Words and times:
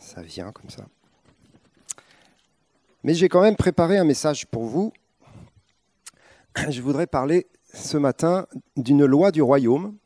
ça 0.00 0.22
vient 0.22 0.50
comme 0.50 0.70
ça. 0.70 0.86
Mais 3.04 3.14
j'ai 3.14 3.28
quand 3.28 3.42
même 3.42 3.56
préparé 3.56 3.98
un 3.98 4.04
message 4.04 4.46
pour 4.46 4.64
vous. 4.64 4.92
Je 6.68 6.82
voudrais 6.82 7.06
parler 7.06 7.46
ce 7.72 7.96
matin 7.96 8.46
d'une 8.76 9.04
loi 9.04 9.30
du 9.30 9.42
royaume. 9.42 9.96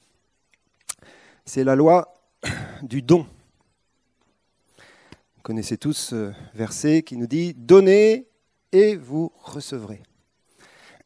C'est 1.45 1.65
la 1.65 1.77
loi 1.77 2.15
du 2.83 3.03
don. 3.03 3.27
Vous 5.37 5.43
connaissez 5.43 5.79
tous 5.79 5.95
ce 5.95 6.33
verset 6.55 7.03
qui 7.03 7.17
nous 7.17 7.27
dit 7.27 7.55
Donnez 7.55 8.29
et 8.73 8.97
vous 8.97 9.33
recevrez. 9.43 10.03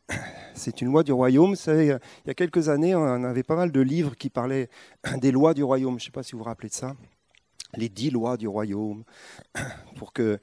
C'est 0.55 0.80
une 0.80 0.89
loi 0.89 1.05
du 1.05 1.12
royaume. 1.12 1.55
Il 1.68 1.98
y 2.27 2.30
a 2.30 2.34
quelques 2.34 2.68
années, 2.68 2.95
on 2.95 3.23
avait 3.23 3.45
pas 3.45 3.55
mal 3.55 3.70
de 3.70 3.80
livres 3.80 4.16
qui 4.16 4.29
parlaient 4.29 4.68
des 5.18 5.30
lois 5.30 5.55
du 5.55 5.62
royaume. 5.62 6.00
Je 6.00 6.05
ne 6.05 6.07
sais 6.07 6.11
pas 6.11 6.25
si 6.25 6.32
vous 6.32 6.39
vous 6.39 6.45
rappelez 6.45 6.68
de 6.68 6.75
ça. 6.75 6.96
Les 7.76 7.88
dix 7.88 8.10
lois 8.10 8.36
du 8.36 8.48
royaume. 8.48 9.04
Pour 9.96 10.12
que 10.12 10.38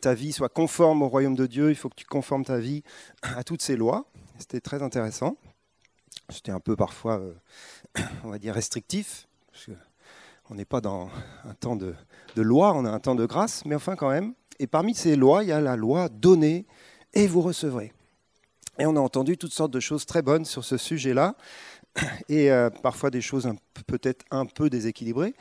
ta 0.00 0.14
vie 0.14 0.32
soit 0.32 0.48
conforme 0.48 1.02
au 1.02 1.08
royaume 1.08 1.34
de 1.34 1.46
Dieu, 1.46 1.70
il 1.70 1.76
faut 1.76 1.88
que 1.88 1.96
tu 1.96 2.06
conformes 2.06 2.44
ta 2.44 2.58
vie 2.58 2.82
à 3.22 3.42
toutes 3.44 3.62
ces 3.62 3.76
lois. 3.76 4.06
C'était 4.38 4.60
très 4.60 4.82
intéressant. 4.82 5.36
C'était 6.28 6.52
un 6.52 6.60
peu 6.60 6.76
parfois, 6.76 7.18
euh, 7.18 7.34
on 8.24 8.30
va 8.30 8.38
dire, 8.38 8.54
restrictif. 8.54 9.26
Parce 9.50 9.68
on 10.50 10.56
n'est 10.56 10.64
pas 10.64 10.80
dans 10.80 11.08
un 11.44 11.54
temps 11.54 11.76
de, 11.76 11.94
loi, 12.36 12.72
on 12.74 12.84
a 12.84 12.90
un 12.90 12.98
temps 12.98 13.14
de 13.14 13.24
grâce, 13.24 13.64
mais 13.64 13.76
enfin 13.76 13.94
quand 13.94 14.10
même. 14.10 14.34
Et 14.58 14.66
parmi 14.66 14.94
ces 14.94 15.14
lois, 15.14 15.44
il 15.44 15.48
y 15.48 15.52
a 15.52 15.60
la 15.60 15.76
loi 15.76 16.08
donnez 16.08 16.66
et 17.14 17.28
vous 17.28 17.40
recevrez. 17.40 17.92
Et 18.78 18.86
on 18.86 18.96
a 18.96 19.00
entendu 19.00 19.38
toutes 19.38 19.52
sortes 19.52 19.72
de 19.72 19.80
choses 19.80 20.06
très 20.06 20.22
bonnes 20.22 20.44
sur 20.44 20.64
ce 20.64 20.76
sujet-là, 20.76 21.36
et 22.28 22.50
euh, 22.50 22.68
parfois 22.68 23.10
des 23.10 23.20
choses 23.20 23.48
peut-être 23.86 24.24
un 24.30 24.44
peu 24.44 24.70
déséquilibrées, 24.70 25.34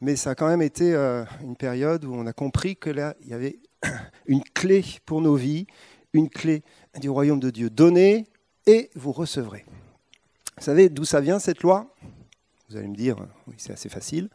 mais 0.00 0.16
ça 0.16 0.30
a 0.30 0.34
quand 0.34 0.48
même 0.48 0.62
été 0.62 0.94
euh, 0.94 1.24
une 1.42 1.56
période 1.56 2.04
où 2.04 2.14
on 2.14 2.26
a 2.26 2.32
compris 2.32 2.76
que 2.76 2.90
là, 2.90 3.14
il 3.20 3.28
y 3.28 3.34
avait 3.34 3.58
une 4.26 4.42
clé 4.42 4.84
pour 5.04 5.20
nos 5.20 5.34
vies, 5.34 5.66
une 6.12 6.28
clé 6.28 6.62
du 6.98 7.10
royaume 7.10 7.40
de 7.40 7.50
Dieu. 7.50 7.70
Donnez 7.70 8.26
et 8.66 8.90
vous 8.94 9.12
recevrez. 9.12 9.64
Vous 10.56 10.64
savez 10.64 10.88
d'où 10.88 11.04
ça 11.04 11.20
vient 11.20 11.38
cette 11.38 11.62
loi? 11.62 11.94
Vous 12.68 12.76
allez 12.76 12.88
me 12.88 12.96
dire, 12.96 13.16
oui, 13.46 13.54
c'est 13.58 13.72
assez 13.72 13.88
facile. 13.88 14.28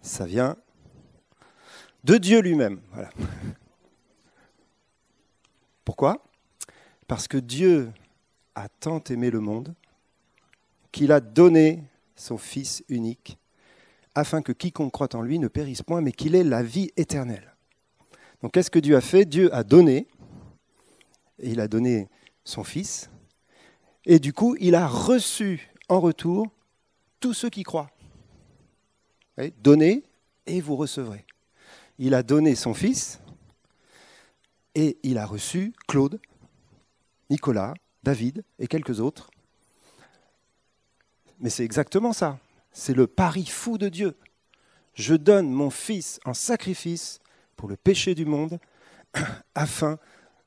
Ça 0.00 0.26
vient 0.26 0.56
de 2.04 2.16
Dieu 2.16 2.40
lui-même. 2.40 2.80
Pourquoi? 5.84 6.22
Parce 7.06 7.26
que 7.26 7.38
Dieu 7.38 7.92
a 8.54 8.68
tant 8.68 9.02
aimé 9.10 9.30
le 9.30 9.40
monde 9.40 9.74
qu'il 10.92 11.10
a 11.10 11.20
donné 11.20 11.82
son 12.14 12.38
Fils 12.38 12.84
unique, 12.88 13.38
afin 14.14 14.42
que 14.42 14.52
quiconque 14.52 14.92
croit 14.92 15.14
en 15.14 15.22
lui 15.22 15.38
ne 15.38 15.48
périsse 15.48 15.82
point, 15.82 16.00
mais 16.00 16.12
qu'il 16.12 16.34
ait 16.34 16.44
la 16.44 16.62
vie 16.62 16.90
éternelle. 16.96 17.54
Donc 18.42 18.52
qu'est-ce 18.52 18.70
que 18.70 18.78
Dieu 18.78 18.96
a 18.96 19.00
fait? 19.00 19.24
Dieu 19.24 19.54
a 19.54 19.64
donné, 19.64 20.06
et 21.38 21.50
il 21.50 21.60
a 21.60 21.68
donné 21.68 22.08
son 22.44 22.64
Fils, 22.64 23.10
et 24.04 24.18
du 24.18 24.32
coup 24.32 24.56
il 24.60 24.74
a 24.74 24.86
reçu 24.86 25.70
en 25.88 26.00
retour 26.00 26.46
tous 27.20 27.34
ceux 27.34 27.50
qui 27.50 27.62
croient. 27.62 27.90
Donnez 29.58 30.02
et 30.46 30.60
vous 30.60 30.76
recevrez. 30.76 31.24
Il 31.98 32.14
a 32.14 32.22
donné 32.22 32.54
son 32.54 32.74
Fils, 32.74 33.20
et 34.74 34.98
il 35.02 35.18
a 35.18 35.26
reçu 35.26 35.72
Claude, 35.86 36.20
Nicolas, 37.30 37.74
David 38.02 38.44
et 38.58 38.66
quelques 38.66 39.00
autres. 39.00 39.30
Mais 41.38 41.50
c'est 41.50 41.64
exactement 41.64 42.12
ça. 42.12 42.38
C'est 42.72 42.94
le 42.94 43.06
pari 43.06 43.46
fou 43.46 43.78
de 43.78 43.88
Dieu. 43.88 44.16
Je 44.94 45.14
donne 45.14 45.50
mon 45.50 45.70
Fils 45.70 46.20
en 46.24 46.34
sacrifice 46.34 47.20
pour 47.56 47.68
le 47.68 47.76
péché 47.76 48.14
du 48.14 48.24
monde, 48.24 48.58
afin 49.54 49.98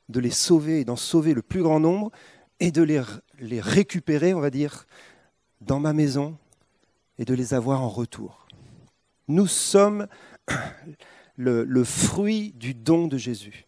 de 0.09 0.19
les 0.19 0.31
sauver 0.31 0.81
et 0.81 0.85
d'en 0.85 0.95
sauver 0.95 1.33
le 1.33 1.41
plus 1.41 1.63
grand 1.63 1.79
nombre, 1.79 2.11
et 2.59 2.71
de 2.71 2.83
les, 2.83 3.61
récupérer, 3.61 4.33
on 4.33 4.39
va 4.39 4.49
dire, 4.49 4.85
dans 5.61 5.79
ma 5.79 5.93
maison, 5.93 6.37
et 7.17 7.25
de 7.25 7.33
les 7.33 7.53
avoir 7.53 7.81
en 7.81 7.89
retour. 7.89 8.47
Nous 9.27 9.47
sommes 9.47 10.07
le, 11.35 11.63
le 11.63 11.83
fruit 11.83 12.53
du 12.53 12.73
don 12.73 13.07
de 13.07 13.17
Jésus 13.17 13.65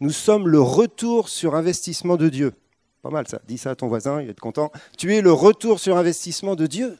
nous 0.00 0.10
sommes 0.10 0.48
le 0.48 0.60
retour 0.60 1.28
sur 1.28 1.54
investissement 1.54 2.16
de 2.16 2.30
Dieu. 2.30 2.54
Pas 3.02 3.10
mal 3.10 3.28
ça. 3.28 3.40
Dis 3.46 3.58
ça 3.58 3.70
à 3.70 3.74
ton 3.74 3.88
voisin, 3.88 4.20
il 4.20 4.26
va 4.26 4.30
être 4.30 4.40
content. 4.40 4.72
Tu 4.96 5.14
es 5.14 5.20
le 5.20 5.32
retour 5.32 5.78
sur 5.78 5.96
investissement 5.96 6.56
de 6.56 6.66
Dieu. 6.66 6.98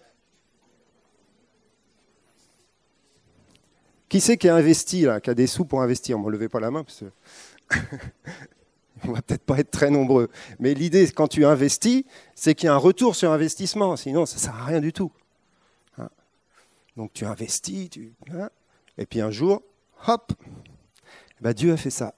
Qui 4.10 4.20
c'est 4.20 4.36
qui 4.36 4.50
a 4.50 4.54
investi, 4.56 5.02
là, 5.02 5.20
qui 5.20 5.30
a 5.30 5.34
des 5.34 5.46
sous 5.46 5.64
pour 5.64 5.80
investir? 5.80 6.18
Ne 6.18 6.24
me 6.24 6.30
levez 6.30 6.50
pas 6.50 6.60
la 6.60 6.70
main, 6.70 6.84
parce 6.84 7.00
que 7.00 7.76
on 9.08 9.12
va 9.12 9.22
peut-être 9.22 9.44
pas 9.44 9.58
être 9.58 9.70
très 9.70 9.88
nombreux. 9.88 10.28
Mais 10.58 10.74
l'idée, 10.74 11.10
quand 11.10 11.28
tu 11.28 11.46
investis, 11.46 12.04
c'est 12.34 12.54
qu'il 12.54 12.66
y 12.66 12.68
a 12.68 12.74
un 12.74 12.76
retour 12.78 13.16
sur 13.16 13.32
investissement. 13.32 13.96
Sinon, 13.96 14.26
ça 14.26 14.36
ne 14.36 14.40
sert 14.40 14.54
à 14.54 14.66
rien 14.66 14.80
du 14.80 14.92
tout. 14.92 15.10
Hein. 15.96 16.10
Donc 16.98 17.14
tu 17.14 17.24
investis, 17.24 17.88
tu... 17.88 18.12
Hein. 18.34 18.50
et 18.98 19.06
puis 19.06 19.22
un 19.22 19.30
jour, 19.30 19.62
hop, 20.06 20.32
eh 20.38 21.42
ben, 21.42 21.54
Dieu 21.54 21.72
a 21.72 21.78
fait 21.78 21.88
ça 21.88 22.14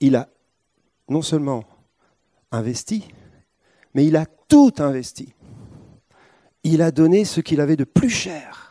il 0.00 0.16
a 0.16 0.28
non 1.08 1.22
seulement 1.22 1.64
investi, 2.52 3.08
mais 3.94 4.06
il 4.06 4.16
a 4.16 4.26
tout 4.26 4.72
investi. 4.78 5.34
Il 6.62 6.82
a 6.82 6.90
donné 6.90 7.24
ce 7.24 7.40
qu'il 7.40 7.60
avait 7.60 7.76
de 7.76 7.84
plus 7.84 8.10
cher. 8.10 8.67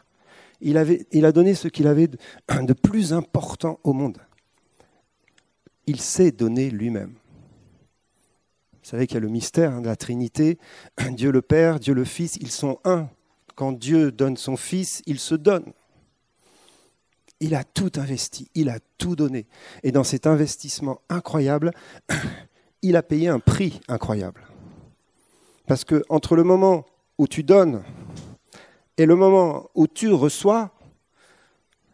Il, 0.62 0.78
a 0.78 1.32
donné 1.32 1.54
ce 1.54 1.68
qu'il 1.68 1.88
avait 1.88 2.08
de, 2.08 2.18
de 2.62 2.74
plus 2.74 3.14
important 3.14 3.80
au 3.84 3.94
monde. 3.94 4.18
Il 5.86 6.02
s'est 6.02 6.32
donné 6.32 6.70
lui-même. 6.70 7.14
Vous 8.88 8.92
savez 8.92 9.06
qu'il 9.06 9.16
y 9.16 9.18
a 9.18 9.22
le 9.22 9.28
mystère 9.28 9.74
hein, 9.74 9.82
de 9.82 9.88
la 9.88 9.98
Trinité. 9.98 10.58
Dieu 11.12 11.32
le 11.32 11.42
Père, 11.42 11.80
Dieu 11.80 11.94
le 11.94 12.06
Fils, 12.06 12.38
ils 12.38 12.52
sont 12.52 12.80
un. 12.86 13.10
Quand 13.56 13.74
Dieu 13.74 14.12
donne 14.12 14.38
son 14.38 14.56
Fils, 14.56 15.02
il 15.06 15.20
se 15.20 15.36
donne. 15.36 15.74
Il 17.40 17.54
a 17.54 17.64
tout 17.64 17.92
investi, 17.98 18.50
il 18.56 18.70
a 18.70 18.80
tout 18.98 19.16
donné. 19.16 19.46
Et 19.84 19.92
dans 19.92 20.04
cet 20.04 20.26
investissement 20.26 21.02
incroyable, 21.10 21.72
il 22.82 22.96
a 22.96 23.04
payé 23.04 23.28
un 23.28 23.40
prix 23.40 23.82
incroyable. 23.88 24.48
Parce 25.68 25.84
que 25.84 26.04
entre 26.08 26.36
le 26.36 26.44
moment 26.44 26.86
où 27.18 27.28
tu 27.28 27.44
donnes 27.44 27.84
et 28.98 29.06
le 29.06 29.16
moment 29.16 29.70
où 29.76 29.88
tu 29.88 30.12
reçois, 30.12 30.72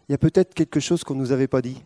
il 0.07 0.13
y 0.13 0.15
a 0.15 0.17
peut-être 0.17 0.53
quelque 0.53 0.79
chose 0.79 1.03
qu'on 1.03 1.15
ne 1.15 1.19
nous 1.19 1.31
avait 1.31 1.47
pas 1.47 1.61
dit. 1.61 1.81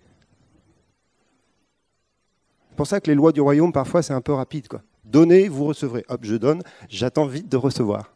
C'est 2.70 2.76
pour 2.76 2.88
ça 2.88 3.02
que 3.02 3.10
les 3.10 3.16
lois 3.16 3.32
du 3.32 3.42
royaume, 3.42 3.74
parfois, 3.74 4.04
c'est 4.04 4.14
un 4.14 4.22
peu 4.22 4.34
rapide. 4.34 4.68
Quoi. 4.68 4.84
Donnez, 5.04 5.48
vous 5.48 5.66
recevrez. 5.66 6.06
Hop, 6.10 6.20
je 6.24 6.36
donne, 6.36 6.62
j'attends 6.90 7.26
vite 7.26 7.50
de 7.50 7.58
recevoir. 7.58 8.16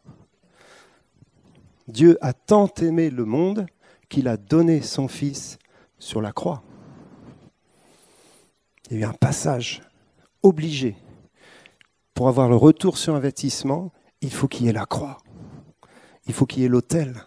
Dieu 1.88 2.16
a 2.20 2.32
tant 2.32 2.72
aimé 2.80 3.10
le 3.10 3.24
monde 3.24 3.66
qu'il 4.08 4.28
a 4.28 4.36
donné 4.36 4.80
son 4.82 5.08
Fils 5.08 5.58
sur 5.98 6.20
la 6.20 6.32
croix. 6.32 6.62
Il 8.90 8.98
y 8.98 9.02
a 9.02 9.06
eu 9.06 9.08
un 9.08 9.14
passage 9.14 9.82
obligé. 10.42 10.96
Pour 12.14 12.28
avoir 12.28 12.48
le 12.48 12.56
retour 12.56 12.98
sur 12.98 13.14
investissement, 13.14 13.90
il 14.20 14.30
faut 14.30 14.46
qu'il 14.46 14.66
y 14.66 14.68
ait 14.68 14.72
la 14.72 14.86
croix. 14.86 15.18
Il 16.26 16.34
faut 16.34 16.46
qu'il 16.46 16.62
y 16.62 16.64
ait 16.64 16.68
l'autel. 16.68 17.24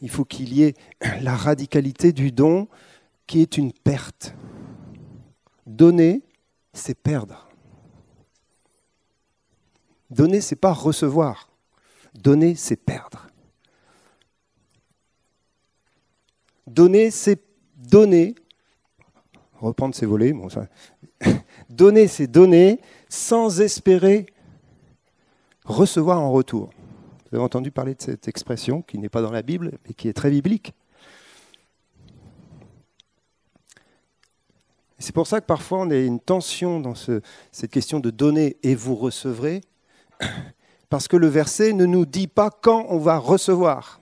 Il 0.00 0.10
faut 0.10 0.24
qu'il 0.24 0.52
y 0.52 0.62
ait 0.62 0.74
la 1.20 1.36
radicalité 1.36 2.12
du 2.12 2.32
don 2.32 2.68
qui 3.26 3.40
est 3.40 3.58
une 3.58 3.72
perte. 3.72 4.34
Donner, 5.66 6.22
c'est 6.72 6.94
perdre. 6.94 7.48
Donner, 10.10 10.40
c'est 10.40 10.56
pas 10.56 10.72
recevoir. 10.72 11.50
Donner, 12.14 12.54
c'est 12.54 12.76
perdre. 12.76 13.26
Donner, 16.66 17.10
c'est 17.10 17.42
donner. 17.76 18.34
Reprendre 19.60 19.94
ses 19.94 20.06
volets. 20.06 20.32
Bon, 20.32 20.48
donner, 21.68 22.08
c'est 22.08 22.26
donner 22.26 22.80
sans 23.08 23.60
espérer 23.60 24.26
recevoir 25.64 26.20
en 26.20 26.32
retour. 26.32 26.70
Vous 27.30 27.36
avez 27.36 27.44
entendu 27.44 27.70
parler 27.70 27.94
de 27.94 28.00
cette 28.00 28.26
expression 28.26 28.80
qui 28.80 28.98
n'est 28.98 29.10
pas 29.10 29.20
dans 29.20 29.30
la 29.30 29.42
Bible, 29.42 29.72
mais 29.86 29.92
qui 29.92 30.08
est 30.08 30.14
très 30.14 30.30
biblique. 30.30 30.72
C'est 34.98 35.14
pour 35.14 35.26
ça 35.26 35.40
que 35.40 35.46
parfois 35.46 35.80
on 35.80 35.90
a 35.90 35.96
une 35.96 36.20
tension 36.20 36.80
dans 36.80 36.94
cette 36.94 37.70
question 37.70 38.00
de 38.00 38.10
donner 38.10 38.56
et 38.62 38.74
vous 38.74 38.96
recevrez, 38.96 39.60
parce 40.88 41.06
que 41.06 41.16
le 41.16 41.26
verset 41.26 41.74
ne 41.74 41.84
nous 41.84 42.06
dit 42.06 42.28
pas 42.28 42.50
quand 42.50 42.86
on 42.88 42.98
va 42.98 43.18
recevoir. 43.18 44.00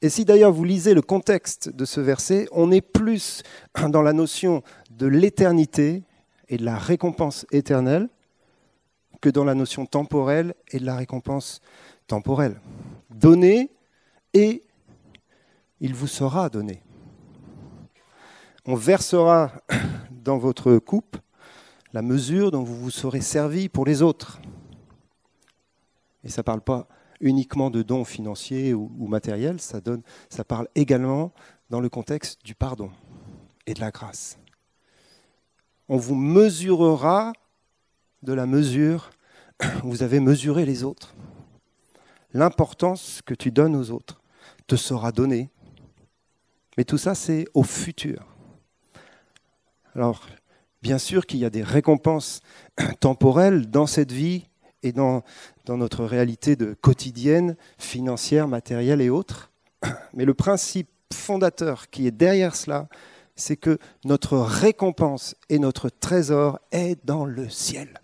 Et 0.00 0.10
si 0.10 0.24
d'ailleurs 0.24 0.52
vous 0.52 0.64
lisez 0.64 0.94
le 0.94 1.02
contexte 1.02 1.70
de 1.70 1.84
ce 1.86 2.00
verset, 2.00 2.48
on 2.52 2.70
est 2.70 2.82
plus 2.82 3.42
dans 3.88 4.02
la 4.02 4.12
notion 4.12 4.62
de 4.90 5.06
l'éternité 5.06 6.02
et 6.50 6.58
de 6.58 6.64
la 6.64 6.76
récompense 6.76 7.46
éternelle 7.50 8.10
que 9.20 9.28
dans 9.28 9.44
la 9.44 9.54
notion 9.54 9.86
temporelle 9.86 10.54
et 10.70 10.78
de 10.78 10.86
la 10.86 10.96
récompense 10.96 11.60
temporelle. 12.06 12.60
Donner 13.10 13.70
et 14.34 14.64
il 15.80 15.94
vous 15.94 16.06
sera 16.06 16.48
donné. 16.48 16.82
On 18.66 18.74
versera 18.74 19.52
dans 20.10 20.38
votre 20.38 20.78
coupe 20.78 21.16
la 21.92 22.02
mesure 22.02 22.50
dont 22.50 22.62
vous 22.62 22.76
vous 22.76 22.90
serez 22.90 23.20
servi 23.20 23.68
pour 23.68 23.86
les 23.86 24.02
autres. 24.02 24.40
Et 26.24 26.28
ça 26.28 26.42
ne 26.42 26.44
parle 26.44 26.60
pas 26.60 26.88
uniquement 27.20 27.70
de 27.70 27.82
dons 27.82 28.04
financiers 28.04 28.74
ou, 28.74 29.06
matériels, 29.08 29.60
ça 29.60 30.44
parle 30.46 30.68
également 30.74 31.32
dans 31.70 31.80
le 31.80 31.88
contexte 31.88 32.44
du 32.44 32.54
pardon 32.54 32.90
et 33.66 33.74
de 33.74 33.80
la 33.80 33.90
grâce. 33.90 34.38
On 35.88 35.96
vous 35.96 36.14
mesurera 36.14 37.32
de 38.22 38.32
la 38.32 38.46
mesure 38.46 39.10
où 39.82 39.88
vous 39.90 40.02
avez 40.02 40.20
mesuré 40.20 40.64
les 40.64 40.84
autres. 40.84 41.14
L'importance 42.32 43.20
que 43.24 43.34
tu 43.34 43.50
donnes 43.50 43.76
aux 43.76 43.90
autres 43.90 44.20
te 44.66 44.76
sera 44.76 45.12
donnée. 45.12 45.48
Mais 46.76 46.84
tout 46.84 46.98
ça, 46.98 47.14
c'est 47.14 47.46
au 47.54 47.62
futur. 47.62 48.26
Alors, 49.94 50.26
bien 50.82 50.98
sûr 50.98 51.26
qu'il 51.26 51.40
y 51.40 51.44
a 51.44 51.50
des 51.50 51.62
récompenses 51.62 52.40
temporelles 53.00 53.70
dans 53.70 53.86
cette 53.86 54.12
vie 54.12 54.46
et 54.82 54.92
dans, 54.92 55.24
notre 55.66 56.04
réalité 56.04 56.56
de 56.56 56.74
quotidienne, 56.74 57.56
financière, 57.78 58.46
matérielle 58.46 59.00
et 59.00 59.10
autres. 59.10 59.50
Mais 60.14 60.24
le 60.24 60.34
principe 60.34 60.88
fondateur 61.12 61.90
qui 61.90 62.06
est 62.06 62.12
derrière 62.12 62.54
cela, 62.54 62.88
c'est 63.34 63.56
que 63.56 63.78
notre 64.04 64.38
récompense 64.38 65.34
et 65.48 65.58
notre 65.58 65.88
trésor 65.88 66.58
est 66.70 67.04
dans 67.04 67.24
le 67.24 67.48
ciel. 67.48 68.00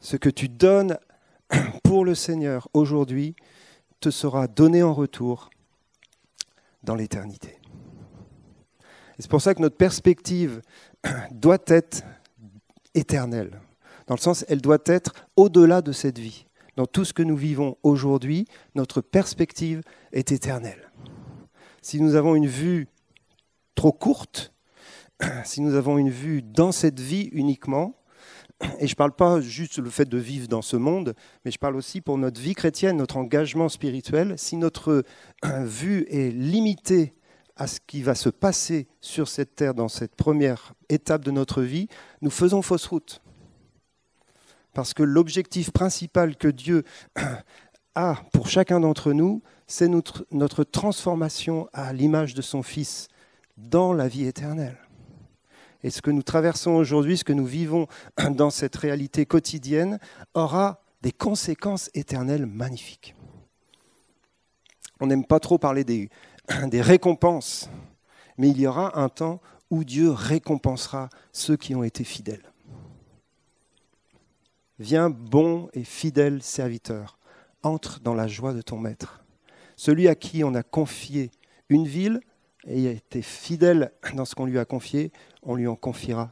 Ce 0.00 0.16
que 0.16 0.28
tu 0.28 0.48
donnes 0.48 0.98
pour 1.82 2.04
le 2.04 2.14
Seigneur 2.14 2.68
aujourd'hui 2.72 3.34
te 4.00 4.10
sera 4.10 4.46
donné 4.46 4.82
en 4.82 4.94
retour 4.94 5.50
dans 6.84 6.94
l'éternité. 6.94 7.58
C'est 9.18 9.30
pour 9.30 9.42
ça 9.42 9.54
que 9.54 9.62
notre 9.62 9.76
perspective 9.76 10.62
doit 11.32 11.58
être 11.66 12.04
éternelle. 12.94 13.60
Dans 14.06 14.14
le 14.14 14.20
sens, 14.20 14.44
elle 14.48 14.60
doit 14.60 14.78
être 14.86 15.12
au-delà 15.36 15.82
de 15.82 15.92
cette 15.92 16.18
vie. 16.18 16.46
Dans 16.76 16.86
tout 16.86 17.04
ce 17.04 17.12
que 17.12 17.24
nous 17.24 17.36
vivons 17.36 17.76
aujourd'hui, 17.82 18.46
notre 18.76 19.00
perspective 19.00 19.82
est 20.12 20.30
éternelle. 20.30 20.92
Si 21.82 22.00
nous 22.00 22.14
avons 22.14 22.36
une 22.36 22.46
vue 22.46 22.86
trop 23.74 23.92
courte, 23.92 24.52
si 25.44 25.60
nous 25.60 25.74
avons 25.74 25.98
une 25.98 26.10
vue 26.10 26.40
dans 26.42 26.70
cette 26.70 27.00
vie 27.00 27.28
uniquement, 27.32 27.97
et 28.80 28.86
je 28.86 28.92
ne 28.92 28.96
parle 28.96 29.12
pas 29.12 29.40
juste 29.40 29.78
le 29.78 29.90
fait 29.90 30.08
de 30.08 30.18
vivre 30.18 30.48
dans 30.48 30.62
ce 30.62 30.76
monde, 30.76 31.14
mais 31.44 31.50
je 31.50 31.58
parle 31.58 31.76
aussi 31.76 32.00
pour 32.00 32.18
notre 32.18 32.40
vie 32.40 32.54
chrétienne, 32.54 32.96
notre 32.96 33.16
engagement 33.16 33.68
spirituel. 33.68 34.34
Si 34.36 34.56
notre 34.56 35.04
vue 35.44 36.06
est 36.10 36.30
limitée 36.30 37.14
à 37.56 37.66
ce 37.66 37.78
qui 37.86 38.02
va 38.02 38.14
se 38.14 38.28
passer 38.28 38.88
sur 39.00 39.28
cette 39.28 39.54
terre 39.54 39.74
dans 39.74 39.88
cette 39.88 40.16
première 40.16 40.74
étape 40.88 41.24
de 41.24 41.30
notre 41.30 41.62
vie, 41.62 41.88
nous 42.20 42.30
faisons 42.30 42.62
fausse 42.62 42.86
route. 42.86 43.22
Parce 44.74 44.94
que 44.94 45.02
l'objectif 45.02 45.70
principal 45.70 46.36
que 46.36 46.48
Dieu 46.48 46.84
a 47.94 48.16
pour 48.32 48.48
chacun 48.48 48.80
d'entre 48.80 49.12
nous, 49.12 49.42
c'est 49.66 49.88
notre 49.88 50.64
transformation 50.64 51.68
à 51.72 51.92
l'image 51.92 52.34
de 52.34 52.42
son 52.42 52.62
Fils 52.62 53.08
dans 53.56 53.92
la 53.92 54.08
vie 54.08 54.26
éternelle. 54.26 54.78
Et 55.84 55.90
ce 55.90 56.02
que 56.02 56.10
nous 56.10 56.22
traversons 56.22 56.72
aujourd'hui, 56.72 57.18
ce 57.18 57.24
que 57.24 57.32
nous 57.32 57.46
vivons 57.46 57.86
dans 58.30 58.50
cette 58.50 58.76
réalité 58.76 59.26
quotidienne, 59.26 59.98
aura 60.34 60.82
des 61.02 61.12
conséquences 61.12 61.90
éternelles 61.94 62.46
magnifiques. 62.46 63.14
On 65.00 65.06
n'aime 65.06 65.24
pas 65.24 65.40
trop 65.40 65.58
parler 65.58 65.84
des, 65.84 66.10
récompenses, 66.82 67.70
mais 68.36 68.48
il 68.48 68.60
y 68.60 68.66
aura 68.66 68.98
un 68.98 69.08
temps 69.08 69.40
où 69.70 69.84
Dieu 69.84 70.10
récompensera 70.10 71.08
ceux 71.32 71.56
qui 71.56 71.74
ont 71.74 71.84
été 71.84 72.04
fidèles. 72.04 72.52
Viens, 74.78 75.10
bon 75.10 75.68
et 75.72 75.84
fidèle 75.84 76.42
serviteur, 76.42 77.18
entre 77.62 78.00
dans 78.00 78.14
la 78.14 78.28
joie 78.28 78.52
de 78.52 78.62
ton 78.62 78.78
maître. 78.78 79.24
Celui 79.76 80.08
à 80.08 80.14
qui 80.14 80.42
on 80.42 80.54
a 80.54 80.62
confié 80.62 81.30
une 81.68 81.86
ville 81.86 82.20
et 82.66 82.88
a 82.88 82.90
été 82.90 83.22
fidèle 83.22 83.92
dans 84.14 84.24
ce 84.24 84.34
qu'on 84.34 84.46
lui 84.46 84.58
a 84.58 84.64
confié, 84.64 85.12
on 85.48 85.54
lui 85.54 85.66
en 85.66 85.76
confiera 85.76 86.30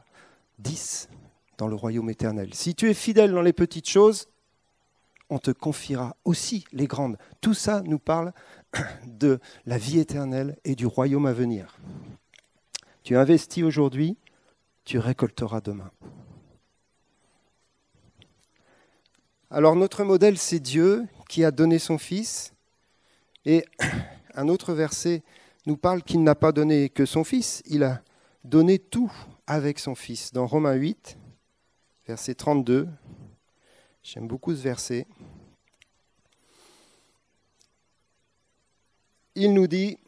dix 0.59 1.09
dans 1.57 1.67
le 1.67 1.75
royaume 1.75 2.09
éternel. 2.09 2.53
Si 2.53 2.75
tu 2.75 2.87
es 2.87 2.93
fidèle 2.93 3.31
dans 3.31 3.41
les 3.41 3.51
petites 3.51 3.89
choses, 3.89 4.29
on 5.31 5.39
te 5.39 5.49
confiera 5.49 6.15
aussi 6.23 6.65
les 6.71 6.85
grandes. 6.85 7.17
Tout 7.41 7.55
ça 7.55 7.81
nous 7.81 7.97
parle 7.97 8.31
de 9.07 9.39
la 9.65 9.79
vie 9.79 9.99
éternelle 9.99 10.55
et 10.63 10.75
du 10.75 10.85
royaume 10.85 11.25
à 11.25 11.33
venir. 11.33 11.79
Tu 13.01 13.17
investis 13.17 13.63
aujourd'hui, 13.63 14.17
tu 14.85 14.99
récolteras 14.99 15.61
demain. 15.61 15.89
Alors 19.49 19.75
notre 19.75 20.03
modèle, 20.03 20.37
c'est 20.37 20.59
Dieu 20.59 21.07
qui 21.27 21.43
a 21.43 21.49
donné 21.49 21.79
son 21.79 21.97
Fils. 21.97 22.53
Et 23.45 23.65
un 24.35 24.47
autre 24.47 24.73
verset 24.73 25.23
nous 25.65 25.75
parle 25.75 26.03
qu'il 26.03 26.21
n'a 26.21 26.35
pas 26.35 26.51
donné 26.51 26.89
que 26.89 27.07
son 27.07 27.23
Fils, 27.23 27.63
il 27.65 27.83
a 27.83 28.03
donné 28.47 28.79
tout 28.79 29.11
avec 29.45 29.79
son 29.79 29.95
Fils. 29.95 30.33
Dans 30.33 30.47
Romains 30.47 30.75
8, 30.75 31.17
verset 32.07 32.35
32, 32.35 32.87
j'aime 34.01 34.27
beaucoup 34.27 34.55
ce 34.55 34.61
verset. 34.61 35.05
il 39.37 39.53
nous 39.53 39.67
dit, 39.67 39.99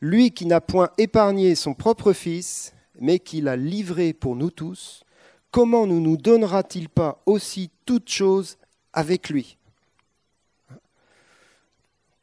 lui 0.00 0.30
qui 0.30 0.46
n'a 0.46 0.60
point 0.60 0.90
épargné 0.98 1.56
son 1.56 1.74
propre 1.74 2.12
Fils, 2.12 2.72
mais 3.00 3.18
qui 3.18 3.40
l'a 3.40 3.56
livré 3.56 4.12
pour 4.12 4.36
nous 4.36 4.50
tous, 4.50 5.02
comment 5.50 5.86
ne 5.86 5.98
nous 5.98 6.16
donnera-t-il 6.16 6.88
pas 6.88 7.20
aussi 7.26 7.70
toutes 7.86 8.08
choses 8.08 8.56
avec 8.92 9.30
lui? 9.30 9.58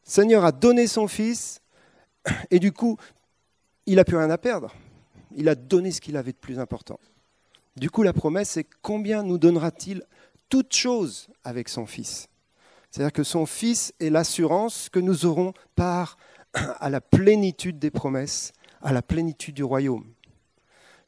Seigneur 0.03 0.45
a 0.45 0.53
donné 0.53 0.87
son 0.87 1.09
Fils, 1.09 1.59
et 2.51 2.59
du 2.59 2.71
coup, 2.71 2.97
il 3.85 3.95
n'a 3.95 4.05
plus 4.05 4.17
rien 4.17 4.29
à 4.29 4.37
perdre. 4.37 4.73
Il 5.35 5.49
a 5.49 5.55
donné 5.55 5.91
ce 5.91 6.01
qu'il 6.01 6.17
avait 6.17 6.31
de 6.31 6.37
plus 6.37 6.59
important. 6.59 6.99
Du 7.75 7.89
coup, 7.89 8.03
la 8.03 8.13
promesse, 8.13 8.51
c'est 8.51 8.65
combien 8.81 9.23
nous 9.23 9.37
donnera-t-il 9.37 10.03
toutes 10.49 10.73
choses 10.73 11.29
avec 11.43 11.69
son 11.69 11.85
Fils? 11.85 12.27
C'est-à-dire 12.89 13.13
que 13.13 13.23
son 13.23 13.45
Fils 13.45 13.93
est 13.99 14.09
l'assurance 14.09 14.89
que 14.89 14.99
nous 14.99 15.25
aurons 15.25 15.53
part 15.75 16.17
à 16.53 16.89
la 16.89 17.01
plénitude 17.01 17.79
des 17.79 17.91
promesses, 17.91 18.53
à 18.81 18.93
la 18.93 19.01
plénitude 19.01 19.55
du 19.55 19.63
royaume. 19.63 20.05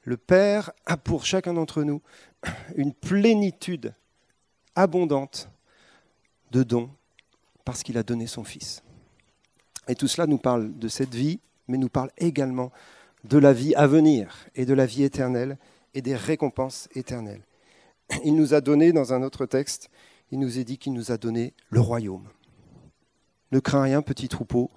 Le 0.03 0.17
Père 0.17 0.72
a 0.86 0.98
pour 0.98 1.25
chacun 1.25 1.53
d'entre 1.53 1.84
nous 1.84 2.01
une 2.75 2.93
plénitude 2.93 3.93
abondante 4.75 5.50
de 6.51 6.63
dons 6.63 6.89
parce 7.65 7.84
qu'il 7.84 7.98
a 7.98 8.03
donné 8.03 8.27
son 8.27 8.43
Fils. 8.43 8.84
Et 9.89 9.96
tout 9.96 10.08
cela 10.08 10.25
nous 10.25 10.38
parle 10.38 10.77
de 10.77 10.88
cette 10.88 11.13
vie, 11.13 11.41
mais 11.67 11.77
nous 11.77 11.89
parle 11.89 12.12
également 12.17 12.72
de 13.25 13.38
la 13.38 13.51
vie 13.51 13.75
à 13.75 13.88
venir 13.88 14.48
et 14.55 14.65
de 14.65 14.74
la 14.74 14.86
vie 14.86 15.03
éternelle 15.03 15.58
et 15.93 16.01
des 16.01 16.15
récompenses 16.15 16.88
éternelles. 16.96 17.43
Il 18.24 18.36
nous 18.36 18.53
a 18.53 18.62
donné 18.62 18.93
dans 18.93 19.13
un 19.13 19.24
autre 19.24 19.46
texte 19.46 19.89
il 20.31 20.39
nous 20.39 20.60
est 20.60 20.63
dit 20.63 20.77
qu'il 20.77 20.93
nous 20.93 21.12
a 21.12 21.17
donné 21.17 21.53
le 21.69 21.79
royaume. 21.79 22.27
Ne 23.51 23.60
crains 23.60 23.81
rien, 23.81 24.01
petit 24.01 24.27
troupeau, 24.27 24.69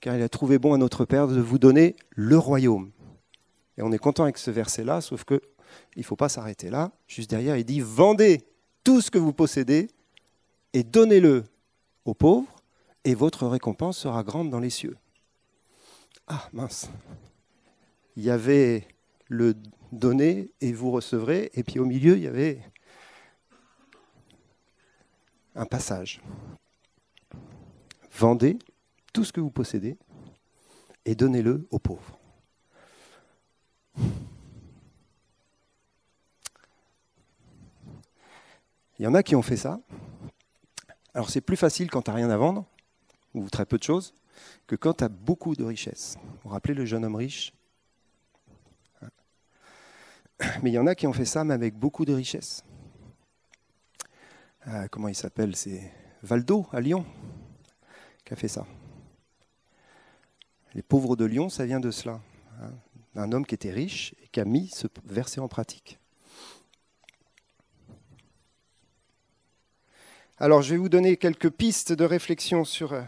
car 0.00 0.14
il 0.16 0.22
a 0.22 0.28
trouvé 0.28 0.58
bon 0.58 0.74
à 0.74 0.78
notre 0.78 1.04
Père 1.04 1.26
de 1.26 1.40
vous 1.40 1.58
donner 1.58 1.96
le 2.10 2.38
royaume. 2.38 2.90
Et 3.78 3.82
on 3.82 3.90
est 3.90 3.98
content 3.98 4.22
avec 4.22 4.38
ce 4.38 4.50
verset-là, 4.50 5.00
sauf 5.00 5.24
que 5.24 5.40
il 5.96 6.00
ne 6.00 6.04
faut 6.04 6.16
pas 6.16 6.28
s'arrêter 6.28 6.70
là. 6.70 6.92
Juste 7.08 7.30
derrière, 7.30 7.56
il 7.56 7.64
dit 7.64 7.80
Vendez 7.80 8.46
tout 8.84 9.00
ce 9.00 9.10
que 9.10 9.18
vous 9.18 9.32
possédez 9.32 9.88
et 10.72 10.82
donnez-le 10.82 11.44
aux 12.04 12.14
pauvres, 12.14 12.61
et 13.04 13.14
votre 13.14 13.46
récompense 13.46 13.98
sera 13.98 14.22
grande 14.22 14.50
dans 14.50 14.60
les 14.60 14.70
cieux. 14.70 14.96
Ah, 16.26 16.48
mince. 16.52 16.88
Il 18.16 18.22
y 18.22 18.30
avait 18.30 18.86
le 19.28 19.54
donner 19.90 20.52
et 20.60 20.72
vous 20.72 20.90
recevrez, 20.90 21.50
et 21.54 21.62
puis 21.62 21.78
au 21.78 21.84
milieu, 21.84 22.16
il 22.16 22.22
y 22.22 22.26
avait 22.26 22.60
un 25.54 25.66
passage. 25.66 26.22
Vendez 28.12 28.58
tout 29.12 29.24
ce 29.24 29.32
que 29.32 29.40
vous 29.40 29.50
possédez 29.50 29.98
et 31.04 31.14
donnez-le 31.14 31.66
aux 31.70 31.78
pauvres. 31.78 32.18
Il 38.98 39.04
y 39.04 39.06
en 39.06 39.14
a 39.14 39.22
qui 39.22 39.34
ont 39.34 39.42
fait 39.42 39.56
ça. 39.56 39.80
Alors 41.12 41.28
c'est 41.28 41.40
plus 41.40 41.56
facile 41.56 41.90
quand 41.90 42.02
tu 42.02 42.10
n'as 42.10 42.16
rien 42.16 42.30
à 42.30 42.36
vendre, 42.36 42.66
ou 43.34 43.48
très 43.48 43.66
peu 43.66 43.78
de 43.78 43.82
choses, 43.82 44.14
que 44.66 44.76
quand 44.76 44.94
tu 44.94 45.04
as 45.04 45.08
beaucoup 45.08 45.54
de 45.54 45.64
richesses. 45.64 46.16
Vous 46.22 46.38
vous 46.44 46.48
rappelez 46.50 46.74
le 46.74 46.84
jeune 46.84 47.04
homme 47.04 47.16
riche 47.16 47.52
Mais 50.62 50.70
il 50.70 50.74
y 50.74 50.78
en 50.78 50.86
a 50.86 50.94
qui 50.94 51.06
ont 51.06 51.12
fait 51.12 51.24
ça, 51.24 51.44
mais 51.44 51.54
avec 51.54 51.74
beaucoup 51.74 52.04
de 52.04 52.14
richesses. 52.14 52.64
euh, 54.68 54.88
comment 54.88 55.08
il 55.08 55.14
s'appelle 55.14 55.54
C'est 55.56 55.92
Valdo 56.22 56.66
à 56.72 56.80
Lyon 56.80 57.04
qui 58.24 58.32
a 58.32 58.36
fait 58.36 58.48
ça. 58.48 58.66
Les 60.74 60.82
pauvres 60.82 61.16
de 61.16 61.24
Lyon, 61.24 61.48
ça 61.48 61.66
vient 61.66 61.80
de 61.80 61.90
cela. 61.90 62.20
Hein. 62.60 62.70
un 63.16 63.32
homme 63.32 63.44
qui 63.44 63.54
était 63.54 63.72
riche 63.72 64.14
et 64.22 64.28
qui 64.28 64.40
a 64.40 64.44
mis 64.44 64.68
ce 64.68 64.86
verset 65.04 65.40
en 65.40 65.48
pratique. 65.48 65.98
Alors, 70.38 70.62
je 70.62 70.72
vais 70.72 70.78
vous 70.78 70.88
donner 70.88 71.16
quelques 71.16 71.50
pistes 71.50 71.92
de 71.92 72.04
réflexion 72.04 72.64
sur 72.64 72.92
euh, 72.92 73.02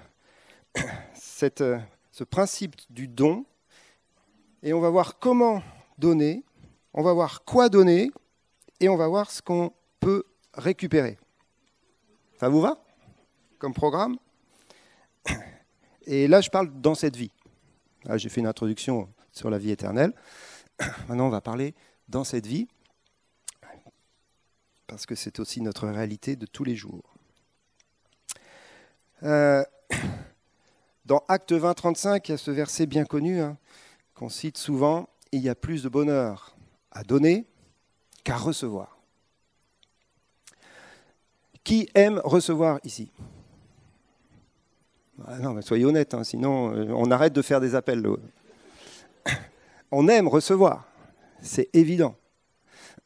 euh, 1.60 1.78
ce 2.10 2.24
principe 2.24 2.76
du 2.90 3.08
don. 3.08 3.44
Et 4.62 4.72
on 4.72 4.80
va 4.80 4.90
voir 4.90 5.18
comment 5.18 5.62
donner, 5.98 6.42
on 6.92 7.02
va 7.02 7.12
voir 7.12 7.44
quoi 7.44 7.68
donner, 7.68 8.10
et 8.80 8.88
on 8.88 8.96
va 8.96 9.08
voir 9.08 9.30
ce 9.30 9.42
qu'on 9.42 9.72
peut 10.00 10.24
récupérer. 10.54 11.18
Ça 12.40 12.48
vous 12.48 12.60
va 12.60 12.78
comme 13.58 13.72
programme? 13.72 14.18
Et 16.06 16.28
là, 16.28 16.42
je 16.42 16.50
parle 16.50 16.70
dans 16.80 16.94
cette 16.94 17.16
vie. 17.16 17.30
J'ai 18.16 18.28
fait 18.28 18.42
une 18.42 18.46
introduction 18.46 19.08
sur 19.32 19.48
la 19.48 19.58
vie 19.58 19.70
éternelle. 19.70 20.12
Maintenant, 21.08 21.26
on 21.26 21.30
va 21.30 21.40
parler 21.40 21.74
dans 22.08 22.24
cette 22.24 22.46
vie, 22.46 22.68
parce 24.86 25.06
que 25.06 25.14
c'est 25.14 25.40
aussi 25.40 25.62
notre 25.62 25.88
réalité 25.88 26.36
de 26.36 26.44
tous 26.44 26.64
les 26.64 26.76
jours. 26.76 27.14
Euh, 29.22 29.64
dans 31.04 31.22
Acte 31.28 31.52
20, 31.52 31.74
35, 31.74 32.28
il 32.28 32.32
y 32.32 32.34
a 32.34 32.38
ce 32.38 32.50
verset 32.50 32.86
bien 32.86 33.04
connu 33.04 33.40
hein, 33.40 33.56
qu'on 34.14 34.28
cite 34.28 34.56
souvent, 34.56 35.08
il 35.32 35.42
y 35.42 35.48
a 35.48 35.54
plus 35.54 35.82
de 35.82 35.88
bonheur 35.88 36.56
à 36.90 37.02
donner 37.02 37.46
qu'à 38.22 38.36
recevoir. 38.36 38.98
Qui 41.62 41.88
aime 41.94 42.20
recevoir 42.24 42.78
ici? 42.84 43.10
Ah 45.26 45.38
Non, 45.38 45.60
soyez 45.62 45.84
honnête, 45.84 46.14
hein, 46.14 46.24
sinon 46.24 46.74
euh, 46.74 46.86
on 46.90 47.10
arrête 47.10 47.32
de 47.32 47.42
faire 47.42 47.60
des 47.60 47.74
appels. 47.74 48.04
On 49.90 50.08
aime 50.08 50.26
recevoir, 50.26 50.88
c'est 51.40 51.68
évident. 51.72 52.16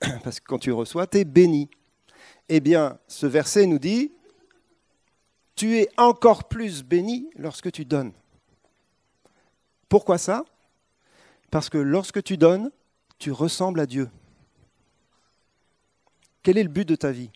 Parce 0.24 0.40
que 0.40 0.46
quand 0.46 0.58
tu 0.58 0.72
reçois, 0.72 1.06
tu 1.06 1.18
es 1.18 1.24
béni. 1.24 1.68
Eh 2.48 2.60
bien, 2.60 2.98
ce 3.08 3.26
verset 3.26 3.66
nous 3.66 3.78
dit, 3.78 4.12
tu 5.58 5.76
es 5.76 5.88
encore 5.96 6.44
plus 6.44 6.84
béni 6.84 7.28
lorsque 7.36 7.72
tu 7.72 7.84
donnes. 7.84 8.12
Pourquoi 9.88 10.16
ça? 10.16 10.44
Parce 11.50 11.68
que 11.68 11.78
lorsque 11.78 12.22
tu 12.22 12.36
donnes, 12.36 12.70
tu 13.18 13.32
ressembles 13.32 13.80
à 13.80 13.86
Dieu. 13.86 14.08
Quel 16.44 16.58
est 16.58 16.62
le 16.62 16.68
but 16.68 16.86
de 16.86 16.94
ta 16.94 17.10
vie? 17.10 17.30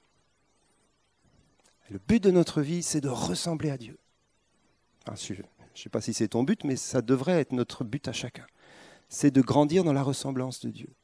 Le 1.90 1.98
but 1.98 2.22
de 2.22 2.30
notre 2.30 2.62
vie, 2.62 2.84
c'est 2.84 3.00
de 3.00 3.08
ressembler 3.08 3.70
à 3.70 3.76
Dieu. 3.76 3.98
je 5.08 5.32
ne 5.34 5.42
sais 5.74 5.88
pas 5.88 6.00
si 6.00 6.14
c'est 6.14 6.28
ton 6.28 6.44
but, 6.44 6.62
mais 6.62 6.76
ça 6.76 7.02
devrait 7.02 7.40
être 7.40 7.50
notre 7.50 7.82
but 7.82 8.06
à 8.06 8.12
chacun. 8.12 8.46
C'est 9.08 9.32
de 9.32 9.40
grandir 9.40 9.82
dans 9.82 9.92
la 9.92 10.04
ressemblance 10.04 10.60
de 10.60 10.70
Dieu. 10.70 10.94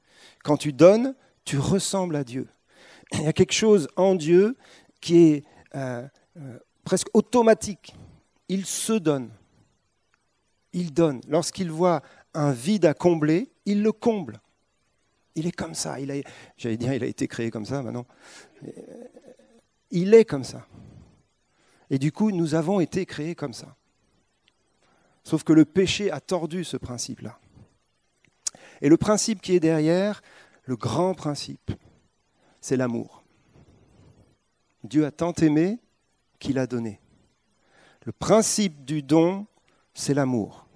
Quand 0.45 0.57
tu 0.57 0.73
donnes, 0.73 1.17
tu 1.45 1.59
ressembles 1.59 2.15
à 2.15 2.23
Dieu. 2.23 2.49
Il 3.15 3.23
y 3.23 3.27
a 3.27 3.33
quelque 3.33 3.53
chose 3.53 3.89
en 3.97 4.15
Dieu 4.15 4.57
qui 5.01 5.19
est 5.19 5.45
euh, 5.75 6.07
euh, 6.37 6.59
presque 6.89 7.09
automatique. 7.13 7.95
Il 8.49 8.65
se 8.65 8.95
donne. 8.95 9.29
Il 10.73 10.95
donne. 10.95 11.21
Lorsqu'il 11.29 11.71
voit 11.71 12.01
un 12.33 12.51
vide 12.51 12.87
à 12.87 12.95
combler, 12.95 13.51
il 13.67 13.83
le 13.83 13.93
comble. 13.93 14.41
Il 15.35 15.47
est 15.47 15.53
comme 15.53 15.75
ça. 15.75 16.01
Il 16.01 16.25
j'allais 16.57 16.79
dire, 16.79 16.95
il 16.95 17.05
a 17.05 17.07
été 17.07 17.29
créé 17.29 17.51
comme 17.51 17.67
ça 17.67 17.83
maintenant. 17.83 18.07
Il 19.91 20.15
est 20.15 20.25
comme 20.25 20.45
ça. 20.45 20.67
Et 21.91 21.99
du 21.99 22.11
coup, 22.11 22.31
nous 22.31 22.55
avons 22.55 22.81
été 22.81 23.05
créés 23.05 23.35
comme 23.35 23.53
ça. 23.53 23.77
Sauf 25.25 25.45
que 25.45 25.53
le 25.53 25.67
péché 25.67 26.11
a 26.11 26.21
tordu 26.21 26.65
ce 26.65 26.79
principe-là. 26.79 27.39
Et 28.81 28.89
le 28.89 28.97
principe 28.97 29.43
qui 29.43 29.53
est 29.53 29.61
derrière, 29.61 30.23
le 30.65 30.77
grand 30.77 31.13
principe, 31.13 31.71
c'est 32.63 32.79
l'amour. 32.79 33.25
Dieu 34.85 35.05
a 35.05 35.11
tant 35.11 35.35
aimé 35.35 35.81
qu'il 36.39 36.59
a 36.59 36.67
donné. 36.67 37.01
Le 38.05 38.13
principe 38.13 38.85
du 38.85 39.03
don, 39.03 39.47
c'est 39.95 40.15
l'amour. 40.15 40.67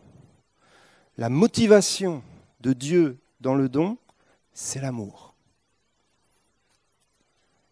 La 1.16 1.28
motivation 1.28 2.22
de 2.60 2.72
Dieu 2.72 3.18
dans 3.40 3.54
le 3.54 3.68
don, 3.68 3.98
c'est 4.52 4.80
l'amour. 4.80 5.34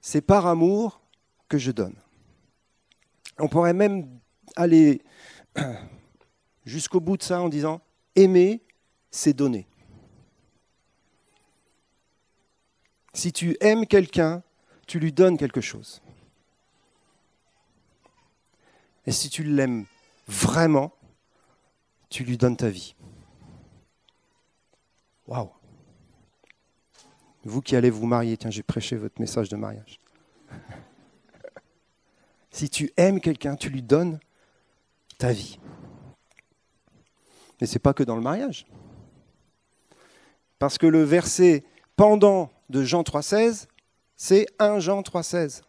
C'est 0.00 0.20
par 0.20 0.46
amour 0.46 1.00
que 1.48 1.58
je 1.58 1.70
donne. 1.70 1.96
On 3.38 3.48
pourrait 3.48 3.74
même 3.74 4.20
aller 4.56 5.02
jusqu'au 6.64 7.00
bout 7.00 7.16
de 7.16 7.22
ça 7.22 7.40
en 7.40 7.48
disant 7.48 7.80
aimer, 8.14 8.62
c'est 9.10 9.32
donner. 9.32 9.66
Si 13.12 13.32
tu 13.32 13.56
aimes 13.60 13.86
quelqu'un, 13.86 14.42
tu 14.86 14.98
lui 14.98 15.12
donnes 15.12 15.36
quelque 15.36 15.60
chose. 15.60 16.00
Et 19.06 19.12
si 19.12 19.30
tu 19.30 19.42
l'aimes 19.42 19.86
vraiment, 20.26 20.92
tu 22.08 22.24
lui 22.24 22.36
donnes 22.36 22.56
ta 22.56 22.68
vie. 22.68 22.94
Waouh 25.26 25.50
Vous 27.44 27.62
qui 27.62 27.76
allez 27.76 27.90
vous 27.90 28.06
marier, 28.06 28.36
tiens, 28.36 28.50
j'ai 28.50 28.62
prêché 28.62 28.96
votre 28.96 29.20
message 29.20 29.48
de 29.48 29.56
mariage. 29.56 30.00
si 32.50 32.68
tu 32.68 32.92
aimes 32.96 33.20
quelqu'un, 33.20 33.56
tu 33.56 33.70
lui 33.70 33.82
donnes 33.82 34.18
ta 35.18 35.32
vie. 35.32 35.58
Mais 37.60 37.66
ce 37.66 37.74
n'est 37.74 37.80
pas 37.80 37.94
que 37.94 38.02
dans 38.02 38.16
le 38.16 38.22
mariage. 38.22 38.66
Parce 40.58 40.78
que 40.78 40.86
le 40.86 41.02
verset 41.02 41.64
pendant 41.96 42.50
de 42.68 42.82
Jean 42.82 43.02
3,16, 43.02 43.66
c'est 44.16 44.46
1 44.58 44.80
Jean 44.80 45.00
3,16 45.00 45.62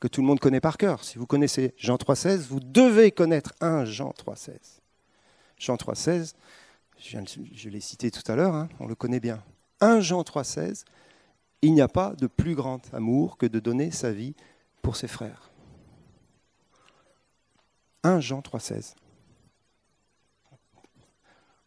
que 0.00 0.08
tout 0.08 0.20
le 0.20 0.26
monde 0.26 0.40
connaît 0.40 0.60
par 0.60 0.76
cœur. 0.76 1.04
Si 1.04 1.18
vous 1.18 1.26
connaissez 1.26 1.74
Jean 1.76 1.96
3,16, 1.96 2.48
vous 2.48 2.60
devez 2.60 3.12
connaître 3.12 3.52
un 3.60 3.84
Jean 3.84 4.10
3,16. 4.10 4.80
Jean 5.58 5.76
3,16, 5.76 6.34
je, 6.98 7.18
je 7.52 7.68
l'ai 7.68 7.80
cité 7.80 8.10
tout 8.10 8.30
à 8.30 8.36
l'heure, 8.36 8.54
hein, 8.54 8.68
on 8.80 8.86
le 8.86 8.94
connaît 8.94 9.20
bien. 9.20 9.42
1 9.80 10.00
Jean 10.00 10.22
3,16, 10.22 10.84
il 11.62 11.74
n'y 11.74 11.80
a 11.80 11.88
pas 11.88 12.14
de 12.14 12.26
plus 12.26 12.54
grand 12.54 12.82
amour 12.94 13.36
que 13.38 13.46
de 13.46 13.58
donner 13.58 13.90
sa 13.90 14.12
vie 14.12 14.34
pour 14.82 14.96
ses 14.96 15.08
frères. 15.08 15.50
1 18.02 18.20
Jean 18.20 18.40
3,16. 18.40 18.94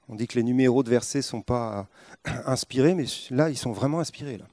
On 0.07 0.15
dit 0.15 0.27
que 0.27 0.35
les 0.35 0.43
numéros 0.43 0.81
de 0.81 0.89
versets 0.89 1.19
ne 1.19 1.23
sont 1.23 1.41
pas 1.41 1.87
inspirés, 2.45 2.95
mais 2.95 3.05
là, 3.29 3.49
ils 3.49 3.57
sont 3.57 3.71
vraiment 3.71 3.99
inspirés, 3.99 4.37
là. 4.37 4.45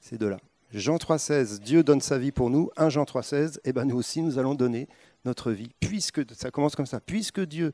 ces 0.00 0.18
deux-là. 0.18 0.38
Jean 0.72 0.96
3,16, 0.96 1.58
Dieu 1.58 1.82
donne 1.82 2.00
sa 2.00 2.18
vie 2.18 2.30
pour 2.30 2.48
nous. 2.48 2.70
1 2.76 2.90
Jean 2.90 3.02
3,16, 3.02 3.58
et 3.64 3.72
ben 3.72 3.84
nous 3.84 3.96
aussi, 3.96 4.22
nous 4.22 4.38
allons 4.38 4.54
donner 4.54 4.88
notre 5.24 5.50
vie. 5.50 5.72
Puisque, 5.80 6.22
ça 6.34 6.50
commence 6.50 6.76
comme 6.76 6.86
ça, 6.86 7.00
puisque 7.00 7.40
Dieu 7.40 7.72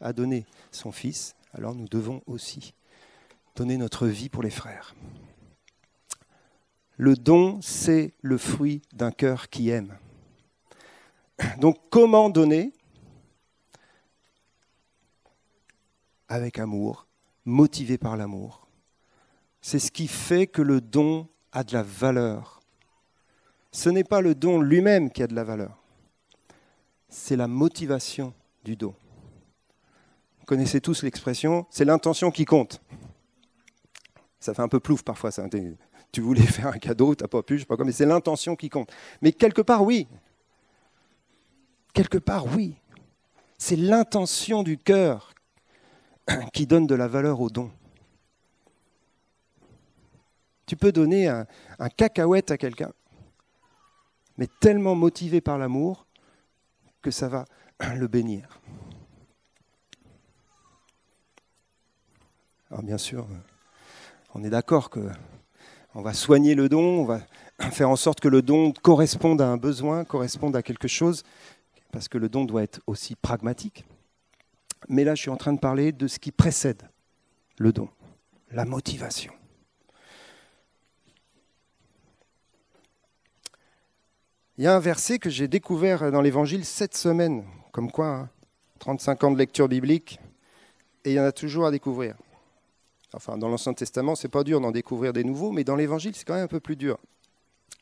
a 0.00 0.12
donné 0.12 0.46
son 0.70 0.90
Fils, 0.90 1.34
alors 1.52 1.74
nous 1.74 1.88
devons 1.88 2.22
aussi 2.26 2.72
donner 3.54 3.76
notre 3.76 4.06
vie 4.06 4.28
pour 4.28 4.42
les 4.42 4.50
frères. 4.50 4.94
Le 6.96 7.14
don, 7.14 7.60
c'est 7.60 8.14
le 8.22 8.38
fruit 8.38 8.80
d'un 8.94 9.10
cœur 9.10 9.50
qui 9.50 9.68
aime. 9.68 9.98
Donc 11.58 11.76
comment 11.90 12.30
donner? 12.30 12.72
Avec 16.28 16.58
amour, 16.58 17.06
motivé 17.44 17.98
par 17.98 18.16
l'amour. 18.16 18.66
C'est 19.60 19.78
ce 19.78 19.90
qui 19.90 20.08
fait 20.08 20.46
que 20.46 20.62
le 20.62 20.80
don 20.80 21.28
a 21.56 21.64
de 21.64 21.72
la 21.72 21.82
valeur. 21.82 22.60
Ce 23.72 23.88
n'est 23.88 24.04
pas 24.04 24.20
le 24.20 24.34
don 24.34 24.60
lui-même 24.60 25.10
qui 25.10 25.22
a 25.22 25.26
de 25.26 25.34
la 25.34 25.42
valeur, 25.42 25.82
c'est 27.08 27.34
la 27.34 27.48
motivation 27.48 28.34
du 28.62 28.76
don. 28.76 28.94
Vous 30.38 30.44
connaissez 30.44 30.82
tous 30.82 31.02
l'expression, 31.02 31.66
c'est 31.70 31.86
l'intention 31.86 32.30
qui 32.30 32.44
compte. 32.44 32.82
Ça 34.38 34.52
fait 34.52 34.60
un 34.60 34.68
peu 34.68 34.80
plouf 34.80 35.02
parfois, 35.02 35.30
ça. 35.30 35.46
Tu 36.12 36.20
voulais 36.20 36.42
faire 36.42 36.66
un 36.66 36.78
cadeau, 36.78 37.14
tu 37.14 37.24
n'as 37.24 37.28
pas 37.28 37.42
pu, 37.42 37.54
je 37.54 37.60
sais 37.60 37.66
pas 37.66 37.76
quoi, 37.76 37.86
mais 37.86 37.92
c'est 37.92 38.06
l'intention 38.06 38.54
qui 38.54 38.68
compte. 38.68 38.92
Mais 39.22 39.32
quelque 39.32 39.62
part, 39.62 39.82
oui. 39.82 40.06
Quelque 41.94 42.18
part, 42.18 42.44
oui. 42.54 42.76
C'est 43.56 43.76
l'intention 43.76 44.62
du 44.62 44.76
cœur 44.76 45.32
qui 46.52 46.66
donne 46.66 46.86
de 46.86 46.94
la 46.94 47.08
valeur 47.08 47.40
au 47.40 47.48
don. 47.48 47.70
Tu 50.66 50.76
peux 50.76 50.92
donner 50.92 51.28
un, 51.28 51.46
cacahuète 51.96 52.50
à 52.50 52.58
quelqu'un, 52.58 52.92
mais 54.36 54.48
tellement 54.60 54.94
motivé 54.94 55.40
par 55.40 55.58
l'amour 55.58 56.06
que 57.02 57.10
ça 57.10 57.28
va 57.28 57.44
le 57.94 58.08
bénir. 58.08 58.60
Alors 62.70 62.82
bien 62.82 62.98
sûr, 62.98 63.28
on 64.34 64.42
est 64.42 64.50
d'accord 64.50 64.90
que 64.90 65.08
on 65.94 66.02
va 66.02 66.12
soigner 66.12 66.54
le 66.54 66.68
don, 66.68 67.00
on 67.00 67.04
va 67.04 67.20
faire 67.70 67.88
en 67.88 67.96
sorte 67.96 68.20
que 68.20 68.28
le 68.28 68.42
don 68.42 68.72
corresponde 68.72 69.40
à 69.40 69.48
un 69.48 69.56
besoin, 69.56 70.04
corresponde 70.04 70.56
à 70.56 70.62
quelque 70.62 70.88
chose, 70.88 71.22
parce 71.92 72.08
que 72.08 72.18
le 72.18 72.28
don 72.28 72.44
doit 72.44 72.64
être 72.64 72.80
aussi 72.86 73.14
pragmatique. 73.14 73.86
Mais 74.88 75.04
là, 75.04 75.14
je 75.14 75.22
suis 75.22 75.30
en 75.30 75.36
train 75.36 75.52
de 75.52 75.60
parler 75.60 75.92
de 75.92 76.06
ce 76.06 76.18
qui 76.18 76.32
précède 76.32 76.82
le 77.58 77.72
don, 77.72 77.88
la 78.50 78.64
motivation. 78.64 79.32
Il 84.58 84.64
y 84.64 84.66
a 84.66 84.74
un 84.74 84.80
verset 84.80 85.18
que 85.18 85.28
j'ai 85.28 85.48
découvert 85.48 86.10
dans 86.10 86.22
l'Évangile 86.22 86.64
cette 86.64 86.96
semaine, 86.96 87.44
comme 87.72 87.90
quoi, 87.90 88.30
35 88.78 89.12
hein, 89.22 89.26
ans 89.26 89.30
de 89.30 89.36
lecture 89.36 89.68
biblique, 89.68 90.18
et 91.04 91.10
il 91.10 91.14
y 91.16 91.20
en 91.20 91.24
a 91.24 91.32
toujours 91.32 91.66
à 91.66 91.70
découvrir. 91.70 92.16
Enfin, 93.12 93.36
dans 93.36 93.50
l'Ancien 93.50 93.74
Testament, 93.74 94.14
c'est 94.14 94.30
pas 94.30 94.44
dur 94.44 94.62
d'en 94.62 94.70
découvrir 94.70 95.12
des 95.12 95.24
nouveaux, 95.24 95.52
mais 95.52 95.62
dans 95.62 95.76
l'Évangile, 95.76 96.14
c'est 96.16 96.24
quand 96.24 96.34
même 96.34 96.44
un 96.44 96.48
peu 96.48 96.60
plus 96.60 96.76
dur. 96.76 96.98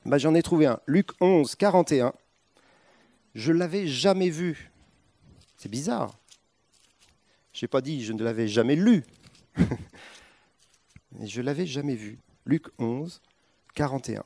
Bah, 0.05 0.19
J'en 0.19 0.35
ai 0.35 0.43
trouvé 0.43 0.67
un, 0.67 0.81
Luc 0.87 1.11
11, 1.21 1.55
41. 1.55 2.13
Je 3.37 3.53
l'avais 3.53 3.87
jamais 3.87 4.29
vu. 4.29 4.73
C'est 5.57 5.71
bizarre. 5.71 6.19
Je 7.53 7.65
n'ai 7.65 7.69
pas 7.69 7.83
dit 7.83 8.05
je 8.05 8.13
ne 8.13 8.25
l'avais 8.25 8.49
jamais 8.49 8.75
lu, 8.75 9.05
mais 11.13 11.29
je 11.29 11.41
l'avais 11.41 11.67
jamais 11.67 11.95
vu. 11.95 12.19
Luc 12.47 12.67
11, 12.81 13.23
41. 13.77 14.25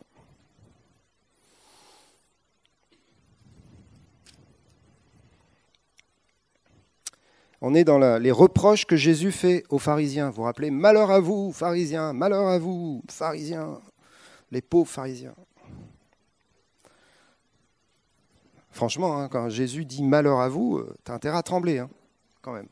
On 7.61 7.75
est 7.75 7.85
dans 7.85 7.99
les 8.19 8.31
reproches 8.31 8.87
que 8.87 8.97
Jésus 8.97 9.33
fait 9.33 9.65
aux 9.69 9.79
pharisiens. 9.79 10.31
Vous 10.31 10.37
vous 10.37 10.43
rappelez 10.43 10.71
Malheur 10.71 11.11
à 11.11 11.21
vous, 11.21 11.53
pharisiens, 11.53 12.13
malheur 12.13 12.47
à 12.47 12.59
vous, 12.59 13.03
pharisiens, 13.11 13.81
les 14.51 14.63
pauvres 14.63 14.91
pharisiens. 14.91 15.35
Franchement, 18.71 19.19
hein, 19.19 19.29
quand 19.29 19.49
Jésus 19.49 19.85
dit 19.85 20.05
malheur 20.05 20.39
à 20.39 20.49
vous, 20.49 20.79
euh, 20.79 20.95
tu 21.05 21.11
as 21.11 21.15
intérêt 21.15 21.39
à 21.39 21.43
trembler, 21.43 21.79
hein, 21.79 21.91
quand 22.43 22.53
même. 22.53 22.69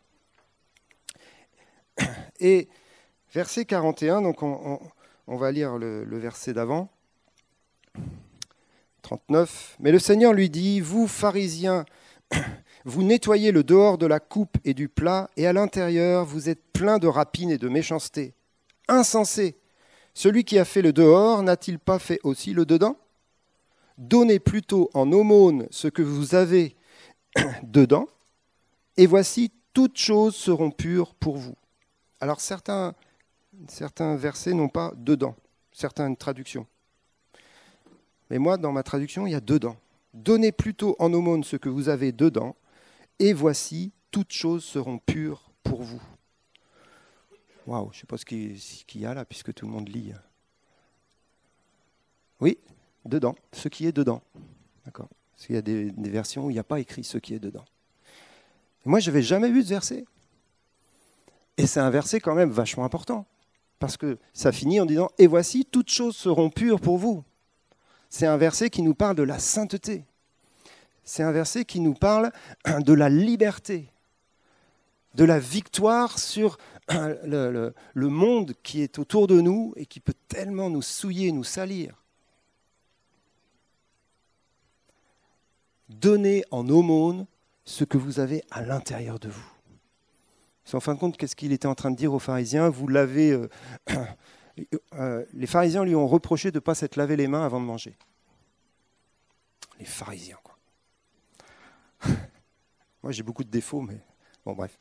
Et 2.38 2.68
verset 3.32 3.64
41, 3.64 4.22
donc 4.22 4.40
on, 4.42 4.78
va 5.26 5.50
lire 5.50 5.78
le 5.78 6.18
verset 6.18 6.52
d'avant. 6.52 6.88
39. 9.02 9.76
Mais 9.78 9.92
le 9.92 9.98
Seigneur 9.98 10.32
lui 10.32 10.50
dit, 10.50 10.80
vous 10.80 11.06
pharisiens, 11.06 11.84
vous 12.86 13.02
nettoyez 13.02 13.50
le 13.50 13.64
dehors 13.64 13.98
de 13.98 14.06
la 14.06 14.20
coupe 14.20 14.58
et 14.64 14.72
du 14.72 14.88
plat, 14.88 15.28
et 15.36 15.48
à 15.48 15.52
l'intérieur, 15.52 16.24
vous 16.24 16.48
êtes 16.48 16.62
plein 16.72 16.98
de 16.98 17.08
rapines 17.08 17.50
et 17.50 17.58
de 17.58 17.68
méchanceté. 17.68 18.32
Insensé 18.86 19.56
Celui 20.14 20.44
qui 20.44 20.56
a 20.56 20.64
fait 20.64 20.82
le 20.82 20.92
dehors 20.92 21.42
n'a-t-il 21.42 21.80
pas 21.80 21.98
fait 21.98 22.20
aussi 22.22 22.52
le 22.52 22.64
dedans? 22.64 22.96
Donnez 23.98 24.38
plutôt 24.38 24.88
en 24.94 25.10
aumône 25.10 25.66
ce 25.72 25.88
que 25.88 26.02
vous 26.02 26.36
avez 26.36 26.76
dedans, 27.64 28.06
et 28.96 29.06
voici, 29.06 29.50
toutes 29.72 29.98
choses 29.98 30.36
seront 30.36 30.70
pures 30.70 31.12
pour 31.16 31.38
vous. 31.38 31.56
Alors 32.20 32.40
certains, 32.40 32.94
certains 33.66 34.14
versets 34.14 34.54
n'ont 34.54 34.68
pas 34.68 34.92
dedans, 34.96 35.34
certaines 35.72 36.16
traductions. 36.16 36.68
Mais 38.30 38.38
moi, 38.38 38.56
dans 38.56 38.70
ma 38.70 38.84
traduction, 38.84 39.26
il 39.26 39.32
y 39.32 39.34
a 39.34 39.40
dedans. 39.40 39.76
Donnez 40.14 40.52
plutôt 40.52 40.94
en 41.00 41.12
aumône 41.12 41.42
ce 41.42 41.56
que 41.56 41.68
vous 41.68 41.88
avez 41.88 42.12
dedans, 42.12 42.54
et 43.18 43.32
voici, 43.32 43.92
toutes 44.10 44.32
choses 44.32 44.64
seront 44.64 44.98
pures 44.98 45.50
pour 45.62 45.82
vous. 45.82 46.02
Waouh, 47.66 47.90
je 47.92 47.96
ne 47.96 48.00
sais 48.00 48.06
pas 48.06 48.16
ce 48.16 48.24
qu'il 48.24 49.00
y 49.00 49.06
a 49.06 49.14
là, 49.14 49.24
puisque 49.24 49.52
tout 49.52 49.66
le 49.66 49.72
monde 49.72 49.88
lit. 49.88 50.12
Oui, 52.40 52.58
dedans, 53.04 53.34
ce 53.52 53.68
qui 53.68 53.86
est 53.86 53.92
dedans. 53.92 54.22
D'accord 54.84 55.08
Parce 55.34 55.48
y 55.48 55.56
a 55.56 55.62
des, 55.62 55.90
versions 55.98 56.46
où 56.46 56.50
il 56.50 56.54
n'y 56.54 56.60
a 56.60 56.64
pas 56.64 56.80
écrit 56.80 57.02
ce 57.04 57.18
qui 57.18 57.34
est 57.34 57.40
dedans. 57.40 57.64
moi, 58.84 59.00
je 59.00 59.10
n'avais 59.10 59.22
jamais 59.22 59.50
vu 59.50 59.62
ce 59.62 59.70
verset. 59.70 60.04
Et 61.56 61.66
c'est 61.66 61.80
un 61.80 61.90
verset 61.90 62.20
quand 62.20 62.34
même 62.34 62.50
vachement 62.50 62.84
important. 62.84 63.26
Parce 63.78 63.96
que 63.96 64.18
ça 64.32 64.52
finit 64.52 64.80
en 64.80 64.86
disant 64.86 65.10
Et 65.18 65.26
voici, 65.26 65.64
toutes 65.64 65.90
choses 65.90 66.16
seront 66.16 66.50
pures 66.50 66.80
pour 66.80 66.98
vous. 66.98 67.24
C'est 68.08 68.26
un 68.26 68.36
verset 68.36 68.70
qui 68.70 68.82
nous 68.82 68.94
parle 68.94 69.16
de 69.16 69.22
la 69.22 69.38
sainteté 69.38 70.04
c'est 71.06 71.22
un 71.22 71.32
verset 71.32 71.64
qui 71.64 71.80
nous 71.80 71.94
parle 71.94 72.30
de 72.80 72.92
la 72.92 73.08
liberté, 73.08 73.90
de 75.14 75.24
la 75.24 75.38
victoire 75.38 76.18
sur 76.18 76.58
le, 76.90 77.72
monde 77.94 78.52
qui 78.62 78.82
est 78.82 78.98
autour 78.98 79.26
de 79.28 79.40
nous 79.40 79.72
et 79.76 79.86
qui 79.86 80.00
peut 80.00 80.14
tellement 80.28 80.68
nous 80.68 80.82
souiller, 80.82 81.32
nous 81.32 81.44
salir. 81.44 82.02
Donnez 85.88 86.44
en 86.50 86.68
aumône 86.68 87.26
ce 87.64 87.84
que 87.84 87.96
vous 87.96 88.18
avez 88.18 88.42
à 88.50 88.62
l'intérieur 88.62 89.18
de 89.20 89.28
vous. 89.28 89.52
En 90.72 90.80
fin 90.80 90.94
de 90.94 90.98
compte, 90.98 91.16
qu'est-ce 91.16 91.36
qu'il 91.36 91.52
était 91.52 91.68
en 91.68 91.76
train 91.76 91.92
de 91.92 91.96
dire 91.96 92.12
aux 92.12 92.18
pharisiens? 92.18 92.68
Vous 92.68 92.88
lavez. 92.88 93.30
Euh, 93.30 93.48
euh, 94.94 95.24
les 95.32 95.46
pharisiens 95.46 95.84
lui 95.84 95.94
ont 95.94 96.08
reproché 96.08 96.50
de 96.50 96.56
ne 96.56 96.60
pas 96.60 96.74
s'être 96.74 96.96
lavé 96.96 97.14
les 97.14 97.28
mains 97.28 97.46
avant 97.46 97.60
de 97.60 97.64
manger. 97.64 97.96
Les 99.78 99.84
pharisiens. 99.84 100.38
Moi, 103.02 103.12
j'ai 103.12 103.22
beaucoup 103.22 103.44
de 103.44 103.50
défauts, 103.50 103.80
mais 103.80 103.98
bon, 104.44 104.54
bref. 104.54 104.76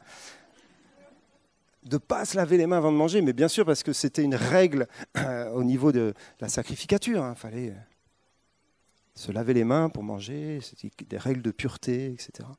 De 1.83 1.95
ne 1.95 1.97
pas 1.99 2.25
se 2.25 2.35
laver 2.35 2.57
les 2.57 2.65
mains 2.65 2.77
avant 2.77 2.91
de 2.91 2.97
manger, 2.97 3.21
mais 3.21 3.33
bien 3.33 3.47
sûr, 3.47 3.65
parce 3.65 3.83
que 3.83 3.93
c'était 3.93 4.23
une 4.23 4.35
règle 4.35 4.87
euh, 5.17 5.49
au 5.51 5.63
niveau 5.63 5.91
de 5.91 6.13
la 6.39 6.49
sacrificature. 6.49 7.17
Il 7.17 7.23
hein. 7.23 7.35
fallait 7.35 7.69
euh, 7.69 7.79
se 9.13 9.31
laver 9.31 9.53
les 9.53 9.63
mains 9.63 9.89
pour 9.89 10.03
manger, 10.03 10.59
c'était 10.61 10.91
des 11.05 11.17
règles 11.17 11.41
de 11.41 11.51
pureté, 11.51 12.11
etc. 12.13 12.49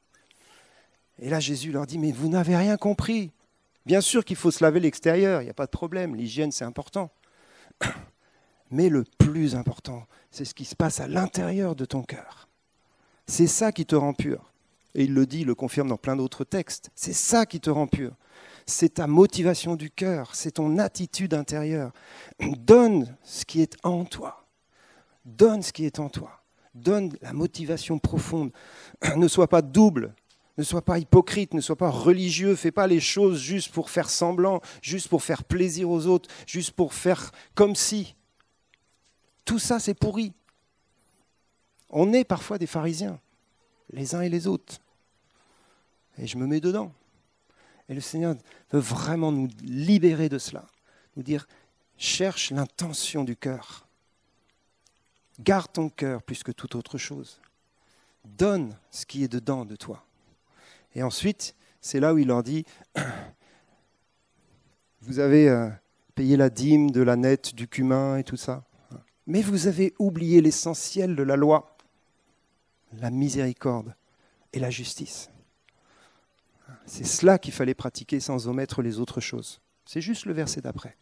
Et 1.19 1.31
là, 1.31 1.41
Jésus 1.41 1.73
leur 1.73 1.87
dit, 1.87 1.99
mais 1.99 2.13
vous 2.13 2.29
n'avez 2.29 2.57
rien 2.57 2.77
compris. 2.77 3.33
Bien 3.85 4.01
sûr 4.01 4.25
qu'il 4.25 4.37
faut 4.37 4.51
se 4.51 4.65
laver 4.65 4.81
l'extérieur, 4.81 5.41
il 5.41 5.45
n'y 5.45 5.51
a 5.51 5.55
pas 5.55 5.67
de 5.67 5.71
problème, 5.71 6.17
l'hygiène 6.17 6.51
c'est 6.51 6.65
important. 6.65 7.11
Mais 8.73 8.89
le 8.89 9.05
plus 9.19 9.55
important, 9.55 10.09
c'est 10.33 10.45
ce 10.45 10.55
qui 10.55 10.65
se 10.65 10.75
passe 10.75 10.99
à 10.99 11.07
l'intérieur 11.07 11.77
de 11.77 11.85
ton 11.85 12.03
cœur. 12.03 12.46
C'est 13.27 13.47
ça 13.47 13.73
qui 13.73 13.87
te 13.87 13.97
rend 13.97 14.13
pur. 14.13 14.53
Et 14.95 15.05
il 15.05 15.15
le 15.15 15.27
dit, 15.27 15.41
il 15.41 15.47
le 15.47 15.55
confirme 15.55 15.89
dans 15.89 15.99
plein 15.99 16.17
d'autres 16.17 16.45
textes. 16.45 16.91
C'est 16.95 17.13
ça 17.13 17.45
qui 17.45 17.61
te 17.61 17.71
rend 17.71 17.87
pur. 17.87 18.13
C'est 18.67 18.95
ta 18.95 19.07
motivation 19.07 19.77
du 19.77 19.91
cœur, 19.91 20.35
c'est 20.35 20.53
ton 20.53 20.79
attitude 20.79 21.35
intérieure. 21.35 21.93
Donne 22.41 23.17
ce 23.23 23.45
qui 23.45 23.61
est 23.61 23.77
en 23.85 24.05
toi. 24.05 24.47
Donne 25.25 25.63
ce 25.63 25.73
qui 25.73 25.85
est 25.85 25.99
en 25.99 26.09
toi. 26.09 26.43
Donne 26.75 27.17
la 27.21 27.33
motivation 27.33 27.99
profonde. 27.99 28.53
Ne 29.17 29.29
sois 29.29 29.49
pas 29.49 29.63
double, 29.63 30.15
ne 30.59 30.63
sois 30.63 30.83
pas 30.83 30.99
hypocrite, 30.99 31.53
ne 31.55 31.61
sois 31.61 31.77
pas 31.77 31.91
religieux, 31.91 32.55
fais 32.55 32.73
pas 32.73 32.87
les 32.87 33.01
choses 33.01 33.39
juste 33.39 33.73
pour 33.73 33.91
faire 33.91 34.09
semblant, 34.09 34.61
juste 34.83 35.09
pour 35.09 35.23
faire 35.23 35.45
plaisir 35.45 35.91
aux 35.91 36.07
autres, 36.07 36.29
juste 36.47 36.73
pour 36.73 36.95
faire 36.95 37.31
comme 37.55 37.77
si. 37.77 38.15
Tout 39.45 39.59
ça, 39.59 39.79
c'est 39.79 39.95
pourri. 39.95 40.33
On 41.91 42.13
est 42.13 42.25
parfois 42.25 42.59
des 42.59 42.67
pharisiens, 42.67 43.21
les 43.91 44.15
uns 44.15 44.23
et 44.23 44.29
les 44.29 44.47
autres. 44.47 44.79
Et 46.19 46.27
je 46.27 46.37
me 46.37 46.47
mets 46.47 46.61
dedans. 46.61 46.93
Et 47.89 47.95
le 47.95 48.01
Seigneur 48.01 48.35
veut 48.71 48.81
vraiment 48.81 49.31
nous 49.31 49.49
libérer 49.63 50.29
de 50.29 50.39
cela, 50.39 50.67
nous 51.17 51.23
dire, 51.23 51.47
cherche 51.97 52.51
l'intention 52.51 53.25
du 53.25 53.37
cœur. 53.37 53.87
Garde 55.39 55.73
ton 55.73 55.89
cœur 55.89 56.23
plus 56.23 56.43
que 56.43 56.53
toute 56.53 56.75
autre 56.75 56.99
chose. 56.99 57.41
Donne 58.25 58.77
ce 58.91 59.07
qui 59.07 59.23
est 59.23 59.29
dedans 59.29 59.65
de 59.65 59.77
toi. 59.77 60.05
Et 60.95 61.03
ensuite, 61.03 61.55
c'est 61.81 62.01
là 62.01 62.15
où 62.15 62.19
il 62.19 62.27
leur 62.27 62.43
dit, 62.43 62.65
vous 65.03 65.21
avez 65.21 65.49
euh, 65.49 65.71
payé 66.15 66.37
la 66.37 66.51
dîme 66.51 66.91
de 66.91 67.03
la 67.03 67.15
nette, 67.15 67.55
du 67.55 67.69
cumin 67.69 68.17
et 68.17 68.25
tout 68.25 68.37
ça, 68.37 68.65
mais 69.27 69.43
vous 69.43 69.67
avez 69.67 69.95
oublié 69.99 70.41
l'essentiel 70.41 71.15
de 71.15 71.23
la 71.23 71.37
loi, 71.37 71.76
la 73.01 73.11
miséricorde 73.11 73.95
et 74.53 74.59
la 74.59 74.71
justice. 74.71 75.31
C'est 76.87 77.05
cela 77.05 77.39
qu'il 77.39 77.53
fallait 77.53 77.75
pratiquer 77.75 78.21
sans 78.21 78.49
omettre 78.49 78.83
les 78.83 78.99
autres 78.99 79.21
choses. 79.21 79.61
C'est 79.85 80.01
juste 80.01 80.27
le 80.27 80.33
verset 80.33 80.61
d'après. 80.61 80.97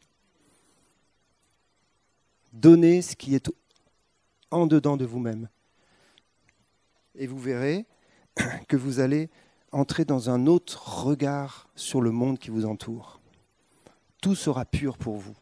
Donnez 2.52 3.02
ce 3.02 3.16
qui 3.16 3.35
est 3.35 3.50
en 4.50 4.66
dedans 4.66 4.96
de 4.96 5.04
vous-même. 5.04 5.48
Et 7.14 7.26
vous 7.26 7.38
verrez 7.38 7.87
que 8.68 8.76
vous 8.76 9.00
allez 9.00 9.30
entrer 9.72 10.04
dans 10.04 10.30
un 10.30 10.46
autre 10.46 11.04
regard 11.04 11.68
sur 11.74 12.00
le 12.00 12.11
monde 12.11 12.38
qui 12.38 12.50
vous 12.50 12.64
entoure. 12.64 13.20
Tout 14.20 14.35
sera 14.35 14.64
pur 14.64 14.96
pour 14.96 15.16
vous. 15.16 15.37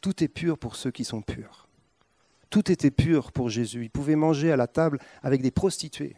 Tout 0.00 0.22
est 0.22 0.28
pur 0.28 0.58
pour 0.58 0.76
ceux 0.76 0.90
qui 0.90 1.04
sont 1.04 1.22
purs. 1.22 1.65
Tout 2.56 2.72
était 2.72 2.90
pur 2.90 3.32
pour 3.32 3.50
Jésus. 3.50 3.82
Il 3.82 3.90
pouvait 3.90 4.16
manger 4.16 4.50
à 4.50 4.56
la 4.56 4.66
table 4.66 4.98
avec 5.22 5.42
des 5.42 5.50
prostituées. 5.50 6.16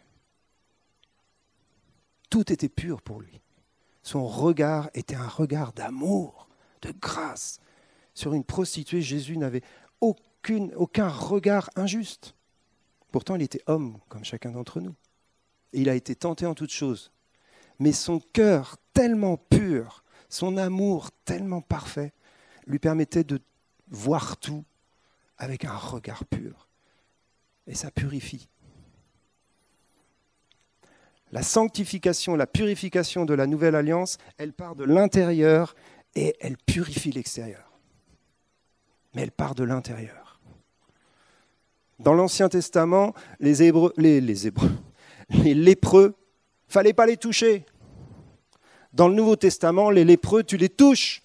Tout 2.31 2.53
était 2.53 2.69
pur 2.69 3.03
pour 3.03 3.21
lui. 3.21 3.41
Son 4.05 4.25
regard 4.25 4.89
était 4.95 5.17
un 5.17 5.27
regard 5.27 5.73
d'amour, 5.73 6.49
de 6.83 6.93
grâce. 6.93 7.59
Sur 8.15 8.35
une 8.35 8.45
prostituée, 8.45 9.03
Jésus 9.03 9.37
n'avait 9.37 9.65
aucun 10.01 11.09
regard 11.09 11.71
injuste. 11.75 12.37
Pourtant, 13.11 13.35
il 13.35 13.43
était 13.43 13.65
homme, 13.67 13.99
comme 14.09 14.23
chacun 14.23 14.53
d'entre 14.53 14.81
nous. 14.81 14.95
Il 15.73 15.89
a 15.89 15.97
été 15.97 16.15
tenté 16.15 16.47
en 16.47 16.55
toutes 16.55 16.71
choses. 16.71 17.11
Mais 17.81 17.91
son 17.91 18.21
cœur 18.21 18.77
tellement 18.93 19.39
pur, 19.39 20.05
son 20.29 20.57
amour 20.57 21.11
tellement 21.25 21.63
parfait, 21.63 22.13
lui 22.69 22.79
permettait 22.79 23.25
de 23.25 23.41
voir 23.89 24.37
tout 24.37 24.65
avec 25.39 25.65
un 25.65 25.77
regard 25.77 26.25
pur. 26.25 26.69
Et 27.67 27.75
ça 27.75 27.91
purifie. 27.91 28.49
La 31.31 31.43
sanctification, 31.43 32.37
la 32.37 32.47
purification 32.47 33.25
de 33.25 33.35
la 33.35 33.47
nouvelle 33.47 33.75
alliance, 33.75 34.19
elle 34.39 34.53
part 34.53 34.75
de 34.75 34.85
l'intérieur 34.85 35.75
et 36.15 36.35
elle 36.41 36.57
purifie 36.57 37.13
l'extérieur. 37.13 37.73
Mais 39.15 39.23
elle 39.23 39.31
part 39.31 39.55
de 39.55 39.65
l'intérieur. 39.65 40.41
Dans 41.99 42.15
l'Ancien 42.15 42.49
Testament, 42.49 43.15
les, 43.41 43.63
Hébreux, 43.63 43.93
les, 43.97 44.21
les, 44.21 44.47
Hébreux, 44.47 44.71
les 45.31 45.55
lépreux, 45.55 46.15
fallait 46.69 46.93
pas 46.93 47.07
les 47.07 47.17
toucher. 47.17 47.67
Dans 48.93 49.09
le 49.09 49.15
Nouveau 49.15 49.37
Testament, 49.37 49.91
les 49.91 50.05
lépreux, 50.05 50.43
tu 50.45 50.57
les 50.57 50.69
touches. 50.69 51.23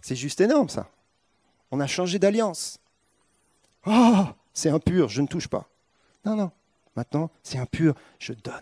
C'est 0.00 0.16
juste 0.16 0.40
énorme 0.40 0.68
ça. 0.68 0.88
On 1.76 1.80
a 1.80 1.86
changé 1.86 2.18
d'alliance. 2.18 2.78
Oh, 3.84 4.24
c'est 4.54 4.70
impur, 4.70 5.10
je 5.10 5.20
ne 5.20 5.26
touche 5.26 5.46
pas. 5.46 5.68
Non, 6.24 6.34
non. 6.34 6.50
Maintenant, 6.96 7.30
c'est 7.42 7.58
impur, 7.58 7.94
je 8.18 8.32
donne. 8.32 8.54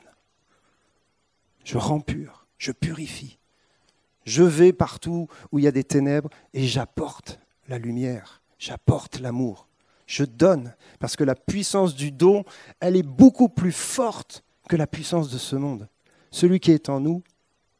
Je 1.62 1.78
rends 1.78 2.00
pur, 2.00 2.48
je 2.58 2.72
purifie. 2.72 3.38
Je 4.24 4.42
vais 4.42 4.72
partout 4.72 5.28
où 5.52 5.60
il 5.60 5.64
y 5.64 5.68
a 5.68 5.70
des 5.70 5.84
ténèbres 5.84 6.28
et 6.54 6.66
j'apporte 6.66 7.38
la 7.68 7.78
lumière, 7.78 8.42
j'apporte 8.58 9.20
l'amour. 9.20 9.68
Je 10.08 10.24
donne, 10.24 10.74
parce 10.98 11.14
que 11.14 11.22
la 11.22 11.36
puissance 11.36 11.94
du 11.94 12.10
don, 12.10 12.42
elle 12.80 12.96
est 12.96 13.04
beaucoup 13.04 13.48
plus 13.48 13.70
forte 13.70 14.42
que 14.68 14.74
la 14.74 14.88
puissance 14.88 15.30
de 15.30 15.38
ce 15.38 15.54
monde. 15.54 15.88
Celui 16.32 16.58
qui 16.58 16.72
est 16.72 16.88
en 16.88 16.98
nous 16.98 17.22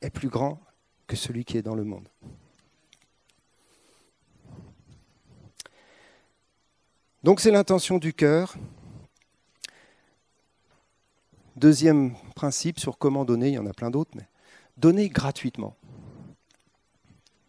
est 0.01 0.11
plus 0.11 0.29
grand 0.29 0.61
que 1.09 1.17
celui 1.17 1.45
qui 1.45 1.59
est 1.59 1.63
dans 1.63 1.75
le 1.75 1.83
monde. 1.83 2.09
Donc 7.25 7.41
c'est 7.41 7.51
l'intention 7.51 7.97
du 7.97 8.13
cœur. 8.13 8.55
Deuxième 11.57 12.15
principe 12.37 12.79
sur 12.79 12.99
comment 12.99 13.25
donner, 13.25 13.49
il 13.49 13.55
y 13.55 13.59
en 13.59 13.65
a 13.65 13.73
plein 13.73 13.91
d'autres, 13.91 14.11
mais 14.15 14.29
donner 14.77 15.09
gratuitement. 15.09 15.75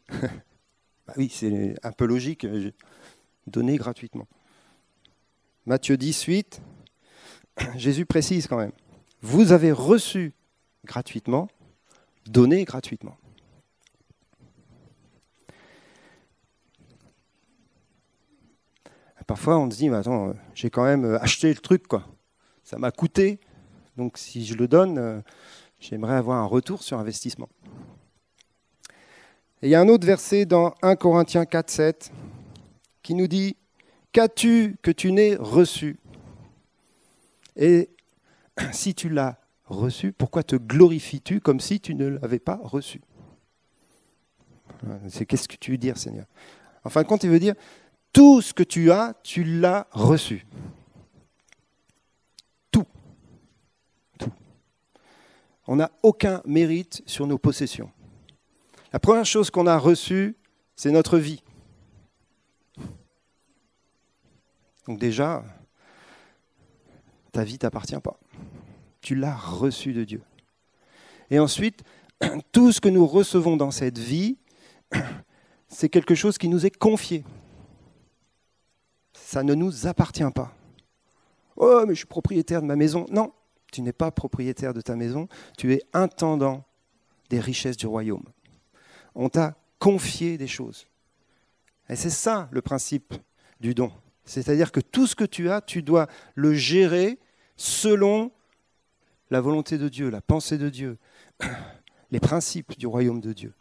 bah 0.10 1.14
oui, 1.18 1.30
c'est 1.30 1.76
un 1.84 1.92
peu 1.92 2.06
logique, 2.06 2.48
donner 3.48 3.76
gratuitement. 3.76 4.28
Matthieu 5.66 5.98
18, 5.98 6.62
Jésus 7.76 8.06
précise 8.06 8.48
quand 8.48 8.58
même, 8.58 8.72
vous 9.22 9.52
avez 9.52 9.74
reçu 9.74 10.32
gratuitement, 10.86 11.50
donnez 12.28 12.64
gratuitement. 12.64 13.18
Parfois, 19.28 19.58
on 19.58 19.70
se 19.70 19.78
dit, 19.78 19.90
mais 19.90 19.98
attends, 19.98 20.34
j'ai 20.54 20.70
quand 20.70 20.84
même 20.84 21.06
euh, 21.06 21.20
acheté 21.20 21.50
le 21.50 21.60
truc, 21.60 21.88
quoi. 21.88 22.06
Ça 22.64 22.78
m'a 22.78 22.92
coûté, 22.92 23.40
donc 23.98 24.18
si 24.18 24.46
je 24.46 24.56
le 24.56 24.68
donne, 24.68 24.98
euh, 24.98 25.22
j'aimerais 25.80 26.16
avoir 26.16 26.38
un 26.42 26.46
retour 26.46 26.84
sur 26.84 27.00
investissement. 27.00 27.50
Et 29.62 29.68
il 29.68 29.70
y 29.70 29.76
a 29.76 29.82
un 29.82 29.88
autre 29.88 30.06
verset 30.06 30.46
dans 30.46 30.74
1 30.82 30.96
Corinthiens 30.96 31.46
4, 31.46 31.70
7 31.70 32.12
qui 33.02 33.16
nous 33.16 33.28
dit 33.28 33.56
Qu'as-tu 34.12 34.78
que 34.82 34.92
tu 34.92 35.12
n'aies 35.12 35.36
reçu? 35.36 35.98
Et 37.56 37.90
si 38.72 38.94
tu 38.94 39.10
l'as 39.10 39.38
reçu, 39.66 40.12
pourquoi 40.12 40.44
te 40.44 40.56
glorifies-tu 40.56 41.42
comme 41.42 41.60
si 41.60 41.80
tu 41.80 41.96
ne 41.96 42.08
l'avais 42.08 42.40
pas 42.40 42.60
reçu? 42.64 43.02
C'est 45.08 45.26
qu'est-ce 45.26 45.48
que 45.48 45.56
tu 45.56 45.72
veux 45.72 45.78
dire, 45.78 45.98
Seigneur? 45.98 46.26
En 46.84 46.90
fin 46.90 47.02
de 47.02 47.08
compte, 47.08 47.24
il 47.24 47.30
veut 47.30 47.40
dire 47.40 47.56
tout 48.16 48.42
ce 48.42 48.54
que 48.54 48.64
tu 48.64 48.92
as, 48.92 49.14
tu 49.24 49.44
l'as 49.44 49.88
reçu. 49.92 50.48
Tout. 52.72 52.86
Tout. 54.18 54.32
On 55.68 55.76
n'a 55.76 55.92
aucun 56.02 56.42
mérite 56.46 57.04
sur 57.06 57.28
nos 57.28 57.38
possessions. 57.38 57.92
La 58.94 59.00
première 59.00 59.26
chose 59.26 59.52
qu'on 59.52 59.68
a 59.68 59.78
reçue, 59.78 60.38
c'est 60.78 60.92
notre 60.92 61.18
vie. 61.18 61.44
Donc 64.88 64.98
déjà, 64.98 65.44
ta 67.34 67.44
vie 67.44 67.54
ne 67.54 67.58
t'appartient 67.58 68.00
pas. 68.00 68.18
Tu 69.02 69.16
l'as 69.16 69.36
reçue 69.36 69.92
de 69.92 70.06
Dieu. 70.06 70.22
Et 71.30 71.38
ensuite, 71.38 71.84
tout 72.54 72.72
ce 72.72 72.80
que 72.80 72.88
nous 72.88 73.06
recevons 73.06 73.58
dans 73.58 73.72
cette 73.72 74.00
vie, 74.00 74.38
c'est 75.68 75.90
quelque 75.90 76.16
chose 76.16 76.38
qui 76.38 76.48
nous 76.48 76.66
est 76.66 76.78
confié 76.78 77.26
ça 79.36 79.44
ne 79.44 79.54
nous 79.54 79.86
appartient 79.86 80.24
pas. 80.34 80.56
Oh, 81.58 81.84
mais 81.86 81.94
je 81.94 81.98
suis 81.98 82.08
propriétaire 82.08 82.62
de 82.62 82.68
ma 82.68 82.78
maison. 82.78 83.06
Non, 83.10 83.34
tu 83.70 83.82
n'es 83.82 83.92
pas 83.92 84.10
propriétaire 84.10 84.74
de 84.74 84.80
ta 84.80 84.96
maison, 84.96 85.28
tu 85.58 85.74
es 85.74 85.82
intendant 85.92 86.64
des 87.30 87.42
richesses 87.42 87.76
du 87.76 87.86
royaume. 87.86 88.24
On 89.14 89.28
t'a 89.28 89.58
confié 89.78 90.38
des 90.38 90.48
choses. 90.48 90.88
Et 91.90 91.98
c'est 91.98 92.10
ça 92.10 92.48
le 92.54 92.62
principe 92.62 93.14
du 93.60 93.74
don. 93.74 93.92
C'est-à-dire 94.24 94.72
que 94.72 94.80
tout 94.80 95.06
ce 95.06 95.18
que 95.18 95.26
tu 95.26 95.50
as, 95.50 95.60
tu 95.60 95.84
dois 95.84 96.08
le 96.36 96.54
gérer 96.54 97.20
selon 97.58 98.32
la 99.32 99.42
volonté 99.42 99.78
de 99.78 99.90
Dieu, 99.90 100.10
la 100.10 100.22
pensée 100.22 100.58
de 100.58 100.70
Dieu, 100.70 100.98
les 102.10 102.22
principes 102.22 102.80
du 102.80 102.88
royaume 102.88 103.20
de 103.20 103.34
Dieu. 103.34 103.54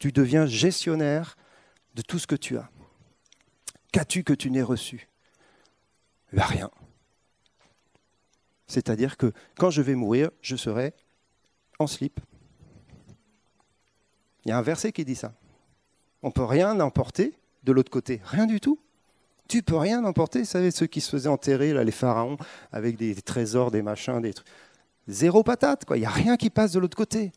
Tu 0.00 0.10
deviens 0.10 0.46
gestionnaire 0.46 1.36
de 1.94 2.02
tout 2.02 2.18
ce 2.18 2.26
que 2.26 2.34
tu 2.34 2.58
as. 2.58 2.68
Qu'as-tu 3.96 4.24
que 4.24 4.34
tu 4.34 4.50
n'aies 4.50 4.60
reçu? 4.60 5.08
Ben, 6.30 6.42
Rien. 6.42 6.70
C'est-à-dire 8.66 9.16
que 9.16 9.32
quand 9.56 9.70
je 9.70 9.80
vais 9.80 9.94
mourir, 9.94 10.28
je 10.42 10.54
serai 10.54 10.92
en 11.78 11.86
slip. 11.86 12.20
Il 14.44 14.50
y 14.50 14.52
a 14.52 14.58
un 14.58 14.62
verset 14.62 14.92
qui 14.92 15.02
dit 15.06 15.14
ça. 15.14 15.32
On 16.22 16.26
ne 16.26 16.32
peut 16.32 16.44
rien 16.44 16.78
emporter 16.80 17.38
de 17.62 17.72
l'autre 17.72 17.90
côté, 17.90 18.20
rien 18.26 18.44
du 18.44 18.60
tout. 18.60 18.78
Tu 19.48 19.62
peux 19.62 19.78
rien 19.78 20.04
emporter. 20.04 20.40
Vous 20.40 20.44
savez, 20.44 20.72
ceux 20.72 20.86
qui 20.86 21.00
se 21.00 21.08
faisaient 21.08 21.30
enterrer, 21.30 21.72
là, 21.72 21.82
les 21.82 21.90
pharaons, 21.90 22.36
avec 22.72 22.98
des 22.98 23.14
trésors, 23.14 23.70
des 23.70 23.80
machins, 23.80 24.20
des 24.20 24.34
trucs. 24.34 24.46
Zéro 25.08 25.42
patate, 25.42 25.86
quoi. 25.86 25.96
Il 25.96 26.00
n'y 26.00 26.06
a 26.06 26.10
rien 26.10 26.36
qui 26.36 26.50
passe 26.50 26.72
de 26.72 26.80
l'autre 26.80 26.98
côté. 26.98 27.32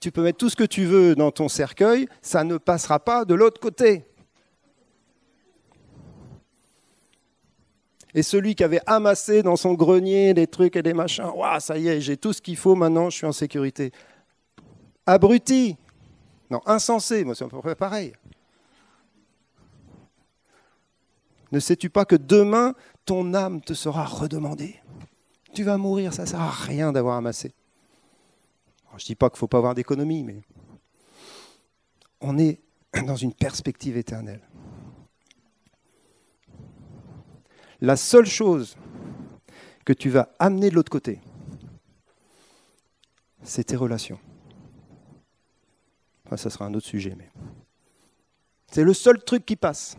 Tu 0.00 0.10
peux 0.10 0.22
mettre 0.22 0.38
tout 0.38 0.48
ce 0.48 0.56
que 0.56 0.64
tu 0.64 0.86
veux 0.86 1.14
dans 1.14 1.32
ton 1.32 1.50
cercueil, 1.50 2.08
ça 2.22 2.44
ne 2.44 2.56
passera 2.56 2.98
pas 2.98 3.26
de 3.26 3.34
l'autre 3.34 3.60
côté. 3.60 4.06
Et 8.16 8.22
celui 8.22 8.54
qui 8.54 8.64
avait 8.64 8.80
amassé 8.86 9.42
dans 9.42 9.56
son 9.56 9.74
grenier 9.74 10.32
des 10.32 10.46
trucs 10.46 10.74
et 10.74 10.82
des 10.82 10.94
machins, 10.94 11.26
waouh, 11.26 11.60
ça 11.60 11.76
y 11.76 11.88
est, 11.88 12.00
j'ai 12.00 12.16
tout 12.16 12.32
ce 12.32 12.40
qu'il 12.40 12.56
faut, 12.56 12.74
maintenant 12.74 13.10
je 13.10 13.18
suis 13.18 13.26
en 13.26 13.32
sécurité. 13.32 13.92
Abruti 15.04 15.76
Non, 16.50 16.62
insensé, 16.64 17.24
moi 17.24 17.34
c'est 17.34 17.44
à 17.44 17.48
peu 17.48 17.74
pareil. 17.74 18.14
Ne 21.52 21.60
sais-tu 21.60 21.90
pas 21.90 22.06
que 22.06 22.16
demain, 22.16 22.74
ton 23.04 23.34
âme 23.34 23.60
te 23.60 23.74
sera 23.74 24.06
redemandée? 24.06 24.80
Tu 25.52 25.62
vas 25.62 25.76
mourir, 25.76 26.14
ça 26.14 26.22
ne 26.22 26.28
sert 26.28 26.40
à 26.40 26.50
rien 26.50 26.92
d'avoir 26.92 27.18
amassé. 27.18 27.52
je 28.96 29.04
ne 29.04 29.06
dis 29.06 29.14
pas 29.14 29.28
qu'il 29.28 29.36
ne 29.36 29.40
faut 29.40 29.46
pas 29.46 29.58
avoir 29.58 29.74
d'économie, 29.74 30.24
mais 30.24 30.40
on 32.22 32.38
est 32.38 32.60
dans 33.06 33.16
une 33.16 33.34
perspective 33.34 33.98
éternelle. 33.98 34.40
La 37.80 37.96
seule 37.96 38.26
chose 38.26 38.76
que 39.84 39.92
tu 39.92 40.08
vas 40.10 40.28
amener 40.38 40.70
de 40.70 40.74
l'autre 40.74 40.90
côté, 40.90 41.20
c'est 43.42 43.64
tes 43.64 43.76
relations. 43.76 44.18
Enfin, 46.26 46.36
ça 46.36 46.50
sera 46.50 46.64
un 46.64 46.74
autre 46.74 46.86
sujet, 46.86 47.14
mais 47.16 47.30
c'est 48.66 48.82
le 48.82 48.94
seul 48.94 49.22
truc 49.22 49.46
qui 49.46 49.56
passe. 49.56 49.96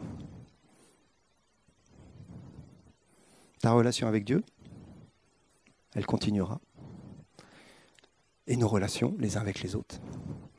Ta 3.61 3.71
relation 3.71 4.07
avec 4.07 4.25
Dieu, 4.25 4.43
elle 5.95 6.05
continuera. 6.05 6.59
Et 8.45 8.55
nos 8.55 8.67
relations, 8.67 9.15
les 9.19 9.37
uns 9.37 9.41
avec 9.41 9.61
les 9.61 9.75
autres, 9.75 9.99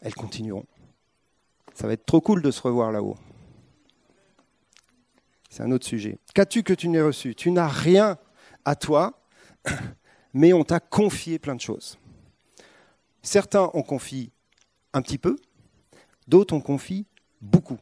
elles 0.01 0.15
continueront. 0.15 0.67
Ça 1.75 1.87
va 1.87 1.93
être 1.93 2.07
trop 2.07 2.21
cool 2.21 2.43
de 2.43 2.51
se 2.51 2.61
revoir 2.61 2.93
là-haut. 2.93 3.17
C'est 5.59 5.65
un 5.65 5.73
autre 5.73 5.89
sujet. 5.89 6.21
Qu'as-tu 6.35 6.63
que 6.63 6.73
tu 6.73 6.89
n'aies 6.89 7.03
reçu? 7.03 7.35
Tu 7.35 7.51
n'as 7.51 7.67
rien 7.67 8.17
à 8.65 8.77
toi, 8.77 9.21
mais 10.33 10.53
on 10.53 10.63
t'a 10.63 10.79
confié 10.79 11.41
plein 11.41 11.57
de 11.57 11.61
choses. 11.61 11.99
Certains 13.23 13.69
ont 13.75 13.83
confié 13.83 14.31
un 14.93 15.03
petit 15.03 15.19
peu, 15.19 15.35
d'autres 16.29 16.55
ont 16.55 16.61
confié 16.61 17.07
beaucoup. 17.41 17.79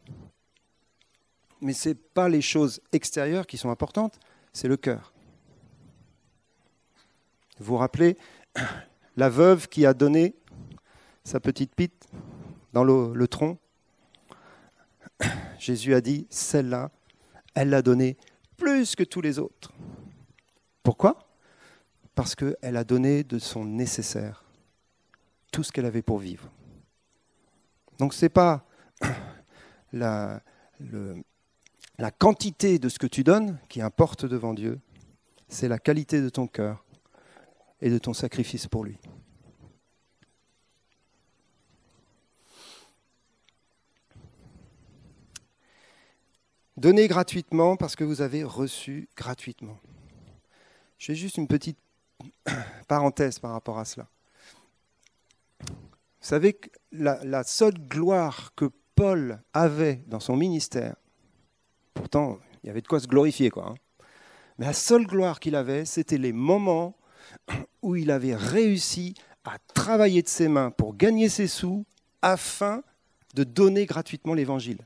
Mais 1.61 1.75
ce 1.75 1.91
n'est 1.91 1.97
pas 1.97 2.31
les 2.31 2.41
choses 2.41 2.81
extérieures 2.93 3.47
qui 3.47 3.59
sont 3.59 3.69
importantes, 3.69 4.19
c'est 4.55 4.69
le 4.69 4.79
cœur. 4.79 5.13
Vous 7.59 7.75
vous 7.75 7.77
rappelez 7.77 8.17
la 9.19 9.29
veuve 9.29 9.69
qui 9.69 9.85
a 9.85 9.93
donné 9.93 10.35
sa 11.25 11.41
petite 11.41 11.75
pite 11.75 12.09
dans 12.73 12.85
le, 12.85 13.13
le 13.13 13.29
tronc 13.29 13.59
Jésus 15.59 15.93
a 15.93 16.01
dit, 16.01 16.27
celle-là, 16.31 16.91
elle 17.57 17.71
l'a 17.71 17.83
donnée 17.83 18.17
plus 18.57 18.95
que 18.95 19.03
tous 19.03 19.21
les 19.21 19.41
autres. 19.41 19.73
Pourquoi? 20.83 21.19
Parce 22.15 22.37
qu'elle 22.37 22.77
a 22.77 22.85
donné 22.85 23.25
de 23.25 23.39
son 23.39 23.65
nécessaire, 23.65 24.45
tout 25.51 25.65
ce 25.65 25.73
qu'elle 25.73 25.87
avait 25.87 26.03
pour 26.03 26.19
vivre. 26.19 26.49
Donc 27.99 28.15
ce 28.15 28.27
n'est 28.27 28.31
pas 28.31 28.67
la, 29.93 30.43
la 31.99 32.11
quantité 32.11 32.79
de 32.79 32.89
ce 32.89 32.99
que 32.99 33.07
tu 33.07 33.25
donnes 33.25 33.59
qui 33.69 33.81
importe 33.81 34.27
devant 34.27 34.55
Dieu, 34.55 34.79
c'est 35.49 35.69
la 35.69 35.79
qualité 35.79 36.21
de 36.21 36.29
ton 36.29 36.47
cœur 36.47 36.85
et 37.81 37.91
de 37.91 37.99
ton 37.99 38.13
sacrifice 38.13 38.67
pour 38.67 38.85
lui. 38.85 38.99
Donnez 46.77 47.09
gratuitement 47.09 47.77
parce 47.77 47.97
que 47.97 48.05
vous 48.05 48.21
avez 48.21 48.45
reçu 48.45 49.09
gratuitement. 49.17 49.79
Je 50.99 51.07
fais 51.07 51.15
juste 51.15 51.39
une 51.39 51.49
petite 51.49 51.79
parenthèse 52.89 53.39
par 53.39 53.53
rapport 53.53 53.79
à 53.79 53.87
cela. 53.87 54.07
Vous 55.61 56.31
savez 56.31 56.53
que 56.53 56.69
la, 56.93 57.45
seule 57.45 57.79
gloire 57.79 58.53
que 58.57 58.71
Paul 58.95 59.41
avait 59.55 60.03
dans 60.07 60.21
son 60.21 60.37
ministère, 60.37 60.97
pourtant 61.95 62.41
il 62.63 62.67
y 62.67 62.71
avait 62.71 62.83
de 62.83 62.89
quoi 62.89 63.01
se 63.01 63.07
glorifier, 63.07 63.49
quoi. 63.49 63.69
Hein, 63.69 63.75
mais 64.59 64.67
la 64.67 64.73
seule 64.73 65.07
gloire 65.07 65.41
qu'il 65.41 65.55
avait, 65.55 65.85
c'était 65.85 66.19
les 66.19 66.33
moments 66.33 66.97
où 67.83 67.97
il 67.97 68.11
avait 68.11 68.35
réussi 68.35 69.15
à 69.45 69.59
travailler 69.73 70.23
de 70.23 70.29
ses 70.29 70.49
mains 70.49 70.71
pour 70.71 70.95
gagner 70.95 71.29
ses 71.29 71.47
sous 71.47 71.87
afin 72.21 72.83
de 73.35 73.45
donner 73.45 73.87
gratuitement 73.87 74.35
l'évangile. 74.35 74.85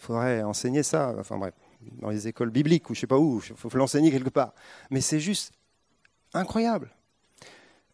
Il 0.00 0.06
faudrait 0.06 0.42
enseigner 0.42 0.82
ça, 0.82 1.14
enfin 1.18 1.36
bref, 1.36 1.52
dans 2.00 2.08
les 2.08 2.26
écoles 2.26 2.50
bibliques 2.50 2.88
ou 2.88 2.94
je 2.94 2.98
ne 2.98 3.00
sais 3.02 3.06
pas 3.06 3.18
où, 3.18 3.42
il 3.46 3.54
faut 3.54 3.70
l'enseigner 3.76 4.10
quelque 4.10 4.30
part. 4.30 4.54
Mais 4.90 5.02
c'est 5.02 5.20
juste 5.20 5.52
incroyable. 6.32 6.90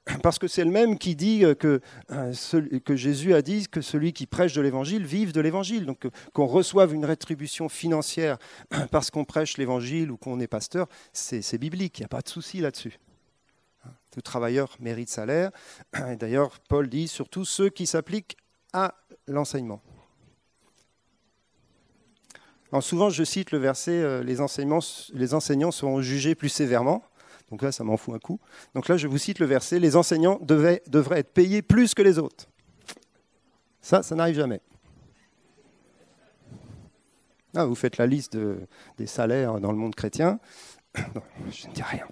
Parce 0.23 0.39
que 0.39 0.47
c'est 0.47 0.65
le 0.65 0.71
même 0.71 0.99
qui 0.99 1.17
dit 1.17 1.43
que, 1.59 1.81
euh, 2.13 2.33
que 2.85 2.95
Jésus 2.95 3.35
a 3.35 3.43
dit 3.43 3.67
que 3.67 3.81
celui 3.81 4.13
qui 4.13 4.27
prêche 4.27 4.53
de 4.53 4.61
l'évangile 4.61 5.05
vive 5.05 5.33
de 5.33 5.41
l'évangile. 5.41 5.85
Donc 5.85 6.07
qu'on 6.33 6.47
reçoive 6.47 6.95
une 6.95 7.05
rétribution 7.05 7.69
financière 7.69 8.39
parce 8.93 9.11
qu'on 9.11 9.25
prêche 9.25 9.57
l'évangile 9.59 10.13
ou 10.13 10.17
qu'on 10.17 10.39
est 10.39 10.47
pasteur, 10.47 10.87
c'est 11.13 11.59
biblique, 11.59 11.99
il 11.99 12.03
n'y 12.03 12.07
a 12.07 12.09
pas 12.09 12.23
de 12.23 12.29
souci 12.29 12.61
là-dessus. 12.61 13.01
Tout 14.13 14.21
travailleur 14.21 14.77
mérite 14.79 15.11
salaire. 15.11 15.51
D'ailleurs, 16.21 16.61
Paul 16.69 16.89
dit 16.89 17.09
surtout 17.09 17.45
ceux 17.45 17.69
qui 17.69 17.87
s'appliquent 17.87 18.37
à 18.73 18.95
l'enseignement 19.27 19.83
souvent, 22.81 23.11
je 23.11 23.25
cite 23.25 23.51
le 23.51 23.59
verset 23.59 23.93
euh, 23.93 24.23
les, 24.23 24.41
enseignants 24.41 25.71
seront 25.71 26.01
jugés 26.01 26.35
plus 26.35 26.49
sévèrement. 26.49 27.03
Donc 27.51 27.63
là, 27.63 27.71
ça 27.71 27.85
m'en 27.85 27.97
fout 27.97 28.15
un 28.15 28.19
coup. 28.19 28.41
Donc 28.75 28.89
là, 28.89 28.97
je 28.97 29.07
vous 29.07 29.19
cite 29.19 29.39
le 29.39 29.47
verset 29.47 29.79
les 29.79 29.97
enseignants 29.97 30.39
devraient 30.43 30.83
être 30.87 31.33
payés 31.33 31.63
plus 31.63 31.95
que 31.95 32.03
les 32.03 32.19
autres. 32.19 32.47
Ça, 33.81 34.03
ça 34.03 34.15
n'arrive 34.17 34.37
jamais. 34.37 34.61
Ah, 37.55 37.65
vous 37.65 37.77
faites 37.77 37.97
la 37.97 38.07
liste 38.07 38.37
des 38.99 39.07
salaires 39.07 39.61
dans 39.61 39.71
le 39.71 39.79
monde 39.79 39.95
chrétien. 39.95 40.41
je 40.97 41.69
ne 41.69 41.73
dis 41.73 41.83
rien. 41.83 42.07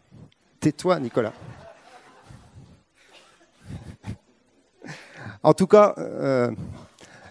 Tais-toi, 0.61 1.00
Nicolas. 1.00 1.35
En 5.42 5.53
tout 5.53 5.66
cas, 5.66 5.94
euh, 5.98 6.50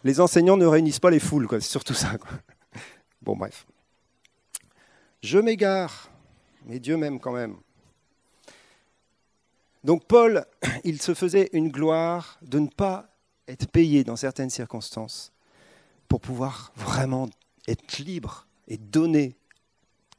les 0.04 0.20
enseignants 0.20 0.58
ne 0.58 0.68
réunissent 0.68 1.00
pas 1.00 1.10
les 1.10 1.20
foules, 1.20 1.48
c'est 1.50 1.62
surtout 1.62 1.96
ça. 1.96 2.12
Bon, 3.24 3.38
bref. 3.38 3.66
Je 5.22 5.40
m'égare, 5.40 6.12
mais 6.66 6.80
Dieu 6.80 6.98
m'aime 6.98 7.22
quand 7.22 7.32
même. 7.32 7.56
Donc 9.86 10.06
Paul, 10.06 10.46
il 10.84 11.02
se 11.02 11.14
faisait 11.14 11.50
une 11.54 11.70
gloire 11.70 12.38
de 12.42 12.60
ne 12.60 12.68
pas 12.68 13.08
être 13.48 13.70
payé 13.70 14.04
dans 14.04 14.18
certaines 14.18 14.50
circonstances 14.50 15.32
pour 16.10 16.20
pouvoir 16.20 16.74
vraiment 16.76 17.30
être 17.68 17.98
libre 18.00 18.46
et 18.68 18.78
donner 18.78 19.38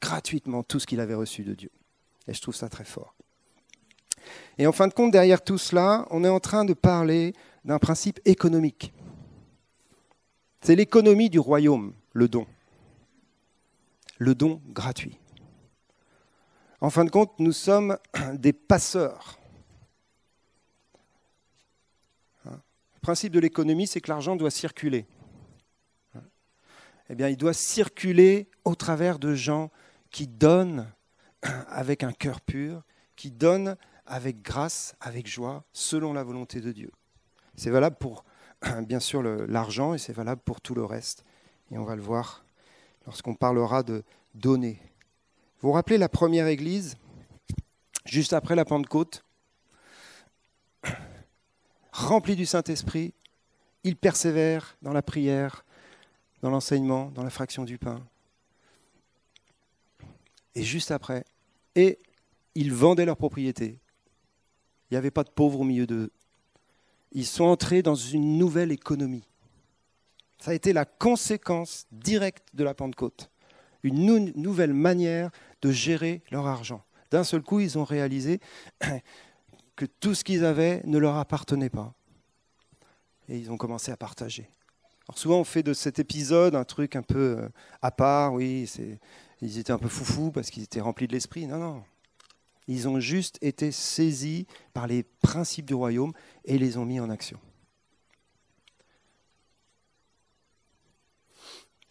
gratuitement 0.01 0.63
tout 0.63 0.79
ce 0.79 0.87
qu'il 0.87 0.99
avait 0.99 1.13
reçu 1.13 1.43
de 1.43 1.53
Dieu. 1.53 1.71
Et 2.27 2.33
je 2.33 2.41
trouve 2.41 2.55
ça 2.55 2.69
très 2.69 2.85
fort. 2.85 3.13
Et 4.57 4.65
en 4.65 4.71
fin 4.71 4.87
de 4.87 4.93
compte, 4.93 5.11
derrière 5.11 5.43
tout 5.43 5.59
cela, 5.59 6.07
on 6.09 6.23
est 6.23 6.29
en 6.29 6.39
train 6.39 6.65
de 6.65 6.73
parler 6.73 7.33
d'un 7.63 7.77
principe 7.77 8.19
économique. 8.25 8.93
C'est 10.61 10.75
l'économie 10.75 11.29
du 11.29 11.37
royaume, 11.37 11.93
le 12.13 12.27
don 12.27 12.47
le 14.17 14.35
don 14.35 14.61
gratuit. 14.67 15.19
En 16.81 16.89
fin 16.89 17.05
de 17.05 17.09
compte, 17.09 17.39
nous 17.39 17.51
sommes 17.51 17.97
des 18.33 18.53
passeurs. 18.53 19.39
Le 22.45 23.01
principe 23.01 23.33
de 23.33 23.39
l'économie, 23.39 23.87
c'est 23.87 24.01
que 24.01 24.09
l'argent 24.09 24.35
doit 24.35 24.51
circuler. 24.51 25.05
Eh 27.09 27.15
bien, 27.15 27.29
il 27.29 27.37
doit 27.37 27.53
circuler 27.53 28.49
au 28.63 28.73
travers 28.73 29.19
de 29.19 29.35
gens 29.35 29.69
qui 30.09 30.27
donnent 30.27 30.91
avec 31.67 32.03
un 32.03 32.11
cœur 32.11 32.41
pur, 32.41 32.83
qui 33.15 33.31
donnent 33.31 33.77
avec 34.05 34.41
grâce, 34.41 34.95
avec 34.99 35.27
joie, 35.27 35.63
selon 35.73 36.13
la 36.13 36.23
volonté 36.23 36.61
de 36.61 36.71
Dieu. 36.71 36.91
C'est 37.55 37.69
valable 37.69 37.97
pour, 37.97 38.25
bien 38.83 38.99
sûr, 38.99 39.21
l'argent 39.23 39.93
et 39.93 39.97
c'est 39.97 40.13
valable 40.13 40.41
pour 40.43 40.61
tout 40.61 40.75
le 40.75 40.85
reste. 40.85 41.23
Et 41.71 41.77
on 41.77 41.83
va 41.83 41.95
le 41.95 42.01
voir 42.01 42.44
lorsqu'on 43.05 43.35
parlera 43.35 43.83
de 43.83 44.03
donner. 44.33 44.79
Vous 45.59 45.69
vous 45.69 45.73
rappelez 45.73 45.97
la 45.97 46.09
première 46.09 46.47
église, 46.47 46.97
juste 48.05 48.33
après 48.33 48.55
la 48.55 48.65
Pentecôte? 48.65 49.23
Remplie 51.91 52.35
du 52.35 52.45
Saint-Esprit, 52.45 53.13
ils 53.83 53.95
persévèrent 53.95 54.77
dans 54.81 54.91
la 54.91 55.01
prière, 55.01 55.63
dans 56.41 56.49
l'enseignement, 56.49 57.11
dans 57.11 57.23
la 57.23 57.29
fraction 57.29 57.63
du 57.63 57.77
pain. 57.77 58.05
Et 60.55 60.63
juste 60.63 60.91
après, 60.91 61.25
et 61.75 61.99
ils 62.53 62.73
vendaient 62.73 63.05
leurs 63.05 63.17
propriétés. 63.17 63.79
Il 64.89 64.93
n'y 64.93 64.97
avait 64.97 65.11
pas 65.11 65.23
de 65.23 65.29
pauvres 65.29 65.61
au 65.61 65.63
milieu 65.63 65.87
d'eux. 65.87 66.11
Ils 67.11 67.25
sont 67.25 67.45
entrés 67.45 67.81
dans 67.81 67.95
une 67.95 68.37
nouvelle 68.37 68.71
économie. 68.71 69.23
Ça 70.39 70.51
a 70.51 70.53
été 70.53 70.73
la 70.73 70.85
conséquence 70.85 71.87
directe 71.91 72.47
de 72.53 72.63
la 72.63 72.73
Pentecôte. 72.73 73.31
Une 73.83 74.31
nouvelle 74.35 74.73
manière 74.73 75.31
de 75.61 75.71
gérer 75.71 76.23
leur 76.31 76.47
argent. 76.47 76.83
D'un 77.11 77.23
seul 77.23 77.41
coup, 77.41 77.59
ils 77.59 77.77
ont 77.77 77.83
réalisé 77.83 78.39
que 79.75 79.85
tout 79.85 80.15
ce 80.15 80.23
qu'ils 80.23 80.45
avaient 80.45 80.81
ne 80.85 80.97
leur 80.97 81.17
appartenait 81.17 81.69
pas. 81.69 81.93
Et 83.29 83.37
ils 83.37 83.51
ont 83.51 83.57
commencé 83.57 83.91
à 83.91 83.97
partager. 83.97 84.49
Alors 85.07 85.17
souvent, 85.17 85.39
on 85.39 85.43
fait 85.43 85.63
de 85.63 85.73
cet 85.73 85.99
épisode 85.99 86.55
un 86.55 86.63
truc 86.63 86.95
un 86.95 87.03
peu 87.03 87.37
euh, 87.39 87.49
à 87.81 87.91
part. 87.91 88.33
Oui, 88.33 88.69
ils 89.41 89.59
étaient 89.59 89.71
un 89.71 89.77
peu 89.77 89.87
foufous 89.87 90.31
parce 90.31 90.49
qu'ils 90.49 90.63
étaient 90.63 90.81
remplis 90.81 91.07
de 91.07 91.13
l'esprit. 91.13 91.45
Non, 91.45 91.57
non. 91.57 91.83
Ils 92.67 92.87
ont 92.87 92.99
juste 92.99 93.37
été 93.41 93.71
saisis 93.71 94.47
par 94.73 94.87
les 94.87 95.03
principes 95.03 95.65
du 95.65 95.75
royaume 95.75 96.13
et 96.45 96.57
les 96.57 96.77
ont 96.77 96.85
mis 96.85 96.99
en 96.99 97.11
action. 97.11 97.39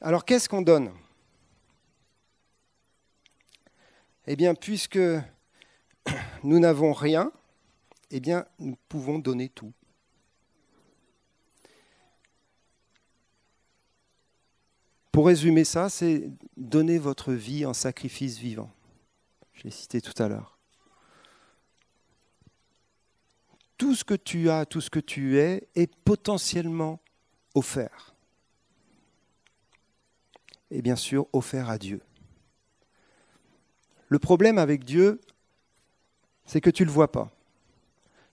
Alors 0.04 0.26
qu'est-ce 0.26 0.50
qu'on 0.50 0.60
donne? 0.60 0.92
Eh 4.26 4.36
bien, 4.36 4.54
puisque 4.54 4.98
nous 6.44 6.58
n'avons 6.58 6.92
rien, 6.92 7.32
eh 8.10 8.20
bien, 8.20 8.44
nous 8.58 8.76
pouvons 8.90 9.18
donner 9.18 9.48
tout. 9.48 9.72
Pour 15.10 15.26
résumer 15.26 15.64
ça, 15.64 15.88
c'est 15.88 16.30
donner 16.58 16.98
votre 16.98 17.32
vie 17.32 17.64
en 17.64 17.72
sacrifice 17.72 18.36
vivant. 18.36 18.70
Je 19.54 19.62
l'ai 19.62 19.70
cité 19.70 20.02
tout 20.02 20.22
à 20.22 20.28
l'heure. 20.28 20.58
Tout 23.78 23.94
ce 23.94 24.04
que 24.04 24.12
tu 24.12 24.50
as, 24.50 24.66
tout 24.66 24.82
ce 24.82 24.90
que 24.90 25.00
tu 25.00 25.38
es 25.38 25.66
est 25.74 25.90
potentiellement 26.04 27.00
offert 27.54 28.13
et 30.70 30.82
bien 30.82 30.96
sûr 30.96 31.26
offert 31.32 31.68
à 31.68 31.78
Dieu. 31.78 32.00
Le 34.08 34.18
problème 34.18 34.58
avec 34.58 34.84
Dieu, 34.84 35.20
c'est 36.44 36.60
que 36.60 36.70
tu 36.70 36.82
ne 36.82 36.88
le 36.88 36.92
vois 36.92 37.10
pas. 37.10 37.30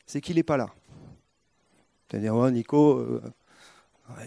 C'est 0.05 0.21
qu'il 0.21 0.35
n'est 0.35 0.43
pas 0.43 0.57
là. 0.57 0.73
Tu 2.07 2.17
vas 2.17 2.21
dire, 2.21 2.35
oh, 2.35 2.49
Nico, 2.49 2.97
euh, 2.99 3.21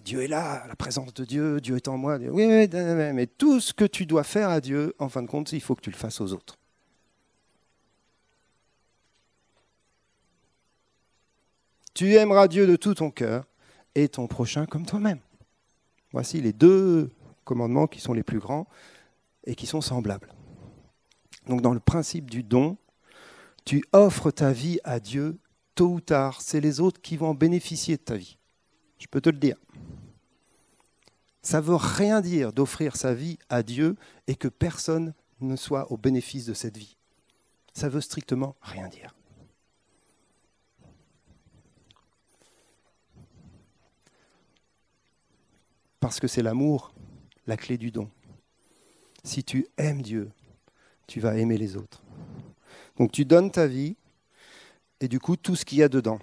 Dieu 0.05 0.23
est 0.23 0.29
là, 0.29 0.65
la 0.67 0.77
présence 0.77 1.13
de 1.13 1.25
Dieu, 1.25 1.61
Dieu 1.61 1.77
est 1.77 1.89
en 1.89 1.99
moi. 1.99 2.17
Oui, 2.17 2.47
oui, 2.47 2.69
mais 2.73 3.27
tout 3.27 3.61
ce 3.61 3.73
que 3.73 3.85
tu 3.85 4.07
dois 4.07 4.25
faire 4.25 4.49
à 4.49 4.61
Dieu, 4.61 4.95
en 4.99 5.09
fin 5.09 5.23
de 5.23 5.29
compte, 5.29 5.53
il 5.53 5.61
faut 5.61 5.75
que 5.75 5.83
tu 5.83 5.91
le 5.91 5.97
fasses 5.97 6.21
aux 6.21 6.33
autres. 6.33 6.57
Tu 11.93 12.15
aimeras 12.15 12.49
Dieu 12.49 12.67
de 12.67 12.75
tout 12.75 12.95
ton 12.95 13.11
cœur 13.11 13.45
et 13.95 14.09
ton 14.09 14.27
prochain 14.27 14.67
comme 14.67 14.85
toi-même. 14.85 15.21
Voici 16.13 16.41
les 16.41 16.53
deux 16.53 17.11
commandements 17.45 17.87
qui 17.87 18.01
sont 18.01 18.13
les 18.13 18.23
plus 18.23 18.39
grands 18.39 18.67
et 19.45 19.55
qui 19.55 19.67
sont 19.67 19.81
semblables. 19.81 20.33
Donc 21.47 21.61
dans 21.61 21.75
le 21.75 21.81
principe 21.81 22.31
du 22.31 22.43
don, 22.43 22.77
tu 23.65 23.85
offres 23.93 24.31
ta 24.31 24.53
vie 24.53 24.79
à 24.85 25.01
Dieu 25.01 25.39
tôt 25.75 25.95
ou 25.95 26.01
tard. 26.01 26.41
C'est 26.41 26.61
les 26.61 26.81
autres 26.81 27.01
qui 27.01 27.17
vont 27.17 27.29
en 27.29 27.35
bénéficier 27.35 27.97
de 27.97 28.03
ta 28.03 28.17
vie. 28.17 28.39
Je 28.99 29.07
peux 29.07 29.21
te 29.21 29.31
le 29.31 29.39
dire. 29.39 29.57
Ça 31.43 31.61
ne 31.61 31.67
veut 31.67 31.75
rien 31.75 32.21
dire 32.23 32.53
d'offrir 32.53 32.97
sa 32.97 33.13
vie 33.13 33.39
à 33.51 33.63
Dieu 33.63 33.97
et 34.27 34.35
que 34.35 34.49
personne 34.49 35.13
ne 35.41 35.57
soit 35.57 35.91
au 35.93 35.99
bénéfice 35.99 36.47
de 36.47 36.55
cette 36.55 36.79
vie. 36.79 36.97
Ça 37.75 37.89
veut 37.89 38.01
strictement 38.01 38.57
rien 38.63 38.89
dire. 38.89 39.15
Parce 46.01 46.21
que 46.21 46.29
c'est 46.29 46.43
l'amour, 46.43 46.94
la 47.47 47.57
clé 47.57 47.79
du 47.79 47.91
don. 47.91 48.11
Si 49.23 49.45
tu 49.45 49.67
aimes 49.77 50.03
Dieu, 50.03 50.31
tu 51.07 51.21
vas 51.21 51.37
aimer 51.37 51.59
les 51.59 51.77
autres. 51.77 52.03
Donc 52.99 53.13
tu 53.13 53.25
donnes 53.25 53.51
ta 53.51 53.67
vie 53.67 53.97
et 55.01 55.09
du 55.09 55.19
coup 55.19 55.37
tout 55.37 55.57
ce 55.57 55.65
qu'il 55.65 55.79
y 55.79 55.83
a 55.83 55.89
dedans. 55.89 56.19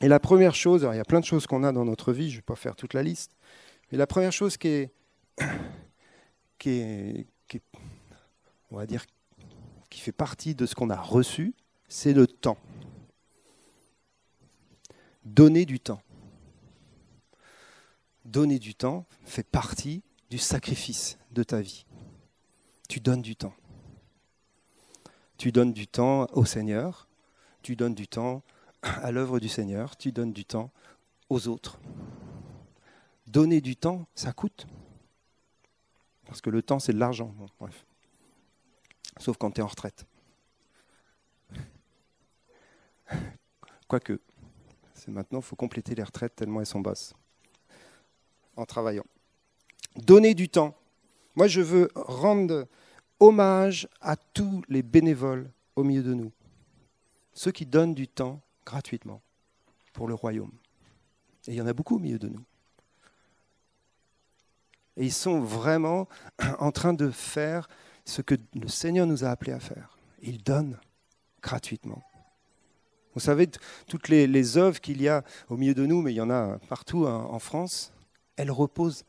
Et 0.00 0.08
la 0.08 0.20
première 0.20 0.54
chose, 0.54 0.86
il 0.90 0.96
y 0.96 1.00
a 1.00 1.04
plein 1.04 1.20
de 1.20 1.24
choses 1.24 1.46
qu'on 1.46 1.64
a 1.64 1.72
dans 1.72 1.84
notre 1.84 2.12
vie, 2.12 2.28
je 2.28 2.36
ne 2.36 2.38
vais 2.38 2.42
pas 2.42 2.56
faire 2.56 2.76
toute 2.76 2.94
la 2.94 3.02
liste, 3.02 3.32
mais 3.90 3.98
la 3.98 4.06
première 4.06 4.32
chose 4.32 4.56
qui 4.56 4.68
est, 4.68 4.92
qui 6.58 6.70
est, 6.70 7.26
qui 7.48 7.60
on 8.70 8.76
va 8.76 8.86
dire, 8.86 9.04
qui 9.88 10.00
fait 10.00 10.12
partie 10.12 10.54
de 10.54 10.66
ce 10.66 10.74
qu'on 10.74 10.90
a 10.90 11.00
reçu, 11.00 11.54
c'est 11.88 12.12
le 12.12 12.26
temps. 12.26 12.58
Donner 15.24 15.64
du 15.64 15.80
temps 15.80 16.02
donner 18.24 18.58
du 18.58 18.74
temps 18.74 19.06
fait 19.24 19.46
partie 19.46 20.02
sacrifice 20.38 21.18
de 21.32 21.42
ta 21.42 21.60
vie. 21.60 21.86
Tu 22.88 23.00
donnes 23.00 23.22
du 23.22 23.36
temps. 23.36 23.54
Tu 25.36 25.52
donnes 25.52 25.72
du 25.72 25.86
temps 25.86 26.26
au 26.32 26.44
Seigneur, 26.44 27.08
tu 27.62 27.76
donnes 27.76 27.94
du 27.94 28.06
temps 28.06 28.42
à 28.82 29.10
l'œuvre 29.10 29.40
du 29.40 29.48
Seigneur, 29.48 29.96
tu 29.96 30.12
donnes 30.12 30.32
du 30.32 30.44
temps 30.44 30.70
aux 31.28 31.48
autres. 31.48 31.78
Donner 33.26 33.60
du 33.60 33.76
temps, 33.76 34.06
ça 34.14 34.32
coûte. 34.32 34.66
Parce 36.26 36.40
que 36.40 36.50
le 36.50 36.62
temps, 36.62 36.78
c'est 36.78 36.92
de 36.92 36.98
l'argent. 36.98 37.34
bref. 37.58 37.84
Sauf 39.18 39.36
quand 39.36 39.50
tu 39.50 39.60
es 39.60 39.64
en 39.64 39.68
retraite. 39.68 40.06
Quoique, 43.88 44.20
c'est 44.94 45.10
maintenant, 45.10 45.40
il 45.40 45.44
faut 45.44 45.56
compléter 45.56 45.94
les 45.94 46.02
retraites 46.02 46.34
tellement 46.34 46.60
elles 46.60 46.66
sont 46.66 46.80
basses 46.80 47.14
en 48.56 48.64
travaillant. 48.64 49.04
Donner 49.96 50.34
du 50.34 50.48
temps. 50.48 50.74
Moi, 51.36 51.46
je 51.46 51.60
veux 51.60 51.88
rendre 51.94 52.66
hommage 53.20 53.88
à 54.00 54.16
tous 54.16 54.62
les 54.68 54.82
bénévoles 54.82 55.50
au 55.76 55.84
milieu 55.84 56.02
de 56.02 56.14
nous. 56.14 56.32
Ceux 57.32 57.52
qui 57.52 57.66
donnent 57.66 57.94
du 57.94 58.08
temps 58.08 58.40
gratuitement 58.64 59.20
pour 59.92 60.08
le 60.08 60.14
royaume. 60.14 60.52
Et 61.46 61.52
il 61.52 61.54
y 61.56 61.60
en 61.60 61.66
a 61.66 61.72
beaucoup 61.72 61.96
au 61.96 61.98
milieu 61.98 62.18
de 62.18 62.28
nous. 62.28 62.44
Et 64.96 65.04
ils 65.04 65.12
sont 65.12 65.40
vraiment 65.40 66.08
en 66.58 66.70
train 66.70 66.94
de 66.94 67.10
faire 67.10 67.68
ce 68.04 68.22
que 68.22 68.36
le 68.54 68.68
Seigneur 68.68 69.06
nous 69.06 69.24
a 69.24 69.28
appelés 69.28 69.52
à 69.52 69.60
faire. 69.60 69.98
Ils 70.22 70.42
donnent 70.42 70.78
gratuitement. 71.42 72.02
Vous 73.14 73.20
savez, 73.20 73.48
toutes 73.86 74.08
les, 74.08 74.56
œuvres 74.56 74.80
qu'il 74.80 75.00
y 75.00 75.08
a 75.08 75.22
au 75.48 75.56
milieu 75.56 75.74
de 75.74 75.86
nous, 75.86 76.02
mais 76.02 76.12
il 76.12 76.16
y 76.16 76.20
en 76.20 76.30
a 76.30 76.58
partout 76.68 77.06
hein, 77.06 77.26
en 77.30 77.38
France, 77.38 77.92
elle 78.36 78.50
repose 78.50 79.04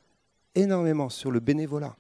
énormément 0.56 1.10
sur 1.10 1.32
le 1.32 1.40
bénévolat. 1.40 1.96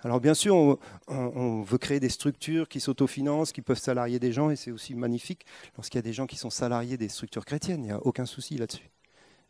Alors 0.00 0.20
bien 0.20 0.34
sûr, 0.34 0.78
on, 1.08 1.62
veut 1.62 1.78
créer 1.78 1.98
des 1.98 2.08
structures 2.08 2.68
qui 2.68 2.78
s'autofinancent, 2.78 3.50
qui 3.50 3.62
peuvent 3.62 3.78
salarier 3.78 4.20
des 4.20 4.32
gens, 4.32 4.50
et 4.50 4.56
c'est 4.56 4.70
aussi 4.70 4.94
magnifique 4.94 5.44
lorsqu'il 5.76 5.98
y 5.98 6.00
a 6.00 6.02
des 6.02 6.12
gens 6.12 6.26
qui 6.26 6.36
sont 6.36 6.50
salariés 6.50 6.96
des 6.96 7.08
structures 7.08 7.44
chrétiennes, 7.44 7.82
il 7.82 7.86
n'y 7.86 7.92
a 7.92 7.98
aucun 8.06 8.26
souci 8.26 8.56
là-dessus. 8.56 8.90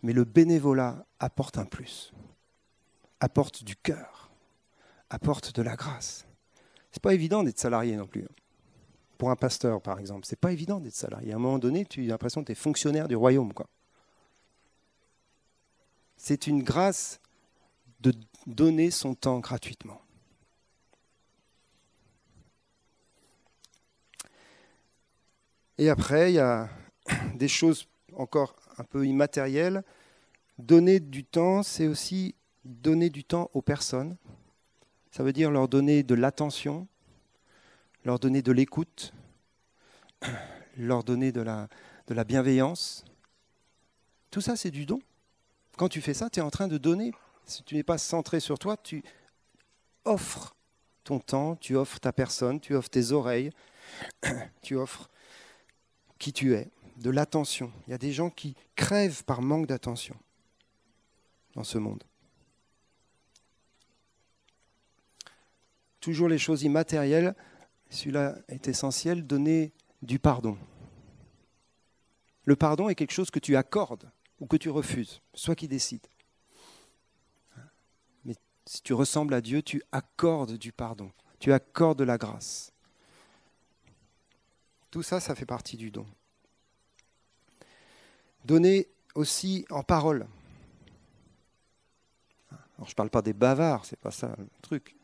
Mais 0.02 0.14
le 0.14 0.24
bénévolat 0.24 1.04
apporte 1.20 1.58
un 1.58 1.66
plus, 1.66 2.14
apporte 3.20 3.62
du 3.62 3.76
cœur, 3.76 4.30
apporte 5.10 5.54
de 5.54 5.60
la 5.60 5.76
grâce. 5.76 6.26
C'est 6.92 7.02
pas 7.02 7.12
évident 7.12 7.42
d'être 7.42 7.58
salarié 7.58 7.96
non 7.96 8.06
plus. 8.06 8.26
Pour 9.18 9.30
un 9.30 9.36
pasteur, 9.36 9.82
par 9.82 9.98
exemple, 9.98 10.24
c'est 10.24 10.38
pas 10.38 10.52
évident 10.52 10.80
d'être 10.80 10.94
salarié. 10.94 11.32
À 11.32 11.36
un 11.36 11.40
moment 11.40 11.58
donné, 11.58 11.84
tu 11.84 12.04
as 12.04 12.06
l'impression 12.06 12.40
que 12.40 12.46
tu 12.46 12.52
es 12.52 12.54
fonctionnaire 12.54 13.08
du 13.08 13.16
royaume. 13.16 13.52
Quoi 13.52 13.68
c'est 16.18 16.48
une 16.48 16.62
grâce 16.62 17.20
de 18.00 18.12
donner 18.46 18.90
son 18.90 19.14
temps 19.14 19.38
gratuitement. 19.38 20.02
Et 25.78 25.88
après, 25.88 26.32
il 26.32 26.34
y 26.34 26.40
a 26.40 26.68
des 27.36 27.48
choses 27.48 27.88
encore 28.14 28.56
un 28.76 28.84
peu 28.84 29.06
immatérielles. 29.06 29.84
Donner 30.58 30.98
du 30.98 31.24
temps, 31.24 31.62
c'est 31.62 31.86
aussi 31.86 32.34
donner 32.64 33.10
du 33.10 33.24
temps 33.24 33.48
aux 33.54 33.62
personnes. 33.62 34.16
Ça 35.12 35.22
veut 35.22 35.32
dire 35.32 35.52
leur 35.52 35.68
donner 35.68 36.02
de 36.02 36.14
l'attention, 36.14 36.88
leur 38.04 38.18
donner 38.18 38.42
de 38.42 38.52
l'écoute, 38.52 39.14
leur 40.76 41.04
donner 41.04 41.30
de 41.30 41.40
la, 41.40 41.68
de 42.08 42.14
la 42.14 42.24
bienveillance. 42.24 43.04
Tout 44.32 44.40
ça, 44.40 44.56
c'est 44.56 44.72
du 44.72 44.84
don. 44.84 45.00
Quand 45.78 45.88
tu 45.88 46.00
fais 46.00 46.12
ça, 46.12 46.28
tu 46.28 46.40
es 46.40 46.42
en 46.42 46.50
train 46.50 46.66
de 46.66 46.76
donner. 46.76 47.12
Si 47.44 47.62
tu 47.62 47.76
n'es 47.76 47.84
pas 47.84 47.98
centré 47.98 48.40
sur 48.40 48.58
toi, 48.58 48.76
tu 48.76 49.04
offres 50.04 50.56
ton 51.04 51.20
temps, 51.20 51.54
tu 51.54 51.76
offres 51.76 52.00
ta 52.00 52.12
personne, 52.12 52.58
tu 52.58 52.74
offres 52.74 52.90
tes 52.90 53.12
oreilles, 53.12 53.50
tu 54.60 54.74
offres 54.74 55.08
qui 56.18 56.32
tu 56.32 56.54
es, 56.54 56.68
de 56.96 57.10
l'attention. 57.10 57.72
Il 57.86 57.92
y 57.92 57.94
a 57.94 57.98
des 57.98 58.10
gens 58.10 58.28
qui 58.28 58.56
crèvent 58.74 59.22
par 59.22 59.40
manque 59.40 59.68
d'attention 59.68 60.16
dans 61.54 61.62
ce 61.62 61.78
monde. 61.78 62.02
Toujours 66.00 66.28
les 66.28 66.38
choses 66.38 66.64
immatérielles, 66.64 67.36
celui-là 67.88 68.34
est 68.48 68.66
essentiel, 68.66 69.24
donner 69.24 69.72
du 70.02 70.18
pardon. 70.18 70.58
Le 72.46 72.56
pardon 72.56 72.88
est 72.88 72.96
quelque 72.96 73.12
chose 73.12 73.30
que 73.30 73.38
tu 73.38 73.54
accordes 73.54 74.10
ou 74.40 74.46
que 74.46 74.56
tu 74.56 74.70
refuses, 74.70 75.20
soit 75.34 75.54
qui 75.54 75.68
décide. 75.68 76.06
Mais 78.24 78.34
si 78.66 78.82
tu 78.82 78.92
ressembles 78.94 79.34
à 79.34 79.40
Dieu, 79.40 79.62
tu 79.62 79.82
accordes 79.92 80.56
du 80.56 80.72
pardon, 80.72 81.10
tu 81.38 81.52
accordes 81.52 81.98
de 81.98 82.04
la 82.04 82.18
grâce. 82.18 82.72
Tout 84.90 85.02
ça, 85.02 85.20
ça 85.20 85.34
fait 85.34 85.46
partie 85.46 85.76
du 85.76 85.90
don. 85.90 86.06
Donner 88.44 88.88
aussi 89.14 89.66
en 89.70 89.82
parole. 89.82 90.26
Alors, 92.50 92.86
je 92.86 92.92
ne 92.92 92.96
parle 92.96 93.10
pas 93.10 93.22
des 93.22 93.32
bavards, 93.32 93.84
c'est 93.84 93.98
pas 93.98 94.12
ça 94.12 94.34
le 94.38 94.48
truc. 94.62 94.96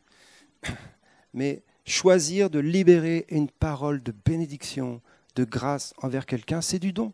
Mais 1.33 1.61
choisir 1.85 2.49
de 2.49 2.59
libérer 2.59 3.25
une 3.29 3.49
parole 3.49 4.01
de 4.01 4.13
bénédiction, 4.13 5.01
de 5.35 5.43
grâce 5.43 5.93
envers 5.97 6.25
quelqu'un, 6.25 6.61
c'est 6.61 6.79
du 6.79 6.93
don. 6.93 7.13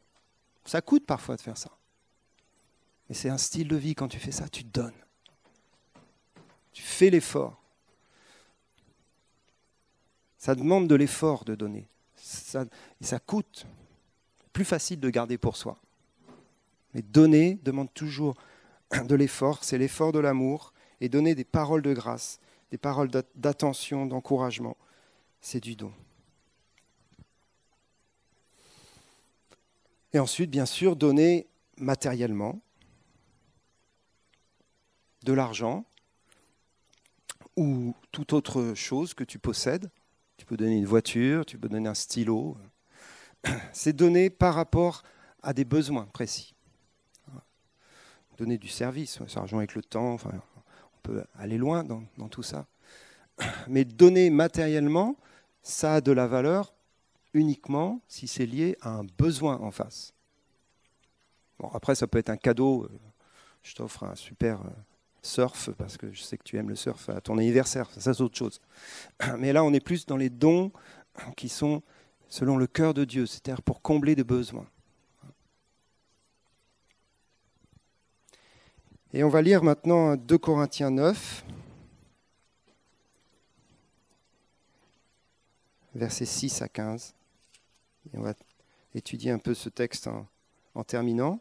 Ça 0.63 0.82
coûte 0.82 1.05
parfois 1.05 1.36
de 1.36 1.41
faire 1.41 1.57
ça. 1.57 1.72
Et 3.12 3.14
c'est 3.14 3.30
un 3.30 3.38
style 3.38 3.68
de 3.68 3.76
vie, 3.76 3.93
quand 3.93 4.07
tu 4.07 4.20
fais 4.20 4.32
ça, 4.32 4.47
tu 4.47 4.64
donnes. 4.64 4.93
Tu 6.72 6.82
fais 6.82 7.09
l'effort. 7.09 7.62
Ça 10.38 10.55
demande 10.55 10.88
de 10.88 10.95
l'effort 10.95 11.43
de 11.43 11.53
donner. 11.53 11.89
Ça, 12.16 12.64
et 13.01 13.03
ça 13.03 13.20
coûte. 13.20 13.68
Plus 14.53 14.64
facile 14.64 15.01
de 15.01 15.09
garder 15.09 15.38
pour 15.38 15.57
soi. 15.57 15.78
Mais 16.93 17.01
donner 17.01 17.59
demande 17.64 17.93
toujours 17.93 18.38
de 18.93 19.16
l'effort. 19.16 19.66
C'est 19.66 19.78
l'effort 19.78 20.14
de 20.14 20.20
l'amour. 20.20 20.72
Et 21.01 21.09
donner 21.09 21.36
des 21.36 21.43
paroles 21.43 21.82
de 21.82 21.93
grâce, 21.93 22.39
des 22.70 22.78
paroles 22.78 23.12
d'attention, 23.36 24.05
d'encouragement, 24.05 24.78
c'est 25.41 25.59
du 25.59 25.76
don. 25.76 25.91
Et 30.14 30.20
ensuite, 30.20 30.49
bien 30.49 30.66
sûr, 30.66 30.95
donner 30.95 31.49
matériellement 31.76 32.62
de 35.24 35.34
l'argent 35.34 35.86
ou 37.55 37.93
toute 38.11 38.34
autre 38.34 38.74
chose 38.76 39.13
que 39.13 39.24
tu 39.24 39.39
possèdes. 39.39 39.89
Tu 40.38 40.45
peux 40.45 40.57
donner 40.57 40.78
une 40.78 40.86
voiture, 40.86 41.45
tu 41.45 41.57
peux 41.57 41.69
donner 41.69 41.89
un 41.89 41.93
stylo. 41.93 42.57
C'est 43.74 43.93
donné 43.93 44.30
par 44.30 44.55
rapport 44.55 45.03
à 45.43 45.53
des 45.53 45.65
besoins 45.65 46.05
précis. 46.05 46.55
donner 48.38 48.57
du 48.57 48.67
service, 48.67 49.19
ça 49.28 49.41
rejoint 49.41 49.59
avec 49.59 49.76
le 49.76 49.84
temps, 49.84 50.17
on 50.26 50.99
peut 51.03 51.24
aller 51.36 51.57
loin 51.57 51.84
dans, 51.84 52.28
tout 52.30 52.43
ça. 52.43 52.65
Mais 53.67 53.86
donner 53.86 54.30
matériellement, 54.30 55.15
ça 55.61 55.95
a 55.95 56.01
de 56.01 56.11
la 56.11 56.28
valeur 56.28 56.74
uniquement 57.34 58.01
si 58.07 58.28
c'est 58.28 58.45
lié 58.45 58.78
à 58.82 58.89
un 58.89 59.03
besoin 59.17 59.59
en 59.59 59.72
face. 59.72 60.13
Bon, 61.59 61.69
après, 61.74 61.93
ça 61.93 62.07
peut 62.07 62.17
être 62.17 62.32
un 62.32 62.38
cadeau. 62.38 62.86
Euh, 62.86 62.99
je 63.61 63.76
t'offre 63.76 64.03
un 64.03 64.15
super 64.15 64.61
euh, 64.61 64.69
surf 65.22 65.69
parce 65.78 65.97
que 65.97 66.11
je 66.11 66.22
sais 66.22 66.38
que 66.38 66.43
tu 66.43 66.57
aimes 66.57 66.69
le 66.69 66.76
surf 66.76 67.09
à 67.09 67.22
ton 67.22 67.38
anniversaire. 67.38 67.89
Ça, 67.97 68.13
c'est 68.13 68.22
autre 68.22 68.38
chose. 68.38 68.59
Mais 69.38 69.53
là, 69.53 69.63
on 69.63 69.74
est 69.74 69.80
plus 69.80 70.05
dans 70.05 70.17
les 70.17 70.30
dons 70.30 70.72
qui 71.38 71.49
sont 71.49 71.84
selon 72.28 72.57
le 72.57 72.67
cœur 72.67 72.93
de 72.93 73.03
Dieu, 73.03 73.26
c'est-à-dire 73.26 73.61
pour 73.61 73.82
combler 73.82 74.15
des 74.15 74.24
besoins. 74.24 74.67
Et 79.13 79.24
on 79.26 79.30
va 79.30 79.41
lire 79.41 79.61
maintenant 79.61 80.15
2 80.15 80.38
Corinthiens 80.38 80.91
9, 80.91 81.45
versets 85.95 86.26
6 86.26 86.61
à 86.61 86.69
15. 86.69 87.13
Et 88.13 88.17
on 88.17 88.22
va 88.22 88.34
étudier 88.95 89.32
un 89.32 89.38
peu 89.38 89.53
ce 89.53 89.67
texte 89.67 90.07
en, 90.07 90.26
en 90.76 90.84
terminant. 90.86 91.39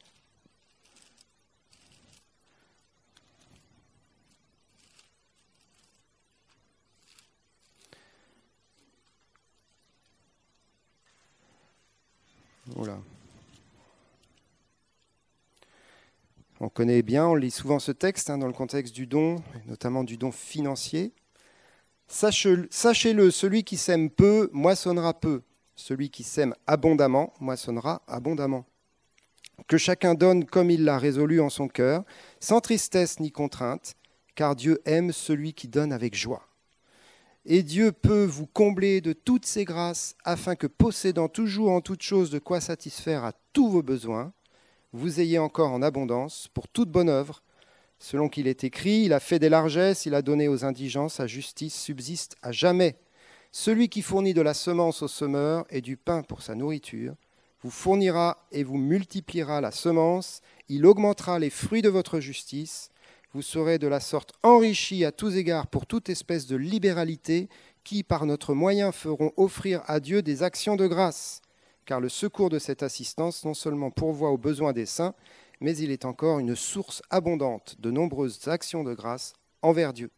On 16.62 16.68
connaît 16.68 17.00
bien, 17.02 17.26
on 17.26 17.34
lit 17.34 17.50
souvent 17.50 17.78
ce 17.78 17.90
texte 17.90 18.28
hein, 18.28 18.36
dans 18.36 18.46
le 18.46 18.52
contexte 18.52 18.94
du 18.94 19.06
don, 19.06 19.36
notamment 19.66 20.04
du 20.04 20.18
don 20.18 20.30
financier. 20.30 21.12
Sachez-le, 22.06 23.30
celui 23.30 23.64
qui 23.64 23.78
sème 23.78 24.10
peu 24.10 24.50
moissonnera 24.52 25.14
peu. 25.14 25.42
Celui 25.74 26.10
qui 26.10 26.22
sème 26.22 26.54
abondamment 26.66 27.32
moissonnera 27.40 28.02
abondamment. 28.06 28.66
Que 29.68 29.78
chacun 29.78 30.14
donne 30.14 30.44
comme 30.44 30.70
il 30.70 30.84
l'a 30.84 30.98
résolu 30.98 31.40
en 31.40 31.48
son 31.48 31.68
cœur, 31.68 32.04
sans 32.40 32.60
tristesse 32.60 33.20
ni 33.20 33.32
contrainte, 33.32 33.94
car 34.34 34.54
Dieu 34.54 34.82
aime 34.84 35.12
celui 35.12 35.54
qui 35.54 35.68
donne 35.68 35.92
avec 35.92 36.14
joie. 36.14 36.49
Et 37.46 37.62
Dieu 37.62 37.92
peut 37.92 38.24
vous 38.24 38.46
combler 38.46 39.00
de 39.00 39.14
toutes 39.14 39.46
ses 39.46 39.64
grâces, 39.64 40.14
afin 40.24 40.56
que, 40.56 40.66
possédant 40.66 41.28
toujours 41.28 41.70
en 41.70 41.80
toutes 41.80 42.02
choses 42.02 42.30
de 42.30 42.38
quoi 42.38 42.60
satisfaire 42.60 43.24
à 43.24 43.32
tous 43.52 43.70
vos 43.70 43.82
besoins, 43.82 44.32
vous 44.92 45.20
ayez 45.20 45.38
encore 45.38 45.72
en 45.72 45.82
abondance 45.82 46.48
pour 46.52 46.68
toute 46.68 46.90
bonne 46.90 47.08
œuvre. 47.08 47.42
Selon 47.98 48.28
qu'il 48.28 48.46
est 48.46 48.64
écrit, 48.64 49.02
il 49.02 49.12
a 49.12 49.20
fait 49.20 49.38
des 49.38 49.48
largesses, 49.48 50.04
il 50.04 50.14
a 50.14 50.22
donné 50.22 50.48
aux 50.48 50.64
indigents, 50.64 51.08
sa 51.08 51.26
justice 51.26 51.74
subsiste 51.74 52.36
à 52.42 52.52
jamais. 52.52 52.96
Celui 53.52 53.88
qui 53.88 54.02
fournit 54.02 54.34
de 54.34 54.42
la 54.42 54.54
semence 54.54 55.02
au 55.02 55.08
semeur 55.08 55.64
et 55.70 55.80
du 55.80 55.96
pain 55.96 56.22
pour 56.22 56.42
sa 56.42 56.54
nourriture, 56.54 57.14
vous 57.62 57.70
fournira 57.70 58.46
et 58.52 58.64
vous 58.64 58.78
multipliera 58.78 59.60
la 59.60 59.70
semence, 59.70 60.40
il 60.68 60.86
augmentera 60.86 61.38
les 61.38 61.50
fruits 61.50 61.82
de 61.82 61.88
votre 61.88 62.20
justice, 62.20 62.89
vous 63.32 63.42
serez 63.42 63.78
de 63.78 63.86
la 63.86 64.00
sorte 64.00 64.32
enrichis 64.42 65.04
à 65.04 65.12
tous 65.12 65.36
égards 65.36 65.66
pour 65.66 65.86
toute 65.86 66.08
espèce 66.08 66.46
de 66.46 66.56
libéralité 66.56 67.48
qui, 67.84 68.02
par 68.02 68.26
notre 68.26 68.54
moyen, 68.54 68.92
feront 68.92 69.32
offrir 69.36 69.82
à 69.86 70.00
Dieu 70.00 70.22
des 70.22 70.42
actions 70.42 70.76
de 70.76 70.86
grâce 70.86 71.42
car 71.90 71.98
le 71.98 72.08
secours 72.08 72.50
de 72.50 72.60
cette 72.60 72.84
assistance 72.84 73.44
non 73.44 73.52
seulement 73.52 73.90
pourvoit 73.90 74.30
aux 74.30 74.38
besoins 74.38 74.72
des 74.72 74.86
saints, 74.86 75.12
mais 75.60 75.76
il 75.76 75.90
est 75.90 76.04
encore 76.04 76.38
une 76.38 76.54
source 76.54 77.02
abondante 77.10 77.74
de 77.80 77.90
nombreuses 77.90 78.46
actions 78.46 78.84
de 78.84 78.94
grâce 78.94 79.32
envers 79.60 79.92
Dieu. 79.92 80.12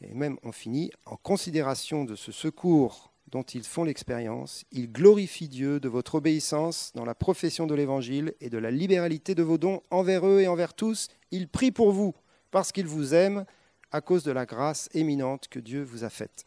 Et 0.00 0.12
même 0.12 0.36
on 0.42 0.50
finit 0.50 0.90
en 1.06 1.14
considération 1.14 2.04
de 2.04 2.16
ce 2.16 2.32
secours 2.32 3.09
dont 3.30 3.42
ils 3.42 3.64
font 3.64 3.84
l'expérience, 3.84 4.64
ils 4.72 4.90
glorifient 4.90 5.48
Dieu 5.48 5.78
de 5.80 5.88
votre 5.88 6.16
obéissance 6.16 6.92
dans 6.94 7.04
la 7.04 7.14
profession 7.14 7.66
de 7.66 7.74
l'Évangile 7.74 8.34
et 8.40 8.50
de 8.50 8.58
la 8.58 8.70
libéralité 8.70 9.34
de 9.34 9.42
vos 9.42 9.58
dons 9.58 9.82
envers 9.90 10.26
eux 10.26 10.40
et 10.40 10.48
envers 10.48 10.74
tous. 10.74 11.08
Ils 11.30 11.48
prient 11.48 11.70
pour 11.70 11.92
vous 11.92 12.14
parce 12.50 12.72
qu'ils 12.72 12.86
vous 12.86 13.14
aiment 13.14 13.44
à 13.92 14.00
cause 14.00 14.24
de 14.24 14.32
la 14.32 14.46
grâce 14.46 14.88
éminente 14.94 15.48
que 15.48 15.60
Dieu 15.60 15.82
vous 15.82 16.04
a 16.04 16.10
faite. 16.10 16.44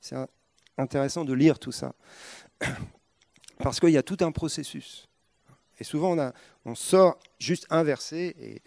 C'est 0.00 0.16
intéressant 0.76 1.24
de 1.24 1.32
lire 1.32 1.58
tout 1.58 1.72
ça 1.72 1.94
parce 3.58 3.80
qu'il 3.80 3.90
y 3.90 3.98
a 3.98 4.02
tout 4.02 4.18
un 4.20 4.32
processus. 4.32 5.08
Et 5.78 5.84
souvent, 5.84 6.16
on, 6.64 6.74
sort 6.74 7.18
juste 7.38 7.66
un 7.70 7.82
verset 7.82 8.62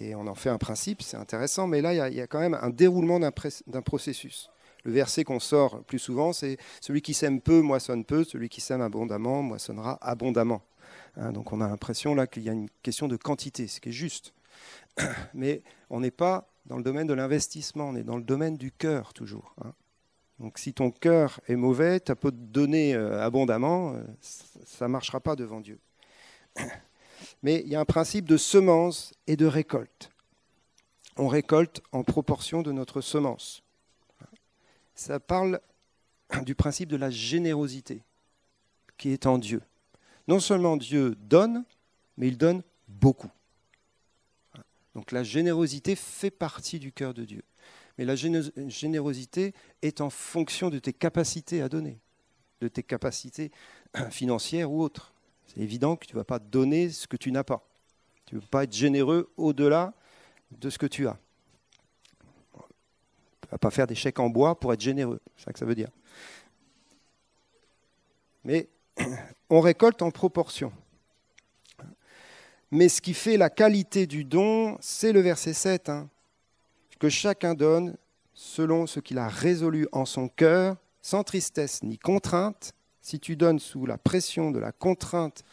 et, 0.00 0.14
on 0.14 0.26
en 0.26 0.34
fait 0.34 0.48
un 0.48 0.58
principe, 0.58 1.02
c'est 1.02 1.16
intéressant, 1.16 1.66
mais 1.66 1.80
là, 1.80 2.08
il 2.08 2.14
y, 2.14 2.20
a, 2.20 2.26
quand 2.26 2.40
même 2.40 2.58
un 2.60 2.70
déroulement 2.70 3.20
d'un 3.20 3.82
processus. 3.82 4.50
Le 4.86 4.92
verset 4.92 5.24
qu'on 5.24 5.40
sort 5.40 5.82
plus 5.82 5.98
souvent, 5.98 6.32
c'est 6.32 6.58
celui 6.80 7.02
qui 7.02 7.12
sème 7.12 7.40
peu 7.40 7.60
moissonne 7.60 8.04
peu, 8.04 8.22
celui 8.22 8.48
qui 8.48 8.60
sème 8.60 8.80
abondamment 8.80 9.42
moissonnera 9.42 9.98
abondamment. 10.00 10.62
Hein, 11.16 11.32
donc 11.32 11.52
on 11.52 11.60
a 11.60 11.66
l'impression 11.66 12.14
là 12.14 12.28
qu'il 12.28 12.44
y 12.44 12.48
a 12.48 12.52
une 12.52 12.70
question 12.84 13.08
de 13.08 13.16
quantité, 13.16 13.66
ce 13.66 13.80
qui 13.80 13.88
est 13.88 13.92
juste. 13.92 14.32
Mais 15.34 15.64
on 15.90 15.98
n'est 15.98 16.12
pas 16.12 16.48
dans 16.66 16.76
le 16.76 16.84
domaine 16.84 17.08
de 17.08 17.14
l'investissement, 17.14 17.88
on 17.88 17.96
est 17.96 18.04
dans 18.04 18.16
le 18.16 18.22
domaine 18.22 18.56
du 18.56 18.70
cœur 18.70 19.12
toujours. 19.12 19.56
Hein. 19.64 19.72
Donc 20.38 20.56
si 20.56 20.72
ton 20.72 20.92
cœur 20.92 21.40
est 21.48 21.56
mauvais, 21.56 21.98
tu 21.98 22.12
as 22.12 22.14
peut 22.14 22.30
te 22.30 22.36
donner 22.36 22.94
euh, 22.94 23.20
abondamment, 23.20 23.92
euh, 23.92 24.04
ça 24.20 24.86
ne 24.86 24.92
marchera 24.92 25.18
pas 25.18 25.34
devant 25.34 25.60
Dieu. 25.60 25.80
Mais 27.42 27.60
il 27.64 27.68
y 27.68 27.74
a 27.74 27.80
un 27.80 27.84
principe 27.84 28.26
de 28.28 28.36
semence 28.36 29.14
et 29.26 29.36
de 29.36 29.46
récolte. 29.46 30.10
On 31.16 31.26
récolte 31.26 31.82
en 31.90 32.04
proportion 32.04 32.62
de 32.62 32.70
notre 32.70 33.00
semence. 33.00 33.65
Ça 34.96 35.20
parle 35.20 35.60
du 36.42 36.56
principe 36.56 36.88
de 36.88 36.96
la 36.96 37.10
générosité 37.10 38.02
qui 38.98 39.10
est 39.10 39.26
en 39.26 39.38
Dieu. 39.38 39.62
Non 40.26 40.40
seulement 40.40 40.76
Dieu 40.76 41.14
donne, 41.20 41.64
mais 42.16 42.26
il 42.26 42.36
donne 42.36 42.62
beaucoup. 42.88 43.30
Donc 44.96 45.12
la 45.12 45.22
générosité 45.22 45.94
fait 45.94 46.32
partie 46.32 46.80
du 46.80 46.90
cœur 46.90 47.14
de 47.14 47.24
Dieu 47.24 47.44
mais 47.98 48.04
la 48.04 48.14
générosité 48.14 49.54
est 49.82 50.00
en 50.00 50.10
fonction 50.10 50.70
de 50.70 50.78
tes 50.78 50.92
capacités 50.92 51.62
à 51.62 51.68
donner, 51.68 51.98
de 52.60 52.68
tes 52.68 52.82
capacités 52.82 53.50
financières 54.10 54.70
ou 54.70 54.82
autres. 54.82 55.14
C'est 55.46 55.60
évident 55.60 55.96
que 55.96 56.06
tu 56.06 56.14
ne 56.14 56.20
vas 56.20 56.24
pas 56.24 56.38
donner 56.38 56.90
ce 56.90 57.06
que 57.06 57.16
tu 57.16 57.32
n'as 57.32 57.44
pas. 57.44 57.66
Tu 58.26 58.34
ne 58.34 58.40
peux 58.40 58.46
pas 58.46 58.64
être 58.64 58.74
généreux 58.74 59.32
au-delà 59.36 59.94
de 60.50 60.68
ce 60.68 60.78
que 60.78 60.86
tu 60.86 61.06
as. 61.06 61.18
Ne 63.52 63.58
pas 63.58 63.70
faire 63.70 63.86
des 63.86 63.94
chèques 63.94 64.18
en 64.18 64.28
bois 64.28 64.58
pour 64.58 64.72
être 64.72 64.80
généreux, 64.80 65.20
c'est 65.36 65.44
ça 65.44 65.52
que 65.52 65.58
ça 65.58 65.64
veut 65.64 65.74
dire. 65.74 65.90
Mais 68.44 68.68
on 69.50 69.60
récolte 69.60 70.02
en 70.02 70.10
proportion. 70.10 70.72
Mais 72.70 72.88
ce 72.88 73.00
qui 73.00 73.14
fait 73.14 73.36
la 73.36 73.50
qualité 73.50 74.06
du 74.06 74.24
don, 74.24 74.76
c'est 74.80 75.12
le 75.12 75.20
verset 75.20 75.52
7 75.52 75.90
que 76.98 77.08
chacun 77.08 77.54
donne 77.54 77.96
selon 78.34 78.86
ce 78.86 79.00
qu'il 79.00 79.18
a 79.18 79.28
résolu 79.28 79.86
en 79.92 80.04
son 80.04 80.28
cœur, 80.28 80.76
sans 81.00 81.22
tristesse 81.22 81.82
ni 81.82 81.98
contrainte. 81.98 82.72
Si 83.00 83.20
tu 83.20 83.36
donnes 83.36 83.60
sous 83.60 83.86
la 83.86 83.98
pression 83.98 84.50
de 84.50 84.58
la 84.58 84.72
contrainte 84.72 85.44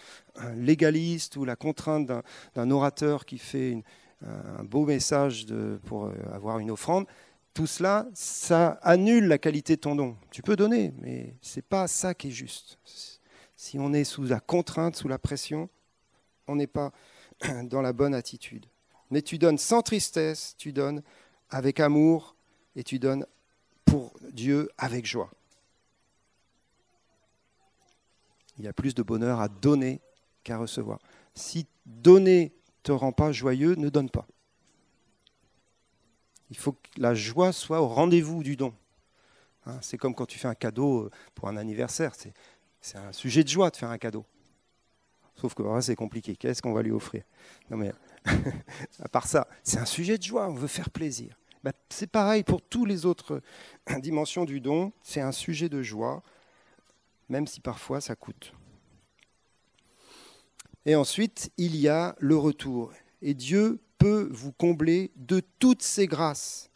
légaliste 0.55 1.35
ou 1.37 1.45
la 1.45 1.55
contrainte 1.55 2.11
d'un 2.55 2.71
orateur 2.71 3.25
qui 3.25 3.37
fait 3.37 3.83
un 4.25 4.63
beau 4.63 4.85
message 4.85 5.45
pour 5.85 6.05
euh, 6.05 6.13
avoir 6.33 6.59
une 6.59 6.71
offrande, 6.71 7.05
tout 7.53 7.67
cela, 7.67 8.07
ça 8.13 8.79
annule 8.81 9.27
la 9.27 9.37
qualité 9.37 9.75
de 9.75 9.81
ton 9.81 9.95
don. 9.95 10.17
Tu 10.31 10.41
peux 10.41 10.55
donner, 10.55 10.93
mais 10.99 11.35
ce 11.41 11.57
n'est 11.57 11.63
pas 11.63 11.87
ça 11.87 12.13
qui 12.13 12.29
est 12.29 12.31
juste. 12.31 12.79
Si 13.55 13.77
on 13.79 13.93
est 13.93 14.03
sous 14.03 14.23
la 14.23 14.39
contrainte, 14.39 14.95
sous 14.95 15.07
la 15.07 15.19
pression, 15.19 15.69
on 16.47 16.55
n'est 16.55 16.67
pas 16.67 16.91
dans 17.63 17.81
la 17.81 17.93
bonne 17.93 18.15
attitude. 18.15 18.65
Mais 19.11 19.21
tu 19.21 19.37
donnes 19.37 19.59
sans 19.59 19.81
tristesse, 19.81 20.55
tu 20.57 20.73
donnes 20.73 21.03
avec 21.49 21.79
amour 21.79 22.35
et 22.75 22.83
tu 22.83 22.97
donnes 22.97 23.25
pour 23.85 24.13
Dieu 24.31 24.69
avec 24.77 25.05
joie. 25.05 25.29
Il 28.57 28.65
y 28.65 28.67
a 28.67 28.73
plus 28.73 28.95
de 28.95 29.03
bonheur 29.03 29.39
à 29.39 29.47
donner 29.47 30.01
qu'à 30.43 30.57
recevoir. 30.57 30.99
Si 31.35 31.67
donner 31.85 32.45
ne 32.45 32.83
te 32.83 32.91
rend 32.91 33.11
pas 33.11 33.31
joyeux, 33.31 33.75
ne 33.75 33.89
donne 33.89 34.09
pas. 34.09 34.27
Il 36.49 36.57
faut 36.57 36.73
que 36.73 36.87
la 36.97 37.13
joie 37.13 37.51
soit 37.51 37.81
au 37.81 37.87
rendez-vous 37.87 38.43
du 38.43 38.55
don. 38.55 38.73
Hein, 39.65 39.77
c'est 39.81 39.97
comme 39.97 40.13
quand 40.13 40.25
tu 40.25 40.37
fais 40.37 40.47
un 40.47 40.55
cadeau 40.55 41.09
pour 41.35 41.47
un 41.47 41.57
anniversaire. 41.57 42.13
C'est 42.81 42.97
un 42.97 43.11
sujet 43.13 43.43
de 43.43 43.49
joie 43.49 43.69
de 43.69 43.75
faire 43.75 43.89
un 43.89 43.97
cadeau. 43.97 44.25
Sauf 45.35 45.53
que 45.53 45.63
c'est 45.81 45.95
compliqué. 45.95 46.35
Qu'est-ce 46.35 46.61
qu'on 46.61 46.73
va 46.73 46.81
lui 46.81 46.91
offrir? 46.91 47.23
Non 47.69 47.77
mais, 47.77 47.91
à 48.99 49.09
part 49.09 49.27
ça, 49.27 49.47
c'est 49.63 49.79
un 49.79 49.85
sujet 49.85 50.17
de 50.17 50.23
joie. 50.23 50.47
On 50.47 50.53
veut 50.53 50.67
faire 50.67 50.89
plaisir. 50.89 51.37
Bah, 51.63 51.71
c'est 51.89 52.07
pareil 52.07 52.43
pour 52.43 52.61
toutes 52.61 52.89
les 52.89 53.05
autres 53.05 53.41
dimensions 53.99 54.45
du 54.45 54.59
don. 54.59 54.91
C'est 55.01 55.21
un 55.21 55.31
sujet 55.31 55.69
de 55.69 55.81
joie, 55.81 56.21
même 57.29 57.47
si 57.47 57.61
parfois 57.61 58.01
ça 58.01 58.15
coûte. 58.15 58.53
Et 60.85 60.95
ensuite, 60.95 61.51
il 61.57 61.77
y 61.77 61.87
a 61.87 62.15
le 62.19 62.35
retour. 62.35 62.91
et 63.21 63.33
Dieu 63.33 63.79
vous 64.09 64.51
combler 64.51 65.11
de 65.15 65.41
toutes 65.59 65.81
ses 65.81 66.07
grâces. 66.07 66.69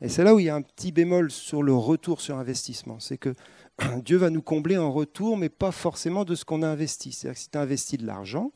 Et 0.00 0.08
c'est 0.08 0.24
là 0.24 0.34
où 0.34 0.38
il 0.38 0.46
y 0.46 0.50
a 0.50 0.54
un 0.54 0.62
petit 0.62 0.92
bémol 0.92 1.30
sur 1.30 1.62
le 1.62 1.72
retour 1.72 2.20
sur 2.20 2.36
investissement. 2.36 3.00
C'est 3.00 3.16
que 3.16 3.34
Dieu 4.04 4.16
va 4.16 4.30
nous 4.30 4.42
combler 4.42 4.76
en 4.76 4.92
retour, 4.92 5.36
mais 5.36 5.48
pas 5.48 5.72
forcément 5.72 6.24
de 6.24 6.34
ce 6.34 6.44
qu'on 6.44 6.62
a 6.62 6.68
investi. 6.68 7.12
C'est-à-dire 7.12 7.34
que 7.34 7.40
si 7.40 7.48
tu 7.48 7.58
as 7.58 7.62
investi 7.62 7.96
de 7.96 8.06
l'argent, 8.06 8.52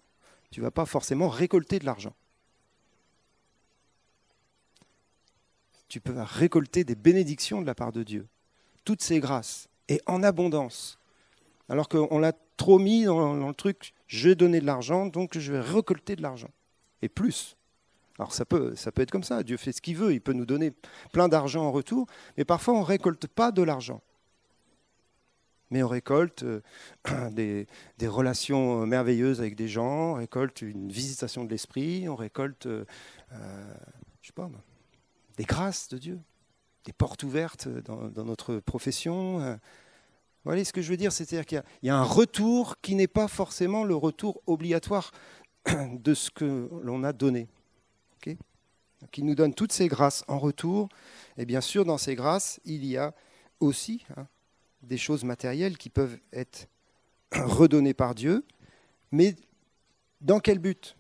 tu 0.51 0.61
ne 0.61 0.65
vas 0.65 0.71
pas 0.71 0.87
forcément 0.87 1.29
récolter 1.29 1.79
de 1.79 1.87
l'argent. 1.87 2.15
Tu 5.89 6.01
peux 6.01 6.15
récolter 6.21 6.85
des 6.85 6.95
bénédictions 6.95 7.63
de 7.63 7.67
la 7.67 7.75
part 7.75 7.93
de 7.93 8.03
Dieu, 8.03 8.27
toutes 8.85 9.03
ces 9.03 9.21
grâces, 9.21 9.69
et 9.89 10.03
en 10.05 10.23
abondance. 10.23 10.98
Alors 11.69 11.89
qu'on 11.89 12.19
l'a 12.19 12.33
trop 12.57 12.79
mis 12.79 13.05
dans, 13.05 13.35
le 13.49 13.55
truc, 13.55 13.93
je 14.07 14.29
vais 14.29 14.35
donner 14.35 14.61
de 14.61 14.67
l'argent, 14.67 15.07
donc 15.07 15.37
je 15.39 15.53
vais 15.53 15.61
récolter 15.61 16.17
de 16.17 16.23
l'argent. 16.23 16.51
Et 17.03 17.09
plus. 17.09 17.57
Alors 18.19 18.33
ça 18.33 18.45
peut, 18.45 18.75
ça 18.75 18.91
peut 18.91 19.03
être 19.03 19.11
comme 19.11 19.23
ça, 19.23 19.43
Dieu 19.43 19.57
fait 19.57 19.73
ce 19.73 19.81
qu'il 19.81 19.97
veut, 19.97 20.13
il 20.13 20.21
peut 20.21 20.33
nous 20.33 20.47
donner 20.47 20.73
plein 21.13 21.29
d'argent 21.29 21.65
en 21.65 21.71
retour, 21.71 22.07
mais 22.37 22.45
parfois 22.45 22.75
on 22.75 22.81
ne 22.81 22.85
récolte 22.85 23.29
pas 23.29 23.53
de 23.53 23.63
l'argent 23.63 24.03
mais 25.71 25.83
on 25.83 25.89
récolte 25.89 26.43
euh, 26.43 26.61
des, 27.31 27.67
relations 28.09 28.87
merveilleuses 28.87 29.41
avec 29.41 29.55
des 29.55 29.69
gens, 29.69 30.13
on 30.13 30.15
récolte 30.15 30.63
une 30.63 30.91
visitation 30.91 31.45
de 31.45 31.51
l'esprit, 31.51 32.09
on 32.09 32.17
récolte, 32.17 32.67
euh, 32.67 32.85
euh, 33.33 33.75
des 35.37 35.45
grâces 35.45 35.89
de 35.89 35.99
Dieu, 35.99 36.21
des 36.85 36.93
portes 36.93 37.23
ouvertes 37.23 37.69
dans, 37.69 38.25
notre 38.25 38.59
profession. 38.59 39.59
Vous 40.49 40.65
ce 40.65 40.73
que 40.73 40.81
je 40.81 40.89
veux 40.89 40.97
dire? 40.97 41.13
C'est-à-dire 41.13 41.45
qu'il 41.45 41.63
y, 41.83 41.91
a 41.91 41.97
un 41.97 42.03
retour 42.03 42.81
qui 42.81 42.95
n'est 42.95 43.07
pas 43.07 43.29
forcément 43.29 43.85
le 43.85 43.95
retour 43.95 44.41
obligatoire 44.47 45.13
de 45.67 46.15
ce 46.15 46.31
que 46.31 46.71
l'on 46.83 47.05
a 47.05 47.13
donné. 47.13 47.49
qui 49.13 49.23
nous 49.23 49.35
donne 49.35 49.53
toutes 49.53 49.73
ces 49.73 49.89
grâces 49.89 50.25
en 50.27 50.39
retour. 50.39 50.89
Et 51.37 51.45
bien 51.45 51.61
sûr, 51.61 51.85
dans 51.85 51.99
ces 51.99 52.15
grâces, 52.15 52.61
il 52.65 52.87
y 52.87 52.97
a 52.97 53.15
aussi 53.61 54.07
hein, 54.17 54.27
des 54.83 54.97
choses 54.97 55.23
matérielles 55.23 55.77
qui 55.77 55.91
peuvent 55.91 56.19
être 56.33 56.67
redonnées 57.33 57.95
par 57.95 58.15
Dieu, 58.15 58.43
mais 59.13 59.37
dans 60.23 60.41
quel 60.41 60.59
but? 60.59 60.97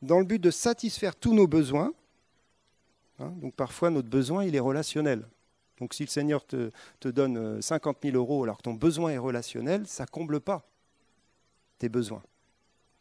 Dans 0.00 0.18
le 0.18 0.24
but 0.24 0.40
de 0.40 0.50
satisfaire 0.50 1.16
tous 1.16 1.34
nos 1.34 1.46
besoins. 1.46 1.92
Hein, 3.18 3.32
donc 3.42 3.54
parfois 3.54 3.90
notre 3.90 4.08
besoin 4.08 4.44
il 4.44 4.56
est 4.56 4.60
relationnel. 4.60 5.26
Donc 5.80 5.94
si 5.94 6.04
le 6.04 6.08
Seigneur 6.08 6.46
te, 6.46 6.70
te 7.00 7.08
donne 7.08 7.60
50 7.60 7.96
euh, 7.96 8.10
000 8.10 8.16
euros 8.16 8.44
alors 8.44 8.58
que 8.58 8.62
ton 8.62 8.74
besoin 8.74 9.10
est 9.10 9.18
relationnel, 9.18 9.86
ça 9.86 10.04
ne 10.04 10.08
comble 10.08 10.40
pas 10.40 10.66
tes 11.78 11.88
besoins. 11.88 12.22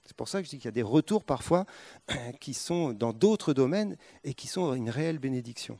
C'est 0.05 0.15
pour 0.15 0.27
ça 0.27 0.39
que 0.39 0.45
je 0.45 0.49
dis 0.49 0.57
qu'il 0.57 0.65
y 0.65 0.69
a 0.69 0.71
des 0.71 0.81
retours 0.81 1.23
parfois 1.23 1.65
qui 2.39 2.53
sont 2.53 2.93
dans 2.93 3.13
d'autres 3.13 3.53
domaines 3.53 3.95
et 4.23 4.33
qui 4.33 4.47
sont 4.47 4.73
une 4.73 4.89
réelle 4.89 5.19
bénédiction. 5.19 5.77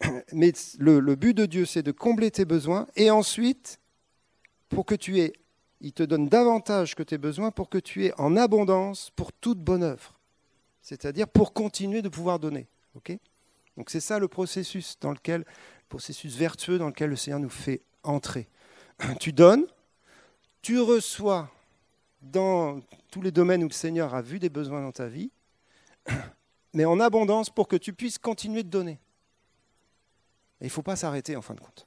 Mais 0.32 0.52
le, 0.78 1.14
but 1.16 1.34
de 1.34 1.46
Dieu, 1.46 1.64
c'est 1.64 1.82
de 1.82 1.90
combler 1.90 2.30
tes 2.30 2.44
besoins 2.44 2.86
et 2.96 3.10
ensuite, 3.10 3.80
pour 4.68 4.86
que 4.86 4.94
tu 4.94 5.20
aies, 5.20 5.32
il 5.80 5.92
te 5.92 6.02
donne 6.02 6.28
davantage 6.28 6.94
que 6.94 7.02
tes 7.02 7.18
besoins 7.18 7.50
pour 7.50 7.70
que 7.70 7.78
tu 7.78 8.04
aies 8.04 8.12
en 8.18 8.36
abondance 8.36 9.10
pour 9.16 9.32
toute 9.32 9.58
bonne 9.58 9.82
œuvre. 9.82 10.18
C'est-à-dire 10.82 11.26
pour 11.26 11.52
continuer 11.52 12.02
de 12.02 12.08
pouvoir 12.08 12.38
donner. 12.38 12.68
Donc 13.76 13.90
c'est 13.90 14.00
ça 14.00 14.18
le 14.18 14.28
processus 14.28 14.98
dans 15.00 15.12
lequel, 15.12 15.44
processus 15.90 16.36
vertueux 16.36 16.78
dans 16.78 16.86
lequel 16.86 17.10
le 17.10 17.16
Seigneur 17.16 17.40
nous 17.40 17.50
fait 17.50 17.82
entrer. 18.02 18.48
Tu 19.20 19.32
donnes, 19.32 19.66
tu 20.62 20.78
reçois 20.78 21.50
dans 22.22 22.80
tous 23.10 23.22
les 23.22 23.32
domaines 23.32 23.64
où 23.64 23.68
le 23.68 23.72
Seigneur 23.72 24.14
a 24.14 24.22
vu 24.22 24.38
des 24.38 24.50
besoins 24.50 24.82
dans 24.82 24.92
ta 24.92 25.08
vie, 25.08 25.30
mais 26.74 26.84
en 26.84 27.00
abondance 27.00 27.50
pour 27.50 27.66
que 27.66 27.76
tu 27.76 27.92
puisses 27.92 28.18
continuer 28.18 28.62
de 28.62 28.68
donner. 28.68 28.98
Il 30.60 30.66
ne 30.66 30.70
faut 30.70 30.82
pas 30.82 30.96
s'arrêter 30.96 31.34
en 31.36 31.42
fin 31.42 31.54
de 31.54 31.60
compte. 31.60 31.86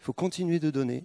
Il 0.00 0.04
faut 0.04 0.12
continuer 0.12 0.58
de 0.58 0.70
donner 0.70 1.04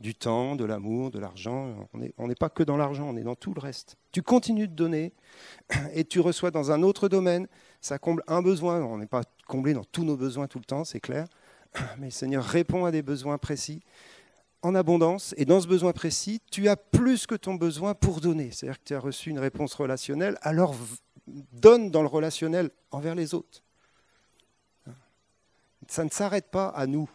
du 0.00 0.14
temps, 0.14 0.56
de 0.56 0.64
l'amour, 0.64 1.10
de 1.10 1.18
l'argent. 1.18 1.88
On 2.18 2.28
n'est 2.28 2.34
pas 2.34 2.48
que 2.48 2.62
dans 2.62 2.76
l'argent, 2.76 3.08
on 3.08 3.16
est 3.16 3.22
dans 3.22 3.36
tout 3.36 3.54
le 3.54 3.60
reste. 3.60 3.96
Tu 4.12 4.22
continues 4.22 4.68
de 4.68 4.74
donner 4.74 5.12
et 5.92 6.04
tu 6.04 6.20
reçois 6.20 6.50
dans 6.50 6.70
un 6.70 6.82
autre 6.82 7.08
domaine. 7.08 7.48
Ça 7.84 7.98
comble 7.98 8.22
un 8.28 8.40
besoin. 8.40 8.80
On 8.80 8.96
n'est 8.96 9.04
pas 9.04 9.24
comblé 9.46 9.74
dans 9.74 9.84
tous 9.84 10.04
nos 10.04 10.16
besoins 10.16 10.46
tout 10.46 10.58
le 10.58 10.64
temps, 10.64 10.84
c'est 10.84 11.00
clair. 11.00 11.26
Mais 11.98 12.06
le 12.06 12.10
Seigneur 12.10 12.42
répond 12.42 12.86
à 12.86 12.90
des 12.90 13.02
besoins 13.02 13.36
précis 13.36 13.82
en 14.62 14.74
abondance. 14.74 15.34
Et 15.36 15.44
dans 15.44 15.60
ce 15.60 15.66
besoin 15.66 15.92
précis, 15.92 16.40
tu 16.50 16.66
as 16.70 16.76
plus 16.76 17.26
que 17.26 17.34
ton 17.34 17.56
besoin 17.56 17.92
pour 17.92 18.22
donner. 18.22 18.50
C'est-à-dire 18.52 18.78
que 18.78 18.84
tu 18.84 18.94
as 18.94 19.00
reçu 19.00 19.28
une 19.28 19.38
réponse 19.38 19.74
relationnelle, 19.74 20.38
alors 20.40 20.74
donne 21.26 21.90
dans 21.90 22.00
le 22.00 22.08
relationnel 22.08 22.70
envers 22.90 23.14
les 23.14 23.34
autres. 23.34 23.62
Ça 25.86 26.04
ne 26.04 26.10
s'arrête 26.10 26.50
pas 26.50 26.68
à 26.68 26.86
nous. 26.86 27.10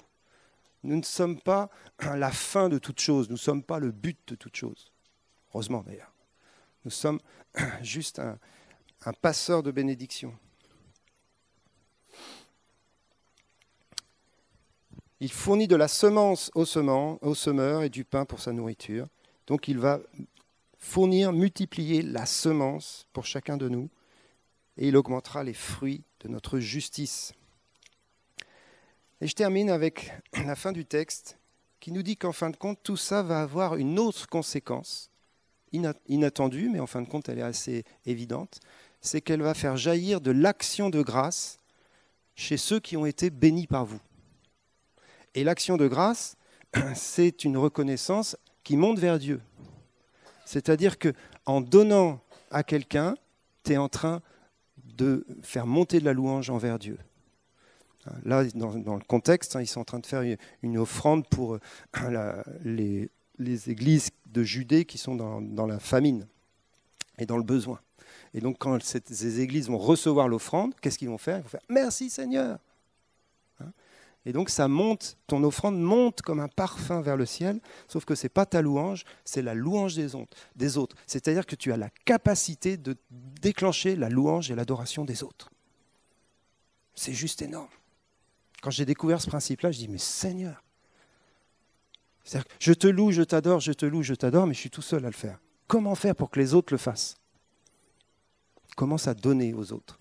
Nous 0.84 0.98
ne 0.98 1.04
sommes 1.04 1.42
pas 1.42 1.72
la 2.16 2.30
fin 2.30 2.70
de 2.70 2.78
toute 2.78 3.00
chose, 3.00 3.28
nous 3.30 3.38
ne 3.38 3.40
sommes 3.40 3.64
pas 3.64 3.80
le 3.80 3.90
but 3.90 4.20
de 4.28 4.36
toute 4.36 4.56
chose. 4.56 4.94
Heureusement 5.52 5.82
d'ailleurs. 5.82 6.14
Nous 6.86 6.92
sommes 6.92 7.20
juste 7.82 8.20
un, 8.20 8.38
passeur 9.24 9.64
de 9.64 9.72
bénédiction. 9.72 10.32
Il 15.22 15.32
fournit 15.32 15.68
de 15.68 15.76
la 15.76 15.88
semence 15.88 16.50
au, 16.56 16.66
semeur 16.66 17.84
et 17.84 17.90
du 17.90 18.06
pain 18.06 18.26
pour 18.26 18.40
sa 18.40 18.54
nourriture. 18.54 19.08
Donc 19.48 19.68
il 19.68 19.78
va 19.78 20.00
fournir, 20.78 21.34
multiplier 21.34 22.02
la 22.02 22.26
semence 22.26 23.06
pour 23.12 23.26
chacun 23.26 23.58
de 23.58 23.68
nous 23.68 23.90
et 24.78 24.88
il 24.88 24.96
augmentera 24.96 25.44
les 25.44 25.54
fruits 25.54 26.04
de 26.22 26.30
notre 26.30 26.60
justice. 26.60 27.34
Et 29.20 29.28
je 29.28 29.36
termine 29.36 29.70
avec 29.70 30.14
la 30.46 30.56
fin 30.56 30.72
du 30.72 30.86
texte 30.86 31.38
qui 31.82 31.92
nous 31.92 32.04
dit 32.04 32.16
qu'en 32.16 32.32
fin 32.32 32.50
de 32.50 32.56
compte, 32.56 32.80
tout 32.84 32.98
ça 32.98 33.22
va 33.22 33.42
avoir 33.42 33.76
une 33.76 34.00
autre 34.00 34.28
conséquence, 34.28 35.12
inattendue, 35.72 36.70
mais 36.70 36.80
en 36.80 36.88
fin 36.88 37.02
de 37.02 37.08
compte, 37.08 37.30
elle 37.30 37.40
est 37.40 37.44
assez 37.44 37.86
évidente, 38.06 38.60
c'est 39.02 39.22
qu'elle 39.22 39.42
va 39.42 39.54
faire 39.54 39.78
jaillir 39.78 40.20
de 40.20 40.32
l'action 40.32 40.90
de 40.90 41.02
grâce 41.02 41.58
chez 42.36 42.58
ceux 42.58 42.80
qui 42.80 42.98
ont 42.98 43.06
été 43.06 43.30
bénis 43.30 43.68
par 43.68 43.86
vous. 43.86 44.02
Et 45.36 45.44
l'action 45.44 45.78
de 45.78 45.88
grâce, 45.88 46.36
c'est 46.96 47.44
une 47.44 47.58
reconnaissance 47.58 48.38
qui 48.64 48.78
monte 48.78 49.00
vers 49.00 49.20
Dieu. 49.20 49.42
C'est-à-dire 50.46 50.98
que 50.98 51.14
en 51.46 51.62
donnant 51.62 52.22
à 52.52 52.64
quelqu'un, 52.64 53.16
tu 53.64 53.74
es 53.74 53.78
en 53.78 53.90
train 53.90 54.22
de 54.78 55.26
faire 55.42 55.66
monter 55.66 56.00
de 56.00 56.06
la 56.06 56.14
louange 56.14 56.50
envers 56.50 56.80
Dieu. 56.80 56.98
Là, 58.24 58.44
dans, 58.56 58.72
le 58.74 59.04
contexte, 59.04 59.56
hein, 59.56 59.62
ils 59.62 59.68
sont 59.68 59.82
en 59.82 59.86
train 59.86 60.00
de 60.00 60.06
faire 60.06 60.24
une, 60.64 60.78
offrande 60.78 61.28
pour 61.28 61.60
euh, 62.02 62.44
les, 62.64 63.10
églises 63.70 64.10
de 64.28 64.44
Judée 64.44 64.86
qui 64.86 64.98
sont 64.98 65.16
dans, 65.16 65.68
la 65.68 65.80
famine 65.80 66.26
et 67.18 67.26
dans 67.26 67.38
le 67.38 67.44
besoin. 67.44 67.80
Et 68.34 68.42
donc, 68.42 68.58
quand 68.58 68.82
ces 68.82 69.42
églises 69.42 69.68
vont 69.68 69.78
recevoir 69.78 70.28
l'offrande, 70.28 70.74
qu'est-ce 70.82 70.98
qu'ils 70.98 71.10
vont 71.10 71.18
faire? 71.18 71.38
Ils 71.40 71.44
vont 71.44 71.50
faire 71.50 71.62
Merci 71.70 72.10
Seigneur 72.10 72.58
Et 74.30 74.32
donc, 74.32 74.52
ça 74.52 74.68
monte, 74.68 75.18
ton 75.26 75.44
offrande 75.44 75.82
monte 75.82 76.22
comme 76.22 76.40
un 76.40 76.48
parfum 76.48 77.02
vers 77.02 77.18
le 77.18 77.26
ciel, 77.26 77.60
sauf 77.88 78.06
que 78.06 78.14
ce 78.14 78.26
n'est 78.26 78.30
pas 78.30 78.46
ta 78.46 78.62
louange, 78.62 79.04
c'est 79.26 79.42
la 79.42 79.56
louange 79.56 79.96
des, 79.96 80.10
des 80.56 80.78
autres. 80.78 80.96
C'est-à-dire 81.08 81.48
que 81.48 81.56
tu 81.56 81.74
as 81.74 81.78
la 81.78 81.90
capacité 82.06 82.78
de 82.78 82.96
déclencher 83.10 83.96
la 83.96 84.08
louange 84.08 84.52
et 84.52 84.56
l'adoration 84.56 85.04
des 85.04 85.24
autres. 85.24 85.50
C'est 86.94 87.14
juste 87.14 87.42
énorme. 87.42 87.72
Quand 88.62 88.70
j'ai 88.70 88.86
découvert 88.86 89.20
ce 89.20 89.32
principe-là, 89.32 89.72
je 89.72 89.80
dis, 89.80 89.88
mais 89.88 89.98
Seigneur, 89.98 90.64
je 92.60 92.74
te 92.74 92.86
loue, 92.86 93.10
je 93.10 93.24
t'adore, 93.24 93.62
je 93.62 93.72
te 93.72 93.88
loue, 93.88 94.04
je 94.04 94.14
t'adore, 94.14 94.46
mais 94.46 94.54
je 94.54 94.60
suis 94.60 94.70
tout 94.70 94.84
seul 94.84 95.06
à 95.06 95.10
le 95.10 95.16
faire. 95.16 95.40
Comment 95.66 95.96
faire 95.96 96.16
pour 96.16 96.30
que 96.30 96.40
les 96.40 96.54
autres 96.54 96.72
le 96.72 96.78
fassent? 96.78 97.18
Commence 98.76 99.08
à 99.08 99.16
donner 99.16 99.56
aux 99.56 99.74
autres. 99.74 100.00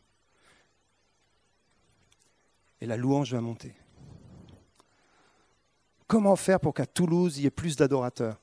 Et 2.82 2.84
la 2.84 2.98
louange 2.98 3.32
va 3.32 3.40
monter. 3.40 3.74
Comment 6.08 6.36
faire 6.36 6.58
pour 6.58 6.72
qu'à 6.72 6.86
Toulouse, 6.86 7.36
il 7.36 7.44
y 7.44 7.46
ait 7.46 7.50
plus 7.50 7.76
d'adorateurs? 7.76 8.40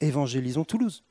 Évangélisons 0.00 0.64
Toulouse. 0.64 1.04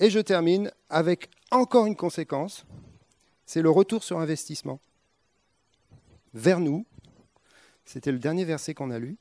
Et 0.00 0.10
je 0.10 0.18
termine 0.18 0.72
avec 0.90 1.30
encore 1.52 1.86
une 1.86 1.96
conséquence, 1.96 2.66
c'est 3.46 3.62
le 3.62 3.70
retour 3.70 4.02
sur 4.02 4.18
investissement. 4.18 4.80
Vers 6.34 6.58
nous, 6.58 6.84
c'était 7.84 8.12
le 8.12 8.18
dernier 8.18 8.44
verset 8.44 8.74
qu'on 8.74 8.90
a 8.90 8.98
lu. 8.98 9.18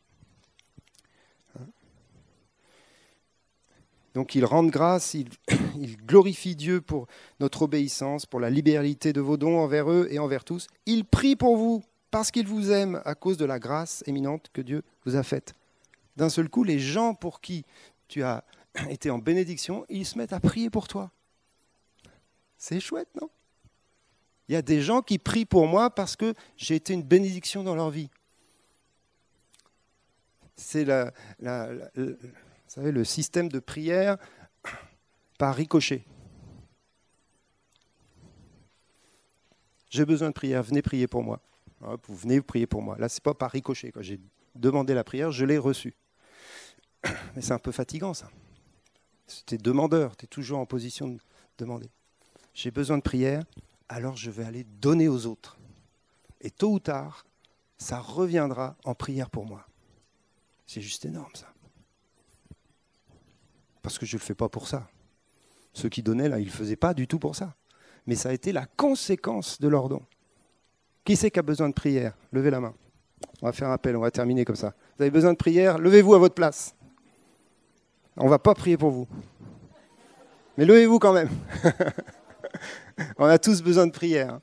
Donc 4.18 4.34
ils 4.34 4.46
rendent 4.46 4.72
grâce, 4.72 5.14
ils, 5.14 5.30
glorifient 6.08 6.56
Dieu 6.56 6.82
pour 6.82 7.06
notre 7.40 7.62
obéissance, 7.62 8.26
pour 8.26 8.40
la 8.40 8.50
libéralité 8.50 9.14
de 9.14 9.22
vos 9.22 9.38
dons 9.38 9.60
envers 9.60 9.92
eux 9.92 10.08
et 10.10 10.18
envers 10.18 10.44
tous. 10.44 10.66
Ils 10.88 11.06
prient 11.06 11.36
pour 11.36 11.56
vous. 11.56 11.84
parce 12.10 12.32
qu'il 12.32 12.48
vous 12.48 12.72
aime 12.72 13.00
à 13.06 13.14
cause 13.14 13.38
de 13.38 13.46
la 13.46 13.60
grâce 13.60 14.04
éminente 14.08 14.50
que 14.52 14.62
Dieu 14.62 14.82
vous 15.06 15.18
a 15.18 15.22
faite. 15.22 15.54
D'un 16.16 16.30
seul 16.30 16.50
coup, 16.50 16.64
les 16.64 16.80
gens 16.80 17.14
pour 17.14 17.42
qui 17.42 17.64
tu 18.08 18.24
as 18.24 18.44
été 18.90 19.12
en 19.12 19.20
bénédiction, 19.20 19.86
ils 19.88 20.04
se 20.04 20.18
mettent 20.18 20.34
à 20.34 20.40
prier 20.40 20.72
pour 20.72 20.88
toi. 20.88 21.12
C'est 22.58 22.80
chouette, 22.80 23.10
non? 23.22 23.30
Il 24.50 24.54
y 24.54 24.56
a 24.56 24.64
des 24.64 24.82
gens 24.82 25.04
qui 25.04 25.20
prient 25.20 25.46
pour 25.46 25.68
moi 25.68 25.92
parce 25.92 26.16
que 26.16 26.34
j'ai 26.58 26.74
été 26.74 26.92
une 26.92 27.04
bénédiction 27.04 27.64
dans 27.64 27.76
leur 27.76 27.92
vie. 27.92 28.10
C'est 30.56 30.86
la, 30.86 31.14
vous 32.68 32.74
savez, 32.74 32.92
le 32.92 33.06
système 33.06 33.48
de 33.48 33.60
prière 33.60 34.18
par 35.38 35.56
ricochet. 35.56 36.04
J'ai 39.90 40.06
besoin 40.06 40.30
de 40.30 40.34
prière, 40.34 40.64
venez 40.64 40.82
prier 40.82 41.08
pour 41.08 41.24
moi. 41.24 41.40
vous 41.80 42.16
venez 42.16 42.42
prier 42.42 42.68
pour 42.68 42.82
moi. 42.82 42.98
Là, 42.98 43.08
ce 43.08 43.16
n'est 43.16 43.24
pas 43.24 43.34
par 43.34 43.52
ricochet. 43.52 43.94
J'ai 44.02 44.20
demandé 44.54 44.94
la 44.94 45.06
prière, 45.06 45.32
je 45.32 45.46
l'ai 45.46 45.58
reçue. 45.58 45.96
Mais 47.36 47.42
c'est 47.42 47.54
un 47.54 47.60
peu 47.60 47.72
fatigant, 47.72 48.14
ça. 48.14 48.30
Tu 49.46 49.56
es 49.56 49.58
demandeur, 49.58 50.18
tu 50.18 50.26
es 50.26 50.28
toujours 50.28 50.60
en 50.60 50.66
position 50.66 51.08
de 51.08 51.20
demander. 51.58 51.90
J'ai 52.54 52.72
besoin 52.72 52.98
de 52.98 53.04
prière, 53.04 53.44
alors 53.88 54.18
je 54.18 54.30
vais 54.30 54.44
aller 54.44 54.66
donner 54.66 55.08
aux 55.08 55.26
autres. 55.26 55.58
Et 56.42 56.52
tôt 56.52 56.74
ou 56.74 56.80
tard, 56.80 57.26
ça 57.78 58.00
reviendra 58.00 58.76
en 58.84 58.94
prière 58.94 59.30
pour 59.30 59.46
moi. 59.46 59.66
C'est 60.66 60.82
juste 60.82 61.06
énorme, 61.06 61.34
ça. 61.34 61.48
Parce 63.88 64.00
que 64.00 64.06
je 64.06 64.18
ne 64.18 64.20
le 64.20 64.26
fais 64.26 64.36
pas 64.36 64.50
pour 64.50 64.68
ça. 64.68 64.88
Ceux 65.74 65.90
qui 65.90 66.04
donnaient, 66.04 66.30
là, 66.30 66.40
ils 66.40 66.46
ne 66.46 66.52
le 66.52 66.52
faisaient 66.52 66.76
pas 66.76 66.94
du 66.94 67.08
tout 67.08 67.20
pour 67.20 67.36
ça 67.36 67.56
mais 68.08 68.16
ça 68.16 68.30
a 68.30 68.34
été 68.34 68.54
la 68.54 68.66
conséquence 68.66 69.60
de 69.60 69.68
leur 69.68 69.90
don. 69.90 70.02
Qui 71.04 71.16
c'est 71.16 71.30
qui 71.30 71.40
a 71.40 71.44
besoin 71.44 71.70
de 71.70 71.74
prière? 71.74 72.14
Levez 72.32 72.50
la 72.50 72.62
main. 72.62 72.74
On 73.42 73.46
va 73.46 73.52
faire 73.52 73.70
un 73.70 73.74
appel, 73.74 73.96
on 73.96 74.02
va 74.02 74.12
terminer 74.12 74.46
comme 74.46 74.56
ça. 74.56 74.74
Vous 74.96 75.04
avez 75.04 75.12
besoin 75.12 75.34
de 75.34 75.38
prière? 75.38 75.78
Levez-vous 75.78 76.16
à 76.16 76.20
votre 76.20 76.34
place. 76.34 76.74
On 78.16 78.26
ne 78.26 78.30
va 78.30 78.40
pas 78.40 78.56
prier 78.56 78.78
pour 78.78 78.90
vous. 78.90 79.08
Mais 80.58 80.66
levez-vous 80.66 81.00
quand 81.00 81.14
même. 81.14 81.30
on 83.18 83.26
a 83.26 83.38
tous 83.38 83.62
besoin 83.62 83.86
de 83.86 83.92
prière. 83.92 84.40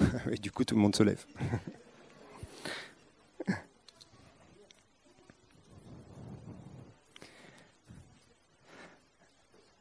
Et 0.30 0.36
du 0.36 0.50
coup, 0.50 0.64
tout 0.64 0.74
le 0.74 0.80
monde 0.80 0.96
se 0.96 1.02
lève. 1.02 1.24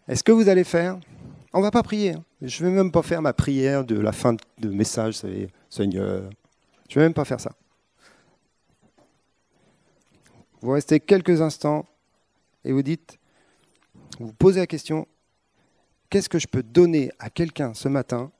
Est-ce 0.07 0.23
que 0.23 0.31
vous 0.31 0.49
allez 0.49 0.63
faire? 0.63 0.99
On 1.53 1.61
va 1.61 1.71
pas 1.71 1.83
prier. 1.83 2.13
Hein. 2.13 2.23
Je 2.41 2.65
vais 2.65 2.71
même 2.71 2.91
pas 2.91 3.03
faire 3.03 3.21
ma 3.21 3.33
prière 3.33 3.85
de 3.85 3.99
la 3.99 4.11
fin 4.11 4.35
de 4.57 4.69
message, 4.69 5.15
savez, 5.15 5.49
Seigneur. 5.69 6.29
Je 6.89 6.95
vais 6.95 7.05
même 7.05 7.13
pas 7.13 7.25
faire 7.25 7.39
ça. 7.39 7.51
Vous 10.61 10.71
restez 10.71 10.99
quelques 10.99 11.41
instants 11.41 11.85
et 12.65 12.71
vous 12.71 12.81
dites, 12.81 13.19
vous 14.19 14.33
posez 14.33 14.59
la 14.59 14.67
question, 14.67 15.07
qu'est-ce 16.09 16.27
que 16.27 16.39
je 16.39 16.47
peux 16.47 16.63
donner 16.63 17.11
à 17.19 17.29
quelqu'un 17.29 17.73
ce 17.73 17.87
matin 17.87 18.31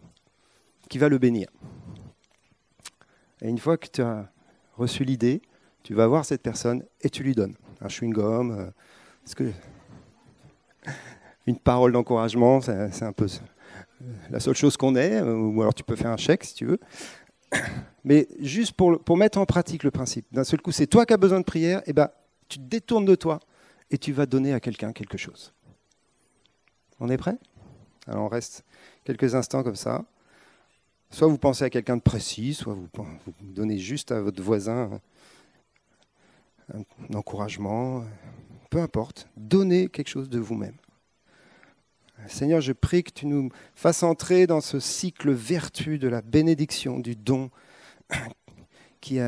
qui 0.90 0.98
va 0.98 1.08
le 1.08 1.18
bénir 1.18 1.48
Et 3.42 3.48
une 3.48 3.60
fois 3.60 3.78
que 3.78 3.88
tu 3.88 4.02
as 4.02 4.30
reçu 4.76 5.04
l'idée, 5.04 5.42
tu 5.84 5.94
vas 5.94 6.08
voir 6.08 6.26
cette 6.26 6.42
personne 6.42 6.84
et 7.02 7.10
tu 7.10 7.24
lui 7.24 7.34
donnes 7.34 7.56
un 7.82 7.88
chewing-gum. 7.88 8.52
Euh, 8.52 8.70
que 9.36 9.52
une 11.48 11.60
parole 11.60 11.92
d'encouragement, 11.92 12.62
c'est 12.62 13.04
un 13.04 13.14
peu 13.14 13.28
la 14.32 14.40
seule 14.40 14.56
chose 14.56 14.76
qu'on 14.76 14.96
ait, 14.96 15.22
euh, 15.22 15.36
ou 15.36 15.62
alors 15.62 15.74
tu 15.74 15.84
peux 15.84 15.96
faire 15.96 16.10
un 16.10 16.18
chèque 16.18 16.44
si 16.44 16.56
tu 16.56 16.66
veux. 16.66 16.80
Mais 18.04 18.28
juste 18.40 18.74
pour, 18.74 19.00
pour 19.04 19.18
mettre 19.18 19.38
en 19.38 19.46
pratique 19.46 19.84
le 19.84 19.92
principe, 19.92 20.26
d'un 20.32 20.44
seul 20.44 20.62
coup, 20.62 20.72
c'est 20.72 20.88
toi 20.88 21.06
qui 21.06 21.14
as 21.14 21.18
besoin 21.18 21.40
de 21.40 21.46
prière, 21.46 21.80
et 21.80 21.92
eh 21.92 21.94
ben, 21.94 22.10
tu 22.48 22.58
te 22.58 22.64
détournes 22.64 23.06
de 23.06 23.16
toi 23.16 23.40
et 23.92 23.98
tu 23.98 24.12
vas 24.12 24.26
donner 24.26 24.54
à 24.54 24.60
quelqu'un 24.60 24.94
quelque 24.94 25.18
chose. 25.18 25.54
On 27.00 27.10
est 27.10 27.18
prêt? 27.18 27.38
Alors 28.08 28.26
on 28.26 28.28
reste 28.28 28.66
quelques 29.04 29.36
instants 29.36 29.64
comme 29.64 29.76
ça. 29.76 30.04
Soit 31.12 31.28
vous 31.28 31.38
pensez 31.38 31.64
à 31.64 31.70
quelqu'un 31.70 31.98
de 31.98 32.02
précis, 32.02 32.54
soit 32.54 32.76
vous, 32.76 32.88
donnez 33.42 33.80
juste 33.80 34.12
à 34.12 34.22
votre 34.22 34.42
voisin 34.42 35.00
un 36.74 37.16
encouragement, 37.16 38.04
peu 38.70 38.80
importe. 38.80 39.28
Donnez 39.36 39.90
quelque 39.90 40.08
chose 40.08 40.30
de 40.30 40.40
vous-même. 40.40 40.76
Seigneur, 42.28 42.62
je 42.62 42.74
prie 42.74 43.04
que 43.04 43.12
tu 43.12 43.26
nous 43.26 43.50
fasses 43.74 44.04
entrer 44.04 44.46
dans 44.46 44.62
ce 44.62 44.80
cycle 44.80 45.32
vertu 45.32 45.98
de 45.98 46.08
la 46.08 46.22
bénédiction, 46.22 47.00
du 47.00 47.16
don 47.16 47.50
qui 49.02 49.20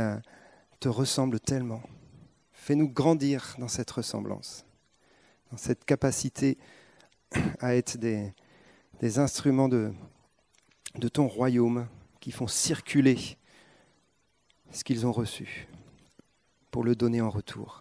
te 0.80 0.90
ressemble 0.90 1.40
tellement. 1.40 1.82
Fais-nous 2.54 2.90
grandir 2.90 3.56
dans 3.58 3.68
cette 3.68 3.90
ressemblance, 3.90 4.66
dans 5.52 5.58
cette 5.58 5.84
capacité 5.86 6.58
à 7.60 7.76
être 7.76 7.98
des, 7.98 8.34
instruments 9.18 9.70
de, 9.70 9.92
de 10.96 11.08
ton 11.08 11.28
royaume 11.28 11.88
qui 12.20 12.32
font 12.32 12.48
circuler 12.48 13.38
ce 14.72 14.84
qu'ils 14.84 15.06
ont 15.06 15.12
reçu 15.12 15.68
pour 16.70 16.84
le 16.84 16.96
donner 16.96 17.22
en 17.22 17.30
retour. 17.30 17.81